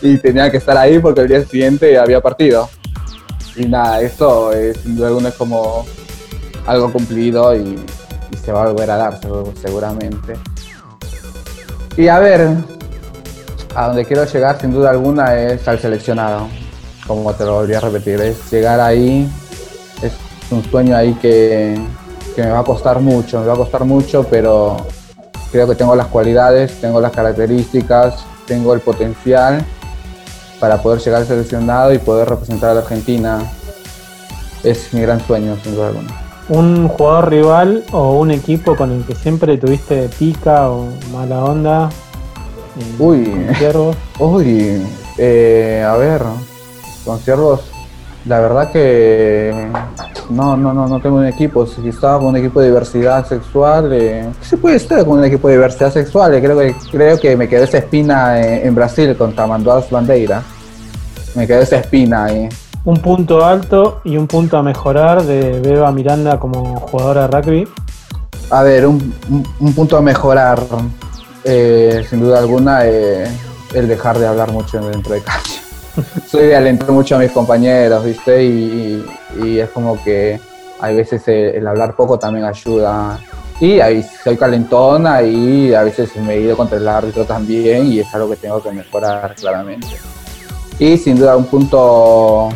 y 0.00 0.16
tenía 0.18 0.50
que 0.50 0.58
estar 0.58 0.76
ahí 0.76 0.98
porque 0.98 1.22
el 1.22 1.28
día 1.28 1.44
siguiente 1.44 1.98
había 1.98 2.20
partido. 2.20 2.68
Y 3.56 3.66
nada, 3.66 4.00
eso 4.00 4.52
sin 4.82 4.96
duda 4.96 5.08
alguna 5.08 5.30
es 5.30 5.34
como 5.34 5.84
algo 6.66 6.92
cumplido 6.92 7.56
y, 7.56 7.76
y 8.30 8.36
se 8.36 8.52
va 8.52 8.64
a 8.64 8.72
volver 8.72 8.90
a 8.90 8.96
dar 8.96 9.20
seguramente. 9.60 10.34
Y 11.96 12.08
a 12.08 12.18
ver, 12.18 12.48
a 13.74 13.86
donde 13.88 14.04
quiero 14.04 14.24
llegar 14.24 14.60
sin 14.60 14.72
duda 14.72 14.90
alguna 14.90 15.38
es 15.38 15.66
al 15.66 15.78
seleccionado, 15.78 16.48
como 17.06 17.32
te 17.34 17.44
lo 17.44 17.54
volví 17.54 17.74
a 17.74 17.80
repetir, 17.80 18.20
es 18.20 18.50
llegar 18.50 18.80
ahí, 18.80 19.28
es 20.02 20.12
un 20.50 20.62
sueño 20.64 20.96
ahí 20.96 21.14
que, 21.14 21.78
que 22.36 22.42
me 22.42 22.50
va 22.50 22.60
a 22.60 22.64
costar 22.64 23.00
mucho, 23.00 23.40
me 23.40 23.46
va 23.46 23.54
a 23.54 23.56
costar 23.56 23.84
mucho, 23.84 24.24
pero 24.30 24.76
creo 25.50 25.66
que 25.66 25.74
tengo 25.74 25.96
las 25.96 26.06
cualidades, 26.06 26.80
tengo 26.80 27.00
las 27.00 27.12
características, 27.12 28.24
tengo 28.46 28.74
el 28.74 28.80
potencial 28.80 29.64
para 30.60 30.82
poder 30.82 31.00
llegar 31.00 31.24
seleccionado 31.24 31.92
y 31.92 31.98
poder 31.98 32.28
representar 32.28 32.70
a 32.70 32.74
la 32.74 32.80
Argentina. 32.80 33.40
Es 34.62 34.92
mi 34.92 35.00
gran 35.02 35.24
sueño, 35.24 35.56
sin 35.62 35.74
duda 35.74 35.88
alguna. 35.88 36.27
Un 36.50 36.88
jugador 36.88 37.28
rival 37.30 37.84
o 37.92 38.18
un 38.18 38.30
equipo 38.30 38.74
con 38.74 38.90
el 38.90 39.04
que 39.04 39.14
siempre 39.14 39.58
tuviste 39.58 40.08
pica 40.18 40.70
o 40.70 40.88
mala 41.12 41.44
onda. 41.44 41.90
eh, 42.78 42.94
Uy. 42.98 43.46
con. 43.58 43.94
Uy, 44.18 44.82
eh, 45.18 45.84
a 45.86 45.94
ver, 45.96 46.22
con 47.04 47.18
ciervos, 47.18 47.60
la 48.24 48.40
verdad 48.40 48.72
que 48.72 49.68
no, 50.30 50.56
no, 50.56 50.72
no, 50.72 50.86
no 50.88 51.00
tengo 51.00 51.16
un 51.16 51.26
equipo. 51.26 51.66
Si 51.66 51.86
estaba 51.88 52.18
con 52.18 52.28
un 52.28 52.36
equipo 52.36 52.60
de 52.60 52.68
diversidad 52.68 53.26
sexual, 53.26 53.92
eh, 53.92 54.28
¿qué 54.40 54.46
se 54.46 54.56
puede 54.56 54.76
estar 54.76 55.04
con 55.04 55.18
un 55.18 55.24
equipo 55.24 55.48
de 55.48 55.54
diversidad 55.54 55.92
sexual? 55.92 56.30
Creo 56.40 56.58
que, 56.58 56.74
creo 56.90 57.20
que 57.20 57.36
me 57.36 57.46
quedó 57.48 57.64
esa 57.64 57.78
espina 57.78 58.40
eh, 58.40 58.66
en 58.66 58.74
Brasil 58.74 59.14
contra 59.16 59.46
Manduaz 59.46 59.90
Bandeira. 59.90 60.42
Me 61.34 61.46
quedó 61.46 61.60
esa 61.60 61.76
espina 61.76 62.24
ahí. 62.24 62.48
Un 62.88 62.96
punto 63.02 63.44
alto 63.44 64.00
y 64.04 64.16
un 64.16 64.26
punto 64.26 64.56
a 64.56 64.62
mejorar 64.62 65.22
de 65.22 65.60
Beba 65.60 65.92
Miranda 65.92 66.40
como 66.40 66.80
jugadora 66.80 67.28
de 67.28 67.36
rugby. 67.42 67.68
A 68.48 68.62
ver, 68.62 68.86
un, 68.86 69.12
un- 69.28 69.46
un 69.60 69.72
punto 69.74 69.98
a 69.98 70.00
mejorar, 70.00 70.58
eh, 71.44 72.02
sin 72.08 72.20
duda 72.20 72.38
alguna, 72.38 72.86
eh, 72.86 73.28
el 73.74 73.88
dejar 73.88 74.18
de 74.18 74.26
hablar 74.26 74.52
mucho 74.52 74.80
dentro 74.80 75.12
de 75.12 75.20
cancha. 75.20 75.60
Soy 76.30 76.46
de 76.46 76.56
alentar 76.56 76.90
mucho 76.90 77.16
a 77.16 77.18
mis 77.18 77.30
compañeros, 77.30 78.02
¿viste? 78.06 78.42
Y, 78.42 79.04
y- 79.36 79.44
y 79.46 79.58
es 79.60 79.68
como 79.68 80.02
que 80.02 80.40
hay 80.80 80.96
veces 80.96 81.28
el, 81.28 81.56
el 81.56 81.66
hablar 81.66 81.94
poco 81.94 82.18
también 82.18 82.46
ayuda. 82.46 83.18
Y 83.60 83.80
ahí 83.80 84.02
soy 84.24 84.38
calentona 84.38 85.20
y 85.20 85.74
a 85.74 85.82
veces 85.82 86.16
me 86.16 86.36
he 86.36 86.40
ido 86.40 86.56
contra 86.56 86.78
el 86.78 86.88
árbitro 86.88 87.26
también 87.26 87.86
y 87.92 87.98
es 88.00 88.14
algo 88.14 88.30
que 88.30 88.36
tengo 88.36 88.62
que 88.62 88.70
mejorar 88.72 89.34
claramente. 89.34 89.88
Y 90.78 90.96
sin 90.96 91.18
duda 91.18 91.36
un 91.36 91.44
punto 91.44 92.48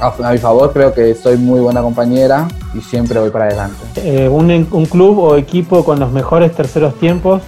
a, 0.00 0.28
a 0.28 0.32
mi 0.32 0.38
favor, 0.38 0.72
creo 0.72 0.92
que 0.92 1.14
soy 1.14 1.36
muy 1.36 1.60
buena 1.60 1.82
compañera 1.82 2.48
y 2.74 2.80
siempre 2.80 3.20
voy 3.20 3.30
para 3.30 3.46
adelante. 3.46 3.76
Eh, 3.96 4.28
un, 4.28 4.50
un 4.70 4.86
club 4.86 5.18
o 5.18 5.36
equipo 5.36 5.84
con 5.84 6.00
los 6.00 6.10
mejores 6.10 6.54
terceros 6.54 6.94
tiempos. 6.98 7.42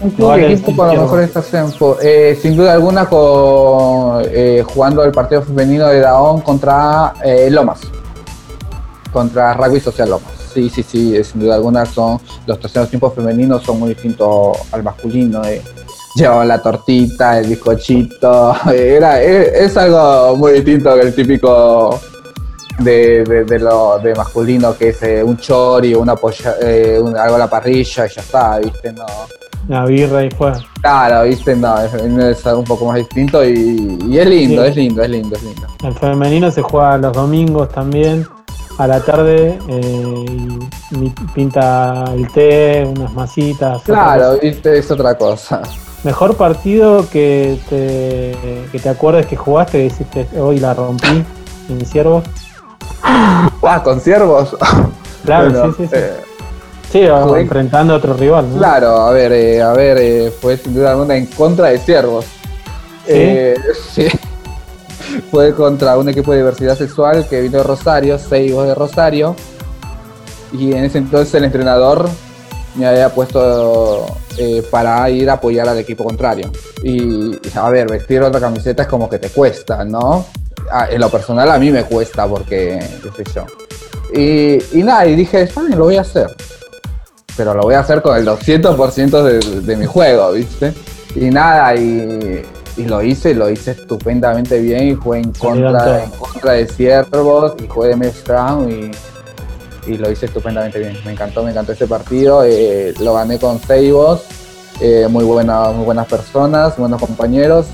Un 0.00 0.10
club 0.10 0.36
y 0.38 0.44
equipo 0.44 0.76
con 0.76 0.86
lo 0.88 0.92
sí, 0.92 0.98
mejor 0.98 1.20
esta 1.20 1.42
tiempo. 1.42 1.96
Eh, 2.00 2.38
sin 2.40 2.56
duda 2.56 2.72
alguna 2.72 3.06
con, 3.06 4.22
eh, 4.26 4.64
jugando 4.66 5.02
el 5.04 5.12
partido 5.12 5.42
femenino 5.42 5.88
de 5.88 6.00
Daón 6.00 6.40
contra 6.40 7.14
Lomas. 7.50 7.80
Contra 9.12 9.54
Rugby 9.54 9.80
Social 9.80 10.10
Lomas. 10.10 10.32
Sí, 10.54 10.70
sí, 10.70 10.82
sí, 10.82 11.22
sin 11.24 11.40
duda 11.40 11.56
alguna 11.56 11.84
son 11.84 12.20
los 12.46 12.58
terceros 12.58 12.88
tiempos 12.88 13.12
femeninos 13.14 13.62
son 13.62 13.78
muy 13.80 13.90
distintos 13.90 14.56
al 14.72 14.82
masculino. 14.82 15.42
Llevaban 16.18 16.48
la 16.48 16.60
tortita, 16.60 17.38
el 17.38 17.46
bizcochito. 17.48 18.56
Era, 18.74 19.22
es, 19.22 19.48
es 19.70 19.76
algo 19.76 20.36
muy 20.36 20.52
distinto 20.52 20.94
que 20.94 21.00
el 21.02 21.14
típico 21.14 22.00
de, 22.80 23.22
de, 23.24 23.44
de 23.44 23.58
lo 23.60 23.98
de 24.00 24.14
masculino 24.14 24.76
que 24.76 24.88
es 24.88 25.02
eh, 25.02 25.22
un 25.22 25.36
chori, 25.36 25.94
una 25.94 26.16
polla, 26.16 26.54
eh, 26.60 26.98
un- 27.00 27.16
algo 27.16 27.36
a 27.36 27.38
la 27.38 27.48
parrilla 27.50 28.06
y 28.06 28.08
ya 28.08 28.20
está, 28.20 28.58
¿viste? 28.58 28.92
No, 28.92 29.04
una 29.68 29.84
birra 29.84 30.24
y 30.24 30.30
fue. 30.30 30.52
Claro, 30.80 31.24
viste, 31.28 31.54
no, 31.54 31.76
es 31.80 32.46
algo 32.46 32.60
un 32.60 32.64
poco 32.66 32.86
más 32.86 32.96
distinto 32.96 33.44
y, 33.44 33.98
y 34.08 34.18
es 34.18 34.26
lindo, 34.26 34.62
Sí. 34.64 34.68
es 34.70 34.76
lindo, 34.76 35.02
es 35.02 35.10
lindo, 35.10 35.36
es 35.36 35.42
lindo. 35.42 35.66
El 35.84 35.94
femenino 35.94 36.50
se 36.50 36.62
juega 36.62 36.96
los 36.98 37.12
domingos 37.12 37.68
también, 37.70 38.26
a 38.78 38.86
la 38.86 39.00
tarde, 39.00 39.58
eh, 39.68 40.24
y 40.92 41.10
pinta 41.34 42.04
el 42.14 42.26
té, 42.32 42.84
unas 42.96 43.12
masitas. 43.12 43.82
Claro, 43.82 44.38
viste, 44.40 44.78
es 44.78 44.90
otra 44.90 45.16
cosa. 45.18 45.60
Mejor 46.04 46.36
partido 46.36 47.08
que 47.10 47.58
te, 47.68 48.68
que 48.70 48.78
te 48.78 48.88
acuerdes 48.88 49.26
que 49.26 49.36
jugaste, 49.36 49.78
que 49.78 49.86
hiciste 49.86 50.28
hoy 50.38 50.58
la 50.60 50.72
rompí 50.74 51.24
en 51.68 51.84
Ciervos. 51.86 52.24
Ah, 53.02 53.80
con 53.84 54.00
ciervos. 54.00 54.56
Claro, 55.24 55.50
Bueno, 55.50 55.74
sí, 55.76 55.82
sí, 55.82 55.88
sí. 55.88 55.94
eh, 55.96 56.12
Sí, 56.90 57.00
jugué- 57.06 57.40
enfrentando 57.42 57.92
a 57.92 57.96
otro 57.96 58.14
rival, 58.14 58.48
¿no? 58.50 58.56
Claro, 58.58 58.96
a 59.02 59.10
ver, 59.10 59.32
eh, 59.32 59.60
a 59.60 59.72
ver, 59.72 59.98
eh, 60.00 60.32
fue 60.40 60.56
sin 60.56 60.74
duda 60.74 60.92
alguna 60.92 61.16
en 61.16 61.26
contra 61.26 61.68
de 61.68 61.78
Ciervos. 61.78 62.24
¿Sí? 63.04 63.12
Eh, 63.14 63.54
sí. 63.92 64.06
Fue 65.30 65.54
contra 65.54 65.98
un 65.98 66.08
equipo 66.08 66.32
de 66.32 66.38
diversidad 66.38 66.76
sexual 66.78 67.26
que 67.28 67.40
vino 67.42 67.58
de 67.58 67.64
Rosario, 67.64 68.18
Seibos 68.18 68.66
de 68.66 68.74
Rosario. 68.74 69.34
Y 70.52 70.72
en 70.72 70.84
ese 70.84 70.98
entonces 70.98 71.34
el 71.34 71.44
entrenador 71.44 72.08
me 72.74 72.86
había 72.86 73.10
puesto 73.10 74.06
eh, 74.38 74.62
para 74.70 75.08
ir 75.10 75.28
a 75.28 75.34
apoyar 75.34 75.68
al 75.68 75.78
equipo 75.78 76.04
contrario. 76.04 76.50
Y, 76.82 77.38
a 77.54 77.68
ver, 77.70 77.90
vestir 77.90 78.22
otra 78.22 78.40
camiseta 78.40 78.82
es 78.82 78.88
como 78.88 79.08
que 79.08 79.18
te 79.18 79.30
cuesta, 79.30 79.84
¿no? 79.84 80.26
Ah, 80.70 80.88
en 80.90 81.00
lo 81.00 81.08
personal 81.08 81.50
a 81.50 81.58
mí 81.58 81.70
me 81.70 81.84
cuesta 81.84 82.26
porque, 82.26 82.78
qué 83.02 83.24
sé 83.24 83.30
yo. 83.34 83.46
Y, 84.12 84.78
y 84.78 84.82
nada, 84.82 85.06
y 85.06 85.16
dije, 85.16 85.48
bien, 85.56 85.78
lo 85.78 85.84
voy 85.84 85.96
a 85.96 86.02
hacer 86.02 86.34
pero 87.38 87.54
lo 87.54 87.62
voy 87.62 87.74
a 87.76 87.80
hacer 87.80 88.02
con 88.02 88.16
el 88.16 88.26
200% 88.26 89.22
de, 89.22 89.60
de 89.60 89.76
mi 89.76 89.86
juego, 89.86 90.32
¿viste? 90.32 90.74
Y 91.14 91.30
nada, 91.30 91.72
y, 91.76 92.42
y 92.76 92.84
lo 92.84 93.00
hice, 93.00 93.34
lo 93.34 93.48
hice 93.48 93.72
estupendamente 93.72 94.60
bien 94.60 94.88
y 94.88 94.94
jugué 94.94 95.20
en 95.20 95.32
contra, 95.32 95.78
todos. 95.78 96.02
en 96.02 96.10
contra 96.10 96.52
de 96.52 96.66
Ciervos 96.66 97.54
y 97.62 97.68
jugué 97.68 97.88
de 97.88 97.96
Mesh 97.96 98.22
Crown 98.24 98.70
y, 98.70 98.90
y 99.88 99.96
lo 99.98 100.10
hice 100.10 100.26
estupendamente 100.26 100.78
bien. 100.78 100.96
Me 101.04 101.12
encantó, 101.12 101.42
me 101.42 101.50
encantó 101.50 101.72
ese 101.72 101.86
partido, 101.86 102.44
eh, 102.44 102.94
lo 103.00 103.14
gané 103.14 103.38
con 103.38 103.60
Seibos, 103.60 104.22
eh, 104.80 105.06
muy, 105.08 105.24
buena, 105.24 105.70
muy 105.70 105.84
buenas 105.84 106.06
personas, 106.06 106.76
buenos 106.76 107.00
compañeros. 107.00 107.66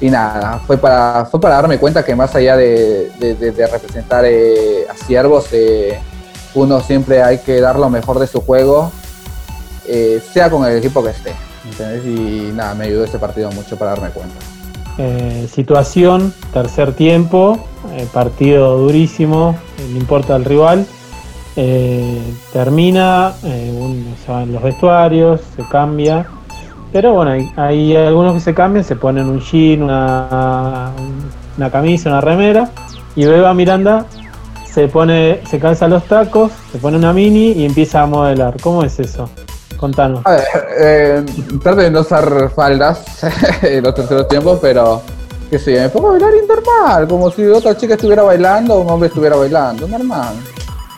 Y 0.00 0.10
nada, 0.10 0.60
fue 0.66 0.78
para, 0.78 1.26
fue 1.28 1.40
para 1.40 1.56
darme 1.56 1.78
cuenta 1.78 2.04
que 2.04 2.14
más 2.14 2.34
allá 2.34 2.56
de, 2.56 3.10
de- 3.18 3.66
representar 3.66 4.24
eh, 4.26 4.86
a 4.88 4.94
Ciervos, 4.94 5.46
eh, 5.52 5.98
uno 6.54 6.80
siempre 6.80 7.20
hay 7.22 7.38
que 7.38 7.60
dar 7.60 7.78
lo 7.78 7.90
mejor 7.90 8.18
de 8.20 8.26
su 8.28 8.40
juego, 8.40 8.92
sea 10.32 10.50
con 10.50 10.64
el 10.66 10.78
equipo 10.78 11.02
que 11.02 11.10
esté. 11.10 11.32
Y 12.04 12.52
nada, 12.54 12.74
me 12.74 12.84
ayudó 12.86 13.04
ese 13.04 13.18
partido 13.18 13.50
mucho 13.52 13.76
para 13.76 13.90
darme 13.92 14.10
cuenta. 14.10 14.36
Situación, 15.52 16.32
tercer 16.52 16.92
tiempo, 16.94 17.58
partido 18.12 18.78
durísimo, 18.78 19.56
no 19.90 19.96
importa 19.96 20.36
el 20.36 20.44
rival. 20.44 20.86
Eh, 21.60 22.20
termina, 22.52 23.32
eh, 23.42 23.76
un- 23.76 24.14
van 24.28 24.52
los 24.52 24.62
vestuarios, 24.62 25.40
se 25.56 25.64
cambia. 25.68 26.24
Pero 26.92 27.14
bueno, 27.14 27.32
hay, 27.32 27.50
hay 27.56 27.96
algunos 27.96 28.34
que 28.34 28.40
se 28.40 28.54
cambian, 28.54 28.84
se 28.84 28.94
ponen 28.94 29.26
un 29.28 29.40
jean, 29.40 29.82
una, 29.82 30.92
una 31.56 31.70
camisa, 31.70 32.10
una 32.10 32.20
remera. 32.20 32.70
Y 33.16 33.24
Beba 33.24 33.52
Miranda 33.54 34.06
se 34.72 34.86
pone, 34.86 35.40
se 35.50 35.58
calza 35.58 35.88
los 35.88 36.04
tacos, 36.04 36.52
se 36.70 36.78
pone 36.78 36.96
una 36.96 37.12
mini 37.12 37.50
y 37.50 37.64
empieza 37.64 38.02
a 38.02 38.06
modelar. 38.06 38.54
¿Cómo 38.60 38.84
es 38.84 39.00
eso? 39.00 39.28
Contanos. 39.76 40.24
A 40.26 40.36
eh, 40.78 41.24
de 41.76 41.90
no 41.90 42.02
usar 42.02 42.50
faldas 42.54 43.04
en 43.62 43.82
los 43.82 43.96
terceros 43.96 44.28
tiempos, 44.28 44.60
pero 44.62 45.02
qué 45.50 45.58
sé 45.58 45.80
me 45.80 45.88
pongo 45.88 46.10
a 46.10 46.10
bailar 46.12 46.30
normal, 46.46 47.08
como 47.08 47.32
si 47.32 47.44
otra 47.46 47.76
chica 47.76 47.94
estuviera 47.94 48.22
bailando 48.22 48.76
o 48.76 48.82
un 48.82 48.90
hombre 48.90 49.08
estuviera 49.08 49.34
bailando, 49.34 49.88
normal. 49.88 50.34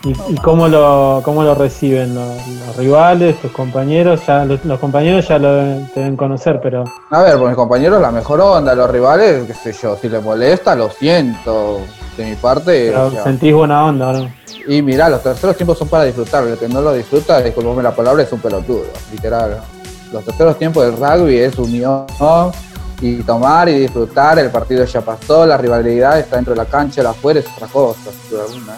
¿Y, 0.02 0.12
y 0.32 0.36
cómo, 0.36 0.66
lo, 0.66 1.20
cómo 1.24 1.42
lo 1.42 1.54
reciben 1.54 2.14
los, 2.14 2.46
los 2.66 2.76
rivales, 2.76 3.38
tus 3.42 3.50
compañeros? 3.52 4.20
Ya 4.26 4.44
los, 4.46 4.64
los 4.64 4.78
compañeros 4.80 5.28
ya 5.28 5.38
lo 5.38 5.48
deben- 5.60 5.92
te 5.92 6.00
deben 6.00 6.16
conocer, 6.16 6.58
pero 6.62 6.84
A 7.10 7.22
ver, 7.22 7.36
por 7.38 7.48
mis 7.48 7.56
compañeros 7.56 8.00
la 8.00 8.10
mejor 8.10 8.40
onda, 8.40 8.74
los 8.74 8.88
rivales, 8.90 9.46
qué 9.46 9.52
sé 9.54 9.72
yo, 9.82 9.96
si 10.00 10.08
les 10.08 10.22
molesta, 10.22 10.74
lo 10.74 10.88
siento. 10.90 11.80
De 12.16 12.24
mi 12.24 12.34
parte, 12.36 12.88
pero 12.90 13.06
o 13.06 13.10
sea, 13.10 13.22
sentís 13.24 13.54
buena 13.54 13.84
onda, 13.86 14.12
¿no? 14.12 14.30
Y 14.66 14.82
mira, 14.82 15.08
los 15.08 15.22
terceros 15.22 15.56
tiempos 15.56 15.78
son 15.78 15.88
para 15.88 16.04
disfrutar. 16.04 16.44
El 16.44 16.58
que 16.58 16.68
no 16.68 16.80
lo 16.82 16.92
disfruta, 16.92 17.40
disculpame 17.40 17.82
la 17.82 17.94
palabra, 17.94 18.22
es 18.22 18.32
un 18.32 18.40
pelotudo, 18.40 18.84
literal. 19.12 19.58
Los 20.12 20.24
terceros 20.24 20.58
tiempos 20.58 20.84
del 20.84 20.96
rugby 20.96 21.38
es 21.38 21.56
unión 21.56 22.04
y 23.00 23.22
tomar 23.22 23.68
y 23.68 23.78
disfrutar. 23.78 24.38
El 24.38 24.50
partido 24.50 24.84
ya 24.84 25.00
pasó, 25.02 25.46
la 25.46 25.56
rivalidad 25.56 26.18
está 26.18 26.36
dentro 26.36 26.52
de 26.52 26.58
la 26.58 26.66
cancha, 26.66 27.02
la 27.02 27.10
afuera 27.10 27.40
es 27.40 27.46
otra 27.54 27.68
cosa, 27.68 28.10
sin 28.10 28.30
duda 28.30 28.42
alguna. 28.44 28.76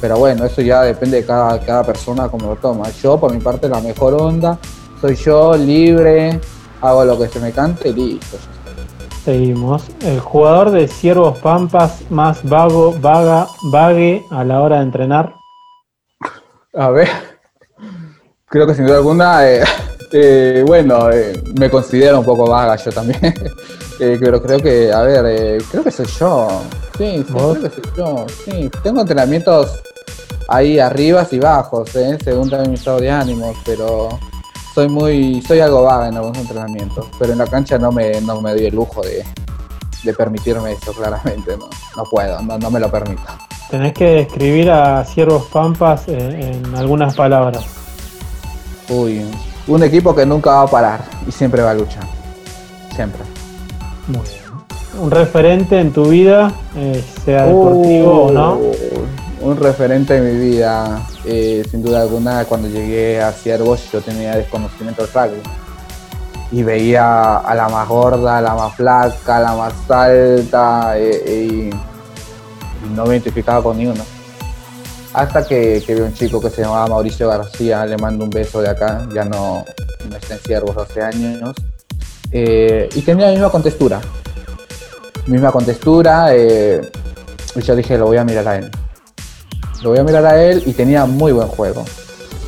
Pero 0.00 0.18
bueno, 0.18 0.44
eso 0.44 0.60
ya 0.62 0.82
depende 0.82 1.18
de 1.18 1.26
cada, 1.26 1.58
cada 1.60 1.84
persona 1.84 2.28
cómo 2.28 2.48
lo 2.48 2.56
toma. 2.56 2.90
Yo, 3.02 3.18
por 3.18 3.32
mi 3.32 3.40
parte, 3.40 3.68
la 3.68 3.80
mejor 3.80 4.14
onda, 4.20 4.58
soy 5.00 5.14
yo, 5.16 5.56
libre, 5.56 6.40
hago 6.80 7.04
lo 7.04 7.18
que 7.18 7.28
se 7.28 7.40
me 7.40 7.52
cante 7.52 7.88
y 7.88 7.92
listo. 7.92 8.36
Seguimos. 9.24 9.84
El 10.02 10.20
jugador 10.20 10.70
de 10.70 10.86
Ciervos 10.86 11.38
Pampas 11.38 12.02
más 12.10 12.48
vago, 12.48 12.94
vaga, 13.00 13.48
vague 13.72 14.22
a 14.30 14.44
la 14.44 14.60
hora 14.60 14.76
de 14.76 14.82
entrenar. 14.82 15.34
A 16.74 16.90
ver, 16.90 17.08
creo 18.46 18.66
que 18.66 18.74
sin 18.74 18.86
duda 18.86 18.98
alguna, 18.98 19.50
eh, 19.50 19.64
eh, 20.12 20.62
bueno, 20.66 21.10
eh, 21.10 21.42
me 21.58 21.70
considero 21.70 22.20
un 22.20 22.24
poco 22.24 22.48
vaga 22.48 22.76
yo 22.76 22.92
también, 22.92 23.20
Eh, 23.98 24.18
pero 24.20 24.42
creo 24.42 24.58
que, 24.58 24.92
a 24.92 25.00
ver, 25.00 25.62
creo 25.70 25.82
que 25.82 25.90
soy 25.90 26.04
yo, 26.20 26.60
sí, 26.98 27.24
sí, 27.26 27.32
creo 27.32 27.54
que 27.54 27.70
soy 27.70 27.82
yo, 27.96 28.26
sí, 28.44 28.70
tengo 28.82 29.00
entrenamientos 29.00 29.82
ahí 30.48 30.78
arribas 30.78 31.32
y 31.32 31.38
bajos, 31.38 31.94
eh, 31.96 32.18
según 32.22 32.48
también 32.50 32.70
mi 32.70 32.76
estado 32.76 33.00
de 33.00 33.10
ánimo, 33.10 33.54
pero 33.64 34.08
soy 34.74 34.88
muy, 34.88 35.42
soy 35.42 35.60
algo 35.60 35.82
vaga 35.82 36.08
en 36.08 36.16
algunos 36.16 36.38
entrenamientos, 36.38 37.06
pero 37.18 37.32
en 37.32 37.38
la 37.38 37.46
cancha 37.46 37.78
no 37.78 37.92
me, 37.92 38.20
no 38.20 38.40
me 38.40 38.52
doy 38.52 38.66
el 38.66 38.74
lujo 38.74 39.00
de, 39.02 39.24
de 40.02 40.14
permitirme 40.14 40.72
eso, 40.72 40.92
claramente, 40.92 41.56
no, 41.56 41.68
no 41.96 42.04
puedo, 42.10 42.40
no, 42.42 42.58
no 42.58 42.70
me 42.70 42.80
lo 42.80 42.90
permito. 42.90 43.22
Tenés 43.70 43.94
que 43.94 44.04
describir 44.04 44.70
a 44.70 45.04
Ciervos 45.04 45.46
Pampas 45.46 46.06
en, 46.08 46.40
en 46.40 46.74
algunas 46.76 47.16
palabras. 47.16 47.64
Uy, 48.88 49.24
un 49.66 49.82
equipo 49.82 50.14
que 50.14 50.24
nunca 50.24 50.50
va 50.50 50.62
a 50.62 50.66
parar 50.68 51.00
y 51.26 51.32
siempre 51.32 51.62
va 51.62 51.72
a 51.72 51.74
luchar. 51.74 52.04
Siempre. 52.94 53.22
Muy 54.06 54.20
bien. 54.20 55.02
Un 55.02 55.10
referente 55.10 55.80
en 55.80 55.92
tu 55.92 56.04
vida, 56.06 56.52
eh, 56.76 57.04
sea 57.24 57.46
deportivo 57.46 58.26
o 58.26 58.32
no. 58.32 58.60
Un 59.40 59.56
referente 59.58 60.16
en 60.16 60.24
mi 60.24 60.48
vida, 60.50 61.06
eh, 61.24 61.62
sin 61.70 61.82
duda 61.82 62.00
alguna, 62.00 62.46
cuando 62.46 62.68
llegué 62.68 63.20
a 63.20 63.32
Ciervos 63.32 63.92
yo 63.92 64.00
tenía 64.00 64.34
desconocimiento 64.34 65.02
del 65.02 65.12
rugby. 65.12 65.42
Y 66.52 66.62
veía 66.62 67.36
a 67.38 67.54
la 67.54 67.68
más 67.68 67.86
gorda, 67.86 68.38
a 68.38 68.40
la 68.40 68.54
más 68.54 68.74
flaca, 68.74 69.36
a 69.36 69.40
la 69.40 69.54
más 69.54 69.90
alta, 69.90 70.98
eh, 70.98 71.48
y, 71.50 71.70
no 72.94 73.04
me 73.04 73.14
identificaba 73.14 73.62
con 73.62 73.76
ni. 73.76 73.92
Hasta 75.12 75.46
que, 75.46 75.82
que 75.84 75.94
vi 75.94 76.00
un 76.00 76.14
chico 76.14 76.40
que 76.40 76.50
se 76.50 76.62
llamaba 76.62 76.86
Mauricio 76.86 77.28
García, 77.28 77.84
le 77.84 77.96
mando 77.98 78.24
un 78.24 78.30
beso 78.30 78.62
de 78.62 78.70
acá, 78.70 79.06
ya 79.12 79.24
no, 79.24 79.64
no 80.08 80.16
está 80.16 80.34
en 80.34 80.40
Ciervos 80.40 80.76
hace 80.76 81.02
años, 81.02 81.54
eh, 82.32 82.88
y 82.94 83.02
tenía 83.02 83.26
la 83.26 83.32
misma 83.32 83.50
contextura. 83.50 84.00
Misma 85.26 85.50
contextura, 85.52 86.34
y 86.34 87.60
yo 87.60 87.76
dije, 87.76 87.98
lo 87.98 88.06
voy 88.06 88.16
a 88.16 88.24
mirar 88.24 88.48
a 88.48 88.56
él. 88.58 88.70
Lo 89.82 89.90
voy 89.90 89.98
a 89.98 90.02
mirar 90.02 90.26
a 90.26 90.42
él 90.42 90.62
y 90.66 90.72
tenía 90.72 91.04
muy 91.06 91.32
buen 91.32 91.48
juego. 91.48 91.84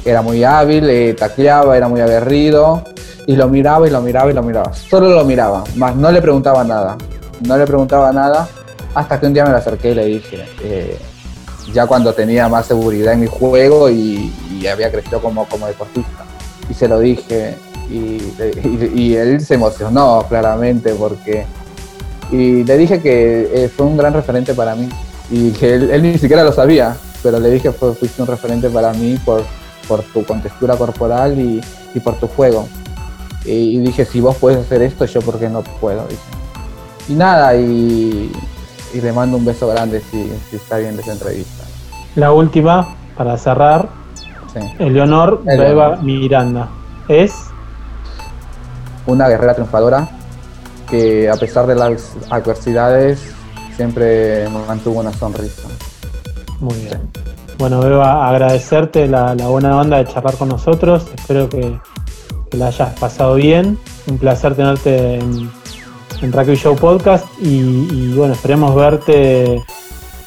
Era 0.04 0.22
muy 0.22 0.44
hábil, 0.44 0.88
eh, 0.88 1.14
tacleaba, 1.14 1.76
era 1.76 1.88
muy 1.88 2.00
aguerrido, 2.00 2.82
y 3.26 3.36
lo 3.36 3.48
miraba 3.48 3.86
y 3.86 3.90
lo 3.90 4.00
miraba 4.00 4.30
y 4.30 4.34
lo 4.34 4.42
miraba. 4.42 4.72
Solo 4.72 5.10
lo 5.10 5.24
miraba, 5.24 5.64
más 5.76 5.94
no 5.94 6.10
le 6.10 6.22
preguntaba 6.22 6.64
nada. 6.64 6.96
No 7.46 7.56
le 7.56 7.66
preguntaba 7.66 8.10
nada 8.12 8.48
hasta 8.94 9.20
que 9.20 9.26
un 9.26 9.34
día 9.34 9.44
me 9.44 9.50
lo 9.50 9.58
acerqué 9.58 9.90
y 9.90 9.94
le 9.94 10.04
dije, 10.06 10.44
eh, 10.62 10.98
ya 11.72 11.86
cuando 11.86 12.12
tenía 12.12 12.48
más 12.48 12.66
seguridad 12.66 13.12
en 13.12 13.20
mi 13.20 13.26
juego 13.26 13.90
y, 13.90 14.32
había 14.70 14.90
crecido 14.90 15.20
como, 15.20 15.46
como 15.46 15.66
deportista. 15.66 16.24
Y 16.68 16.74
se 16.74 16.88
lo 16.88 16.98
dije 16.98 17.54
y, 17.90 19.14
él 19.14 19.40
se 19.40 19.54
emocionó 19.54 20.24
claramente 20.28 20.94
porque... 20.94 21.44
Y 22.30 22.64
le 22.64 22.76
dije 22.76 23.00
que 23.00 23.48
eh, 23.54 23.68
fue 23.68 23.86
un 23.86 23.96
gran 23.96 24.12
referente 24.12 24.52
para 24.52 24.74
mí 24.74 24.88
y 25.30 25.50
que 25.52 25.74
él 25.74 26.02
ni 26.02 26.18
siquiera 26.18 26.42
lo 26.42 26.52
sabía, 26.52 26.96
pero 27.22 27.38
le 27.40 27.50
dije 27.50 27.70
que 27.70 27.72
fuiste 27.72 28.22
un 28.22 28.28
referente 28.28 28.68
para 28.70 28.92
mí 28.92 29.18
por, 29.24 29.44
por 29.86 30.02
tu 30.02 30.24
contextura 30.24 30.76
corporal 30.76 31.38
y, 31.38 31.60
y 31.94 32.00
por 32.00 32.14
tu 32.16 32.28
juego. 32.28 32.68
Y, 33.44 33.76
y 33.76 33.78
dije, 33.80 34.04
si 34.04 34.20
vos 34.20 34.36
puedes 34.36 34.58
hacer 34.58 34.82
esto, 34.82 35.04
yo 35.04 35.20
por 35.20 35.38
qué 35.38 35.48
no 35.48 35.62
puedo. 35.62 36.06
Dije. 36.06 36.20
Y 37.08 37.14
nada, 37.14 37.54
y, 37.56 38.30
y 38.94 39.00
le 39.00 39.12
mando 39.12 39.36
un 39.36 39.44
beso 39.44 39.68
grande 39.68 40.02
si, 40.10 40.30
si 40.50 40.56
está 40.56 40.78
bien 40.78 40.98
esa 40.98 41.12
entrevista. 41.12 41.64
La 42.14 42.32
última, 42.32 42.96
para 43.16 43.36
cerrar, 43.36 43.88
Sí. 44.52 44.60
Eleonor 44.78 45.42
Eleonor. 45.46 45.66
Beba 45.68 45.96
Miranda. 45.96 46.68
Es 47.06 47.34
una 49.06 49.28
guerrera 49.28 49.52
triunfadora 49.54 50.08
que 50.88 51.28
a 51.28 51.36
pesar 51.36 51.66
de 51.66 51.74
las 51.74 52.14
adversidades 52.30 53.20
siempre 53.76 54.48
mantuvo 54.66 55.00
una 55.00 55.12
sonrisa. 55.12 55.68
Muy 56.60 56.74
bien. 56.76 57.10
Bueno, 57.58 57.80
Beba, 57.80 58.28
agradecerte 58.28 59.06
la, 59.08 59.34
buena 59.34 59.76
onda 59.76 59.98
de 59.98 60.06
charlar 60.06 60.36
con 60.36 60.48
nosotros. 60.48 61.06
Espero 61.14 61.48
que, 61.48 61.78
la 62.52 62.68
hayas 62.68 62.98
pasado 62.98 63.34
bien. 63.34 63.78
Un 64.06 64.18
placer 64.18 64.54
tenerte 64.54 65.16
en, 65.16 65.50
en 66.22 66.32
Rugby 66.32 66.56
Show 66.56 66.76
Podcast 66.76 67.26
y, 67.40 68.12
bueno, 68.14 68.34
esperemos 68.34 68.74
verte 68.74 69.62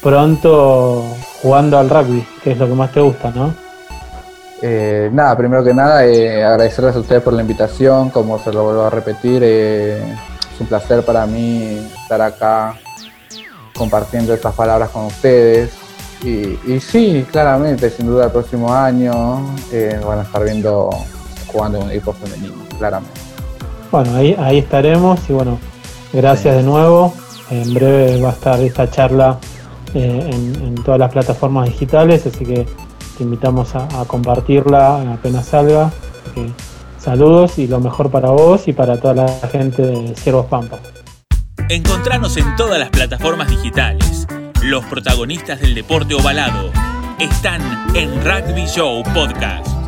pronto 0.02 1.04
jugando 1.40 1.78
al 1.78 1.90
rugby, 1.90 2.24
que 2.42 2.52
es 2.52 2.58
lo 2.58 2.66
que 2.66 2.74
más 2.74 2.92
te 2.92 3.00
gusta, 3.00 3.30
¿no? 3.30 3.54
Eh, 4.60 5.10
nada, 5.12 5.36
primero 5.36 5.64
que 5.64 5.74
nada, 5.74 6.06
eh, 6.06 6.44
agradecerles 6.44 6.94
a 6.94 7.00
ustedes 7.00 7.22
por 7.22 7.32
la 7.32 7.42
invitación, 7.42 8.10
como 8.10 8.38
se 8.38 8.52
lo 8.52 8.62
vuelvo 8.62 8.82
a 8.82 8.90
repetir, 8.90 9.42
eh, 9.44 10.00
es 10.00 10.60
un 10.60 10.68
placer 10.68 11.04
para 11.04 11.26
mí 11.26 11.90
estar 12.02 12.20
acá 12.20 12.76
compartiendo 13.76 14.32
estas 14.32 14.54
palabras 14.54 14.90
con 14.90 15.06
ustedes. 15.06 15.81
Y, 16.24 16.78
sí, 16.78 17.26
claramente, 17.30 17.90
sin 17.90 18.06
duda 18.06 18.26
el 18.26 18.30
próximo 18.30 18.72
año 18.72 19.12
van 20.06 20.20
a 20.20 20.22
estar 20.22 20.44
viendo 20.44 20.90
jugando 21.48 21.80
un 21.80 21.90
equipo 21.90 22.12
femenino, 22.12 22.54
claramente. 22.78 23.20
Bueno, 23.90 24.14
ahí, 24.16 24.36
ahí 24.38 24.58
estaremos 24.58 25.18
y 25.28 25.32
bueno, 25.32 25.58
gracias 26.12 26.56
de 26.56 26.62
nuevo. 26.62 27.14
En 27.50 27.74
breve 27.74 28.20
va 28.20 28.30
a 28.30 28.32
estar 28.32 28.60
esta 28.60 28.88
charla 28.88 29.38
en, 29.94 30.74
todas 30.84 30.98
las 30.98 31.12
plataformas 31.12 31.68
digitales, 31.68 32.26
así 32.26 32.44
que 32.44 32.66
te 33.18 33.24
invitamos 33.24 33.74
a, 33.74 33.88
compartirla 34.06 35.12
apenas 35.12 35.46
salga. 35.46 35.90
saludos 36.98 37.58
y 37.58 37.66
lo 37.66 37.80
mejor 37.80 38.10
para 38.10 38.30
vos 38.30 38.68
y 38.68 38.72
para 38.72 38.98
toda 38.98 39.14
la 39.14 39.48
gente 39.48 39.82
de 39.82 40.14
Ciervos 40.14 40.46
Pampa. 40.46 40.78
Encontranos 41.68 42.36
en 42.36 42.56
todas 42.56 42.78
las 42.78 42.90
plataformas 42.90 43.48
digitales. 43.48 44.26
Los 44.62 44.84
protagonistas 44.84 45.60
del 45.60 45.74
deporte 45.74 46.14
ovalado 46.14 46.70
están 47.18 47.60
en 47.96 48.10
Rugby 48.24 48.64
Show 48.66 49.02
Podcast. 49.12 49.81